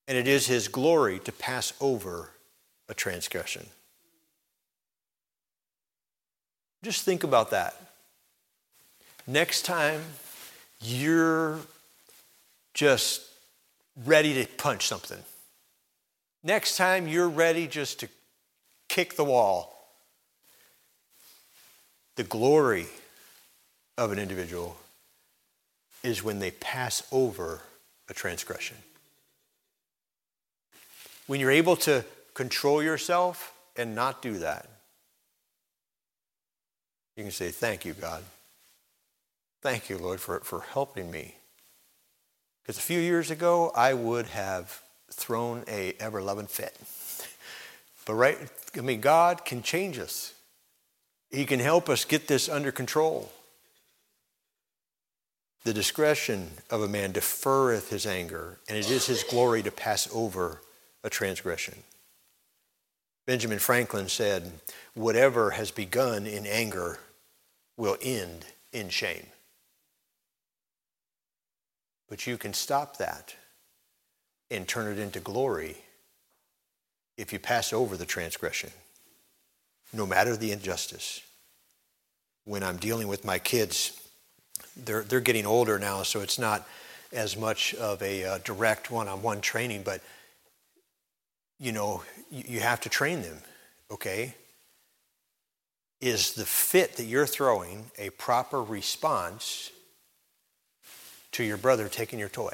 and 0.08 0.18
it 0.18 0.28
is 0.28 0.47
his 0.47 0.68
glory 0.68 1.20
to 1.20 1.32
pass 1.32 1.74
over 1.80 2.32
a 2.89 2.93
transgression. 2.93 3.66
Just 6.84 7.04
think 7.04 7.24
about 7.24 7.51
that. 7.51 7.76
Next 9.26 9.64
time 9.64 10.01
you're 10.82 11.60
just 12.74 13.22
ready 14.06 14.34
to 14.34 14.49
punch 14.58 14.88
something, 14.88 15.20
next 16.43 16.76
time 16.76 17.08
you're 17.08 17.30
ready 17.30 17.68
just 17.68 18.01
to 18.01 18.10
kick 18.89 19.16
the 19.16 19.24
wall, 19.24 19.70
the 22.16 22.24
glory 22.24 22.88
of 23.97 24.12
an 24.12 24.20
individual 24.20 24.76
is 26.04 26.22
when 26.22 26.39
they 26.39 26.51
pass 26.51 27.01
over 27.12 27.62
a 28.10 28.14
transgression. 28.14 28.78
When 31.28 31.39
you're 31.39 31.51
able 31.51 31.76
to 31.78 32.03
control 32.34 32.84
yourself 32.84 33.53
and 33.76 33.95
not 33.95 34.21
do 34.21 34.39
that, 34.39 34.69
you 37.15 37.24
can 37.24 37.32
say, 37.32 37.49
Thank 37.49 37.86
you, 37.86 37.93
God. 37.93 38.24
Thank 39.61 39.89
you, 39.89 39.97
Lord, 39.97 40.19
for, 40.19 40.39
for 40.41 40.61
helping 40.61 41.09
me. 41.09 41.36
Because 42.61 42.78
a 42.78 42.82
few 42.82 42.99
years 42.99 43.32
ago, 43.32 43.71
I 43.76 43.93
would 43.93 44.28
have 44.28 44.82
thrown 45.11 45.63
a 45.67 45.93
ever 45.99 46.21
loving 46.21 46.47
fit. 46.47 46.76
but 48.05 48.15
right, 48.15 48.38
I 48.78 48.82
mean, 48.82 48.99
God 48.99 49.45
can 49.45 49.61
change 49.61 49.99
us. 49.99 50.34
He 51.30 51.45
can 51.45 51.59
help 51.59 51.89
us 51.89 52.03
get 52.05 52.28
this 52.28 52.49
under 52.49 52.71
control. 52.71 53.32
The 55.63 55.74
discretion 55.74 56.51
of 56.69 56.82
a 56.82 56.89
man 56.89 57.13
deferreth 57.13 57.89
his 57.89 58.05
anger, 58.05 58.59
and 58.67 58.78
it 58.78 58.89
is 58.89 59.05
his 59.05 59.24
glory 59.24 59.63
to 59.63 59.71
pass 59.71 60.09
over 60.13 60.59
a 61.04 61.10
transgression. 61.10 61.76
Benjamin 63.26 63.60
Franklin 63.60 64.10
said, 64.10 64.51
Whatever 64.93 65.51
has 65.51 65.72
begun 65.72 66.26
in 66.26 66.45
anger 66.45 66.99
will 67.78 67.97
end 68.01 68.45
in 68.72 68.89
shame. 68.89 69.26
But 72.10 72.28
you 72.28 72.38
can 72.38 72.54
stop 72.54 72.97
that 72.97 73.36
and 74.51 74.68
turn 74.68 74.91
it 74.91 74.99
into 74.99 75.20
glory 75.20 75.78
if 77.18 77.32
you 77.32 77.39
pass 77.39 77.74
over 77.74 77.95
the 77.95 78.06
transgression, 78.06 78.72
no 79.93 80.06
matter 80.06 80.36
the 80.36 80.51
injustice. 80.51 81.22
When 82.45 82.62
I'm 82.62 82.78
dealing 82.78 83.08
with 83.08 83.24
my 83.24 83.39
kids, 83.39 83.99
they're, 84.76 85.04
they're 85.04 85.22
getting 85.22 85.45
older 85.45 85.80
now, 85.80 86.04
so 86.04 86.22
it's 86.22 86.38
not 86.38 86.68
as 87.12 87.38
much 87.38 87.74
of 87.76 88.01
a 88.01 88.26
uh, 88.26 88.38
direct 88.39 88.91
one 88.91 89.08
on 89.08 89.22
one 89.22 89.39
training, 89.39 89.84
but 89.84 90.01
you 91.64 91.72
know, 91.72 92.03
you, 92.30 92.59
have 92.59 92.82
to 92.82 92.89
train 92.89 93.22
them, 93.22 93.38
okay? 93.89 94.36
Is 96.01 96.34
the 96.34 96.45
fit 96.45 96.97
that 96.97 97.05
you're 97.05 97.26
throwing 97.26 97.86
a 97.97 98.09
proper 98.09 98.61
response 98.61 99.72
to 101.32 101.43
your 101.43 101.55
brother 101.55 101.88
taking 101.88 102.20
your 102.20 102.28
toy? 102.28 102.53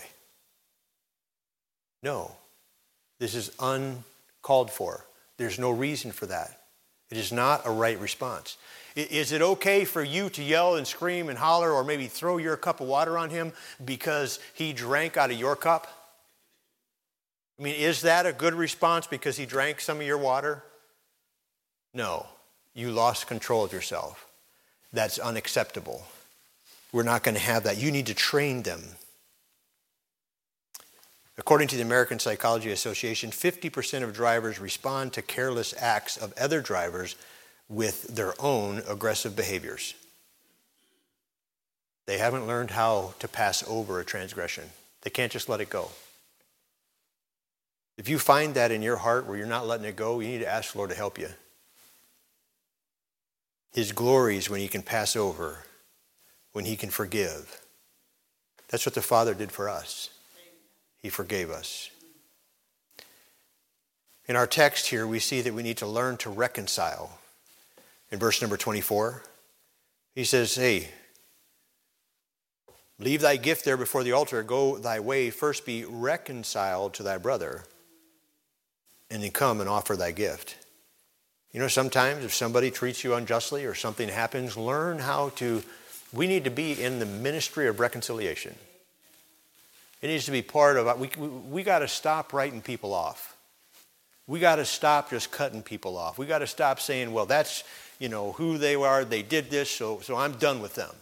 No. 2.03 2.36
This 3.20 3.34
is 3.34 3.51
uncalled 3.60 4.70
for. 4.70 5.03
There's 5.38 5.57
no 5.57 5.72
reason 5.72 6.12
for 6.12 6.28
that. 6.28 6.62
It 7.10 7.18
is 7.18 7.32
not 7.32 7.66
a 7.66 7.72
right 7.72 7.99
response. 7.99 8.57
Is 8.95 9.32
it 9.32 9.41
okay 9.41 9.86
for 9.86 10.03
you 10.03 10.30
to 10.30 10.43
yell 10.43 10.76
and 10.76 10.86
scream 10.86 11.30
and 11.30 11.38
holler 11.38 11.72
or 11.72 11.84
maybe 11.84 12.05
throw 12.05 12.38
your 12.38 12.57
cup 12.57 12.80
of 12.80 12.88
water 12.88 13.18
on 13.18 13.32
him 13.32 13.53
because 13.84 14.39
he 14.53 14.72
drank 14.72 15.18
out 15.18 15.32
of 15.32 15.39
your 15.39 15.55
cup? 15.55 15.99
I 17.60 17.64
mean, 17.64 17.76
is 17.76 18.01
that 18.01 18.26
a 18.26 18.32
good 18.32 18.53
response 18.53 19.05
because 19.05 19.36
he 19.36 19.45
drank 19.45 19.82
some 19.82 19.99
of 19.99 20.07
your 20.07 20.18
water? 20.18 20.64
No. 21.93 22.26
You 22.74 22.91
lost 22.91 23.28
control 23.28 23.66
of 23.66 23.74
yourself. 23.74 24.28
That's 24.93 25.20
unacceptable. 25.20 26.03
We're 26.93 27.03
not 27.03 27.24
going 27.24 27.36
to 27.36 27.41
have 27.41 27.64
that. 27.64 27.78
You 27.78 27.91
need 27.91 28.07
to 28.07 28.14
train 28.14 28.64
them. 28.64 28.82
According 31.38 31.68
to 31.70 31.76
the 31.76 31.82
American 31.82 32.20
Psychology 32.20 32.72
Association, 32.72 33.32
50% 33.32 34.03
of 34.03 34.14
drivers 34.14 34.60
respond 34.60 35.14
to 35.14 35.22
careless 35.22 35.74
acts 35.78 36.18
of 36.18 36.34
other 36.38 36.62
drivers 36.62 37.16
with 37.68 38.03
their 38.16 38.34
own 38.39 38.82
aggressive 38.88 39.36
behaviors. 39.36 39.93
They 42.07 42.18
haven't 42.18 42.47
learned 42.47 42.72
how 42.72 43.14
to 43.20 43.28
pass 43.28 43.64
over 43.68 43.99
a 43.99 44.05
transgression, 44.05 44.66
they 45.01 45.10
can't 45.10 45.32
just 45.32 45.49
let 45.49 45.62
it 45.62 45.70
go. 45.70 45.89
If 48.00 48.08
you 48.08 48.18
find 48.18 48.54
that 48.54 48.72
in 48.72 48.82
your 48.82 48.95
heart 48.95 49.28
where 49.28 49.38
you're 49.38 49.45
not 49.45 49.68
letting 49.68 49.86
it 49.86 49.97
go, 49.97 50.22
you 50.22 50.30
need 50.30 50.39
to 50.39 50.47
ask 50.47 50.72
the 50.72 50.78
Lord 50.78 50.89
to 50.89 50.95
help 50.95 51.20
you. 51.20 51.28
His 53.74 53.91
glory 53.91 54.38
is 54.38 54.50
when 54.50 54.62
he 54.62 54.70
can 54.70 54.84
pass 54.84 55.18
over, 55.18 55.66
when 56.54 56.64
he 56.64 56.78
can 56.78 56.91
forgive. 56.91 57.62
That's 58.70 58.86
what 58.86 58.95
the 58.95 59.02
Father 59.02 59.34
did 59.34 59.52
for 59.52 59.68
us. 59.68 60.12
He 61.02 61.10
forgave 61.10 61.50
us. 61.50 61.89
In 64.30 64.38
our 64.38 64.47
text 64.47 64.88
here, 64.88 65.06
we 65.06 65.20
see 65.20 65.41
that 65.41 65.54
we 65.54 65.62
need 65.62 65.78
to 65.78 65.86
learn 65.86 66.16
to 66.18 66.30
reconcile 66.30 67.20
in 68.12 68.18
verse 68.18 68.41
number 68.41 68.56
24. 68.56 69.24
He 70.16 70.24
says, 70.24 70.56
Hey, 70.56 70.88
leave 72.97 73.20
thy 73.20 73.36
gift 73.36 73.66
there 73.66 73.76
before 73.76 74.06
the 74.06 74.14
altar, 74.14 74.41
go 74.41 74.78
thy 74.78 75.02
way, 75.02 75.30
first 75.32 75.66
be 75.66 75.84
reconciled 75.84 76.93
to 76.93 77.04
thy 77.04 77.18
brother, 77.18 77.66
and 79.10 79.24
then 79.24 79.32
come 79.32 79.60
and 79.60 79.70
offer 79.70 79.95
thy 79.95 80.12
gift. 80.12 80.55
You 81.51 81.60
know, 81.60 81.68
sometimes 81.68 82.24
if 82.24 82.34
somebody 82.34 82.70
treats 82.70 83.03
you 83.03 83.16
unjustly 83.16 83.66
or 83.66 83.74
something 83.74 84.07
happens, 84.07 84.55
learn 84.55 84.99
how 84.99 85.30
to. 85.38 85.64
We 86.12 86.28
need 86.28 86.43
to 86.45 86.49
be 86.51 86.82
in 86.82 86.99
the 86.99 87.05
ministry 87.05 87.68
of 87.68 87.80
reconciliation. 87.80 88.55
It 90.01 90.07
needs 90.07 90.26
to 90.26 90.32
be 90.32 90.41
part 90.41 90.78
of. 90.78 90.99
We, 90.99 91.10
we, 91.18 91.28
we 91.28 91.64
got 91.64 91.80
to 91.80 91.88
stop 91.88 92.34
writing 92.34 92.62
people 92.62 92.93
off. 92.93 93.36
We 94.28 94.39
got 94.39 94.57
to 94.57 94.66
stop 94.66 95.10
just 95.10 95.32
cutting 95.32 95.62
people 95.62 95.97
off. 95.97 96.18
We 96.18 96.26
got 96.26 96.39
to 96.39 96.47
stop 96.47 96.80
saying, 96.80 97.12
well, 97.12 97.26
that's 97.26 97.64
you 97.99 98.07
know, 98.07 98.32
who 98.34 98.57
they 98.57 98.76
are, 98.76 99.03
they 99.03 99.22
did 99.22 99.49
this, 99.49 99.70
so, 99.70 99.99
so 99.99 100.16
I'm 100.16 100.34
done 100.34 100.62
with 100.62 100.76
them. 100.76 100.95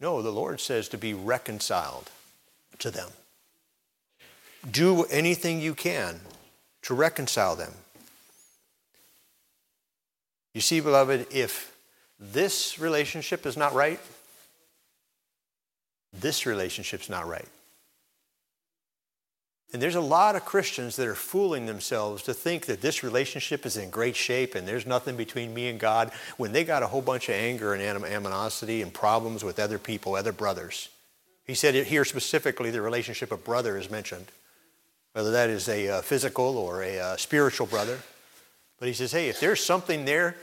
No, 0.00 0.22
the 0.22 0.30
Lord 0.30 0.60
says 0.60 0.88
to 0.90 0.98
be 0.98 1.12
reconciled 1.12 2.10
to 2.78 2.90
them. 2.90 3.10
Do 4.70 5.04
anything 5.04 5.60
you 5.60 5.74
can 5.74 6.20
to 6.88 6.94
reconcile 6.94 7.54
them. 7.54 7.72
You 10.54 10.62
see, 10.62 10.80
beloved, 10.80 11.26
if 11.30 11.76
this 12.18 12.78
relationship 12.78 13.44
is 13.44 13.58
not 13.58 13.74
right, 13.74 14.00
this 16.14 16.46
relationship's 16.46 17.10
not 17.10 17.28
right. 17.28 17.46
And 19.74 19.82
there's 19.82 19.96
a 19.96 20.00
lot 20.00 20.34
of 20.34 20.46
Christians 20.46 20.96
that 20.96 21.06
are 21.06 21.14
fooling 21.14 21.66
themselves 21.66 22.22
to 22.22 22.32
think 22.32 22.64
that 22.64 22.80
this 22.80 23.02
relationship 23.02 23.66
is 23.66 23.76
in 23.76 23.90
great 23.90 24.16
shape 24.16 24.54
and 24.54 24.66
there's 24.66 24.86
nothing 24.86 25.14
between 25.14 25.52
me 25.52 25.68
and 25.68 25.78
God 25.78 26.10
when 26.38 26.52
they 26.52 26.64
got 26.64 26.82
a 26.82 26.86
whole 26.86 27.02
bunch 27.02 27.28
of 27.28 27.34
anger 27.34 27.74
and 27.74 27.82
animosity 27.82 28.80
and 28.80 28.94
problems 28.94 29.44
with 29.44 29.58
other 29.58 29.78
people, 29.78 30.14
other 30.14 30.32
brothers. 30.32 30.88
He 31.44 31.52
said 31.52 31.74
here 31.74 32.06
specifically 32.06 32.70
the 32.70 32.80
relationship 32.80 33.30
of 33.30 33.44
brother 33.44 33.76
is 33.76 33.90
mentioned, 33.90 34.28
whether 35.18 35.32
that 35.32 35.50
is 35.50 35.68
a 35.68 35.88
uh, 35.88 36.00
physical 36.00 36.56
or 36.56 36.80
a 36.80 37.00
uh, 37.00 37.16
spiritual 37.16 37.66
brother. 37.66 37.98
But 38.78 38.86
he 38.86 38.94
says, 38.94 39.10
hey, 39.10 39.28
if 39.28 39.40
there's 39.40 39.60
something 39.60 40.04
there, 40.04 40.36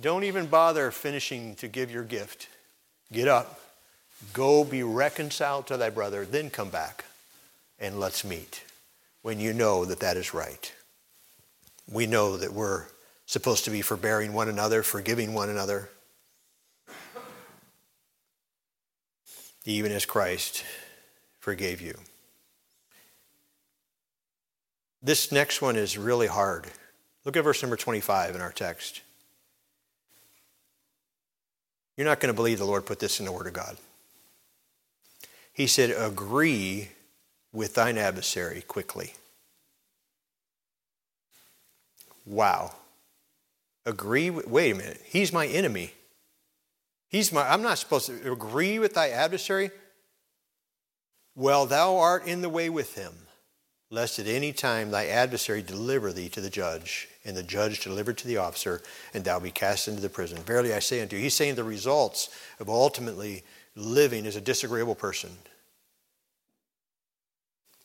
don't 0.00 0.24
even 0.24 0.46
bother 0.46 0.90
finishing 0.90 1.56
to 1.56 1.68
give 1.68 1.90
your 1.90 2.02
gift. 2.02 2.48
Get 3.12 3.28
up, 3.28 3.60
go 4.32 4.64
be 4.64 4.82
reconciled 4.82 5.66
to 5.66 5.76
thy 5.76 5.90
brother, 5.90 6.24
then 6.24 6.48
come 6.48 6.70
back 6.70 7.04
and 7.78 8.00
let's 8.00 8.24
meet 8.24 8.64
when 9.20 9.38
you 9.40 9.52
know 9.52 9.84
that 9.84 10.00
that 10.00 10.16
is 10.16 10.32
right. 10.32 10.72
We 11.92 12.06
know 12.06 12.38
that 12.38 12.54
we're 12.54 12.86
supposed 13.26 13.66
to 13.66 13.70
be 13.70 13.82
forbearing 13.82 14.32
one 14.32 14.48
another, 14.48 14.82
forgiving 14.82 15.34
one 15.34 15.50
another, 15.50 15.90
even 19.66 19.92
as 19.92 20.06
Christ 20.06 20.64
forgave 21.40 21.82
you. 21.82 21.98
This 25.02 25.30
next 25.30 25.62
one 25.62 25.76
is 25.76 25.98
really 25.98 26.26
hard. 26.26 26.66
Look 27.24 27.36
at 27.36 27.44
verse 27.44 27.62
number 27.62 27.76
25 27.76 28.34
in 28.34 28.40
our 28.40 28.52
text. 28.52 29.02
You're 31.96 32.06
not 32.06 32.20
going 32.20 32.32
to 32.32 32.36
believe 32.36 32.58
the 32.58 32.64
Lord 32.64 32.86
put 32.86 32.98
this 32.98 33.20
in 33.20 33.26
the 33.26 33.32
Word 33.32 33.46
of 33.46 33.52
God. 33.52 33.76
He 35.52 35.66
said, 35.66 35.90
Agree 35.90 36.90
with 37.52 37.74
thine 37.74 37.96
adversary 37.96 38.62
quickly. 38.62 39.14
Wow. 42.26 42.74
Agree 43.86 44.30
with, 44.30 44.48
wait 44.48 44.72
a 44.72 44.74
minute. 44.74 45.00
He's 45.04 45.32
my 45.32 45.46
enemy. 45.46 45.92
He's 47.08 47.32
my, 47.32 47.48
I'm 47.48 47.62
not 47.62 47.78
supposed 47.78 48.06
to 48.06 48.32
agree 48.32 48.78
with 48.78 48.94
thy 48.94 49.10
adversary. 49.10 49.70
Well, 51.34 51.66
thou 51.66 51.96
art 51.96 52.26
in 52.26 52.42
the 52.42 52.48
way 52.48 52.68
with 52.68 52.94
him. 52.96 53.14
Lest 53.90 54.18
at 54.18 54.26
any 54.26 54.52
time 54.52 54.90
thy 54.90 55.06
adversary 55.06 55.62
deliver 55.62 56.12
thee 56.12 56.28
to 56.28 56.40
the 56.40 56.50
judge, 56.50 57.08
and 57.24 57.36
the 57.36 57.42
judge 57.42 57.80
deliver 57.80 58.12
to 58.12 58.26
the 58.26 58.36
officer, 58.36 58.82
and 59.14 59.24
thou 59.24 59.38
be 59.38 59.50
cast 59.50 59.88
into 59.88 60.00
the 60.00 60.08
prison. 60.08 60.38
Verily 60.38 60.74
I 60.74 60.80
say 60.80 61.00
unto 61.00 61.16
you, 61.16 61.22
he's 61.22 61.34
saying 61.34 61.54
the 61.54 61.64
results 61.64 62.30
of 62.58 62.68
ultimately 62.68 63.44
living 63.76 64.26
as 64.26 64.36
a 64.36 64.40
disagreeable 64.40 64.94
person. 64.94 65.30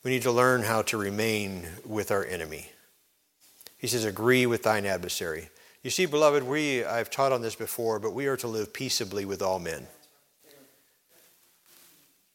We 0.04 0.12
need 0.12 0.24
to 0.24 0.32
learn 0.32 0.64
how 0.64 0.82
to 0.84 0.98
remain 0.98 1.68
with 1.86 2.10
our 2.10 2.26
enemy. 2.26 2.70
He 3.78 3.88
says, 3.88 4.06
agree 4.06 4.46
with 4.46 4.64
thine 4.64 4.86
adversary. 4.86 5.50
You 5.84 5.90
see, 5.90 6.06
beloved, 6.06 6.44
we, 6.44 6.84
I've 6.84 7.10
taught 7.10 7.32
on 7.32 7.42
this 7.42 7.56
before, 7.56 8.00
but 8.00 8.14
we 8.14 8.28
are 8.28 8.38
to 8.38 8.48
live 8.48 8.74
peaceably 8.74 9.26
with 9.26 9.42
all 9.42 9.60
men. 9.60 9.88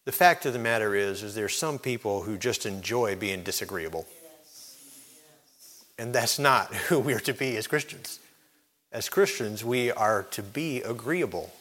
The 0.06 0.12
fact 0.12 0.46
of 0.46 0.52
the 0.52 0.60
matter 0.60 0.94
is, 0.94 1.24
is 1.24 1.34
there's 1.34 1.56
some 1.56 1.80
people 1.80 2.22
who 2.22 2.38
just 2.38 2.64
enjoy 2.64 3.16
being 3.16 3.42
disagreeable. 3.42 4.06
And 5.98 6.14
that's 6.14 6.38
not 6.38 6.72
who 6.88 7.00
we're 7.00 7.20
to 7.20 7.34
be 7.34 7.56
as 7.56 7.66
Christians. 7.66 8.20
As 8.92 9.08
Christians, 9.08 9.64
we 9.64 9.90
are 9.90 10.22
to 10.30 10.44
be 10.44 10.80
agreeable. 10.82 11.52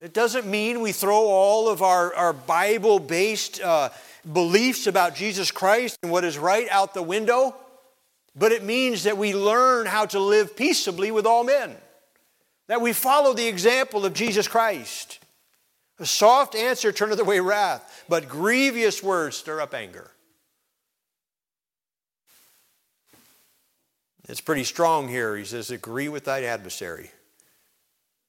It 0.00 0.12
doesn't 0.12 0.44
mean 0.44 0.80
we 0.80 0.90
throw 0.90 1.14
all 1.14 1.68
of 1.68 1.82
our, 1.82 2.12
our 2.14 2.32
Bible 2.32 2.98
based 2.98 3.60
uh, 3.60 3.90
beliefs 4.30 4.88
about 4.88 5.14
Jesus 5.14 5.52
Christ 5.52 5.98
and 6.02 6.10
what 6.10 6.24
is 6.24 6.36
right 6.36 6.66
out 6.70 6.94
the 6.94 7.02
window, 7.02 7.54
but 8.34 8.50
it 8.50 8.64
means 8.64 9.04
that 9.04 9.16
we 9.16 9.34
learn 9.34 9.86
how 9.86 10.06
to 10.06 10.18
live 10.18 10.56
peaceably 10.56 11.12
with 11.12 11.26
all 11.26 11.44
men, 11.44 11.76
that 12.66 12.80
we 12.80 12.92
follow 12.92 13.34
the 13.34 13.46
example 13.46 14.04
of 14.04 14.14
Jesus 14.14 14.48
Christ. 14.48 15.20
A 15.98 16.06
soft 16.06 16.54
answer 16.54 16.92
turneth 16.92 17.18
away 17.18 17.40
wrath, 17.40 18.04
but 18.08 18.28
grievous 18.28 19.02
words 19.02 19.36
stir 19.36 19.60
up 19.60 19.74
anger. 19.74 20.10
It's 24.28 24.40
pretty 24.40 24.64
strong 24.64 25.08
here. 25.08 25.36
He 25.36 25.44
says, 25.44 25.70
Agree 25.70 26.08
with 26.08 26.24
thy 26.24 26.44
adversary. 26.44 27.10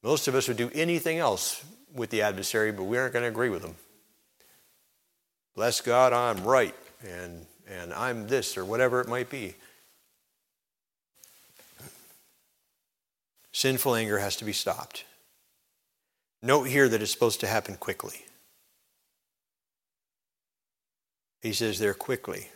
Most 0.02 0.28
of 0.28 0.34
us 0.34 0.48
would 0.48 0.56
do 0.56 0.70
anything 0.74 1.18
else 1.18 1.62
with 1.94 2.10
the 2.10 2.22
adversary, 2.22 2.72
but 2.72 2.84
we 2.84 2.96
aren't 2.96 3.12
going 3.12 3.22
to 3.22 3.28
agree 3.28 3.50
with 3.50 3.62
him. 3.62 3.74
Bless 5.54 5.80
God, 5.80 6.12
I'm 6.12 6.42
right, 6.44 6.74
and, 7.06 7.44
and 7.68 7.92
I'm 7.92 8.26
this, 8.26 8.56
or 8.56 8.64
whatever 8.64 9.00
it 9.00 9.08
might 9.08 9.28
be. 9.28 9.54
Sinful 13.52 13.94
anger 13.94 14.18
has 14.18 14.36
to 14.36 14.44
be 14.44 14.54
stopped. 14.54 15.04
Note 16.42 16.64
here 16.64 16.88
that 16.88 17.02
it's 17.02 17.12
supposed 17.12 17.40
to 17.40 17.46
happen 17.46 17.76
quickly. 17.76 18.24
He 21.42 21.52
says 21.52 21.78
there 21.78 21.94
quickly, 21.94 22.48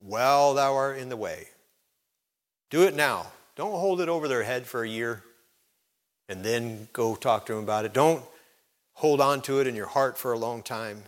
while 0.00 0.54
thou 0.54 0.74
art 0.74 0.98
in 0.98 1.08
the 1.08 1.16
way. 1.16 1.48
Do 2.70 2.82
it 2.82 2.94
now. 2.94 3.26
Don't 3.56 3.72
hold 3.72 4.00
it 4.00 4.08
over 4.08 4.28
their 4.28 4.42
head 4.42 4.66
for 4.66 4.82
a 4.82 4.88
year 4.88 5.24
and 6.28 6.44
then 6.44 6.88
go 6.92 7.14
talk 7.14 7.46
to 7.46 7.54
them 7.54 7.62
about 7.62 7.84
it. 7.84 7.94
Don't 7.94 8.22
hold 8.92 9.20
on 9.20 9.40
to 9.42 9.60
it 9.60 9.66
in 9.66 9.74
your 9.74 9.86
heart 9.86 10.18
for 10.18 10.32
a 10.32 10.38
long 10.38 10.62
time. 10.62 11.02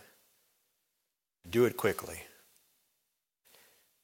Do 1.49 1.65
it 1.65 1.77
quickly. 1.77 2.21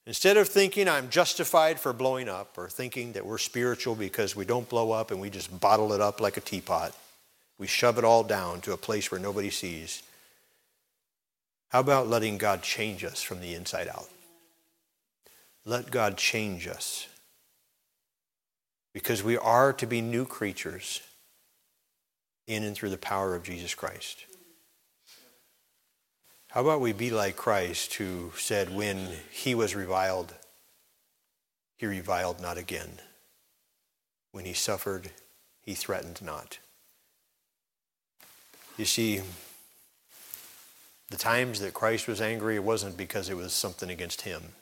Instead 0.05 0.37
of 0.37 0.47
thinking 0.47 0.87
I'm 0.87 1.09
justified 1.09 1.79
for 1.79 1.91
blowing 1.91 2.29
up 2.29 2.57
or 2.57 2.69
thinking 2.69 3.13
that 3.13 3.25
we're 3.25 3.37
spiritual 3.37 3.95
because 3.95 4.35
we 4.35 4.45
don't 4.45 4.69
blow 4.69 4.91
up 4.91 5.11
and 5.11 5.19
we 5.19 5.29
just 5.29 5.59
bottle 5.59 5.91
it 5.91 5.99
up 5.99 6.21
like 6.21 6.37
a 6.37 6.41
teapot, 6.41 6.95
we 7.57 7.67
shove 7.67 7.97
it 7.97 8.03
all 8.03 8.23
down 8.23 8.61
to 8.61 8.73
a 8.73 8.77
place 8.77 9.11
where 9.11 9.19
nobody 9.19 9.49
sees. 9.49 10.03
How 11.69 11.79
about 11.79 12.07
letting 12.07 12.37
God 12.37 12.61
change 12.61 13.03
us 13.03 13.21
from 13.21 13.41
the 13.41 13.53
inside 13.53 13.87
out? 13.87 14.09
Let 15.65 15.91
God 15.91 16.17
change 16.17 16.67
us 16.67 17.07
because 18.93 19.23
we 19.23 19.37
are 19.37 19.73
to 19.73 19.85
be 19.85 20.01
new 20.01 20.25
creatures 20.25 21.01
in 22.47 22.63
and 22.63 22.75
through 22.75 22.89
the 22.89 22.97
power 22.97 23.35
of 23.35 23.43
Jesus 23.43 23.75
Christ. 23.75 24.25
How 26.51 26.61
about 26.61 26.79
we 26.79 26.93
be 26.93 27.11
like 27.11 27.35
Christ, 27.35 27.95
who 27.95 28.31
said, 28.37 28.73
when 28.73 29.09
he 29.29 29.53
was 29.53 29.75
reviled, 29.75 30.33
he 31.75 31.85
reviled 31.85 32.39
not 32.39 32.57
again. 32.57 32.99
When 34.31 34.45
he 34.45 34.53
suffered, 34.53 35.11
he 35.61 35.73
threatened 35.73 36.21
not. 36.21 36.59
You 38.77 38.85
see, 38.85 39.21
the 41.09 41.17
times 41.17 41.59
that 41.61 41.73
Christ 41.73 42.07
was 42.07 42.21
angry, 42.21 42.55
it 42.55 42.63
wasn't 42.63 42.95
because 42.95 43.29
it 43.29 43.35
was 43.35 43.53
something 43.53 43.89
against 43.89 44.21
him, 44.21 44.53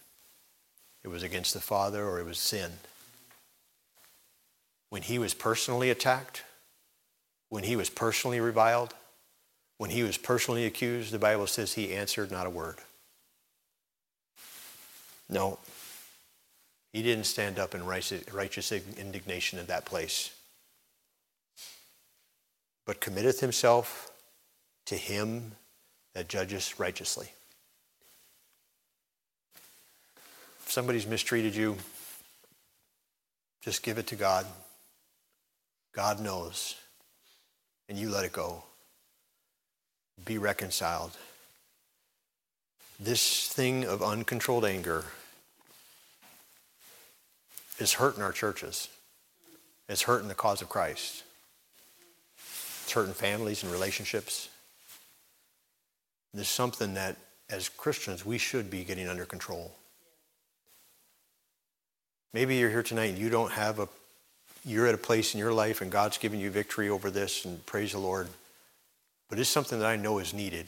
it 1.03 1.09
was 1.09 1.22
against 1.22 1.53
the 1.53 1.59
Father 1.59 2.05
or 2.05 2.20
it 2.20 2.26
was 2.26 2.39
sin. 2.39 2.72
When 4.89 5.01
he 5.01 5.20
was 5.20 5.34
personally 5.34 5.89
attacked, 5.89 6.43
when 7.49 7.63
he 7.63 7.76
was 7.76 7.89
personally 7.89 8.39
reviled, 8.39 8.93
when 9.78 9.89
he 9.89 10.03
was 10.03 10.18
personally 10.18 10.66
accused, 10.66 11.11
the 11.11 11.20
Bible 11.20 11.47
says 11.47 11.74
he 11.74 11.93
answered 11.93 12.32
not 12.32 12.47
a 12.47 12.49
word. 12.49 12.78
No, 15.30 15.59
he 16.93 17.03
didn't 17.03 17.26
stand 17.26 17.59
up 17.59 17.76
in 17.76 17.86
righteous 17.86 18.72
indignation 18.72 19.59
in 19.59 19.66
that 19.66 19.84
place, 19.84 20.32
but 22.86 23.02
committeth 23.02 23.40
himself 23.40 24.12
to 24.86 24.96
him 24.96 25.54
that 26.14 26.30
judges 26.30 26.80
righteously. 26.80 27.28
If 30.66 30.72
somebody's 30.72 31.08
mistreated 31.08 31.56
you, 31.56 31.78
just 33.62 33.84
give 33.84 33.98
it 33.98 34.08
to 34.08 34.16
God. 34.16 34.46
God 35.94 36.20
knows. 36.20 36.76
And 37.90 37.98
you 37.98 38.10
let 38.10 38.26
it 38.26 38.32
go. 38.32 38.64
Be 40.24 40.38
reconciled. 40.38 41.12
This 43.00 43.48
thing 43.48 43.86
of 43.86 44.02
uncontrolled 44.02 44.66
anger 44.66 45.06
is 47.78 47.94
hurting 47.94 48.24
our 48.24 48.32
churches. 48.32 48.88
It's 49.90 50.04
hurting 50.04 50.30
the 50.30 50.36
cause 50.36 50.62
of 50.62 50.70
Christ. 50.70 51.24
Hurting 52.92 53.14
families 53.14 53.62
and 53.64 53.72
relationships. 53.74 54.48
There's 56.34 56.48
something 56.48 56.94
that, 56.94 57.18
as 57.50 57.68
Christians, 57.68 58.26
we 58.26 58.38
should 58.38 58.70
be 58.70 58.86
getting 58.86 59.10
under 59.10 59.26
control. 59.26 59.74
Maybe 62.34 62.56
you're 62.56 62.70
here 62.70 62.84
tonight 62.84 63.12
and 63.12 63.18
you 63.18 63.30
don't 63.30 63.52
have 63.52 63.80
a 63.80 63.90
you're 64.66 64.88
at 64.88 64.96
a 64.96 64.98
place 64.98 65.34
in 65.34 65.40
your 65.40 65.54
life 65.54 65.82
and 65.82 65.92
God's 65.92 66.18
given 66.18 66.40
you 66.40 66.50
victory 66.50 66.90
over 66.90 67.12
this, 67.12 67.46
and 67.46 67.64
praise 67.66 67.92
the 67.92 68.00
Lord. 68.00 68.28
But 69.30 69.40
it's 69.40 69.50
something 69.50 69.80
that 69.80 69.88
I 69.88 69.96
know 69.96 70.20
is 70.20 70.34
needed. 70.34 70.66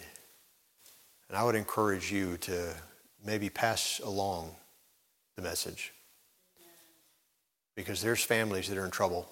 And 1.29 1.37
I 1.37 1.43
would 1.43 1.55
encourage 1.55 2.11
you 2.11 2.37
to 2.37 2.73
maybe 3.25 3.49
pass 3.49 3.99
along 4.03 4.51
the 5.35 5.41
message. 5.41 5.93
Because 7.75 8.01
there's 8.01 8.23
families 8.23 8.69
that 8.69 8.77
are 8.77 8.85
in 8.85 8.91
trouble 8.91 9.27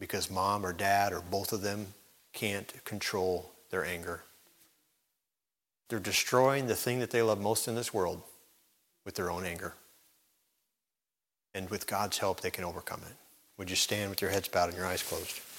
because 0.00 0.30
mom 0.30 0.66
or 0.66 0.72
dad 0.72 1.12
or 1.12 1.20
both 1.20 1.52
of 1.52 1.62
them 1.62 1.86
can't 2.32 2.84
control 2.84 3.52
their 3.70 3.84
anger. 3.84 4.22
They're 5.88 6.00
destroying 6.00 6.66
the 6.66 6.74
thing 6.74 6.98
that 7.00 7.10
they 7.10 7.22
love 7.22 7.40
most 7.40 7.68
in 7.68 7.74
this 7.76 7.94
world 7.94 8.22
with 9.04 9.14
their 9.14 9.30
own 9.30 9.44
anger. 9.44 9.74
And 11.54 11.68
with 11.68 11.86
God's 11.86 12.18
help, 12.18 12.40
they 12.40 12.50
can 12.50 12.64
overcome 12.64 13.02
it. 13.06 13.16
Would 13.58 13.70
you 13.70 13.76
stand 13.76 14.10
with 14.10 14.22
your 14.22 14.30
heads 14.30 14.48
bowed 14.48 14.68
and 14.68 14.76
your 14.76 14.86
eyes 14.86 15.02
closed? 15.02 15.40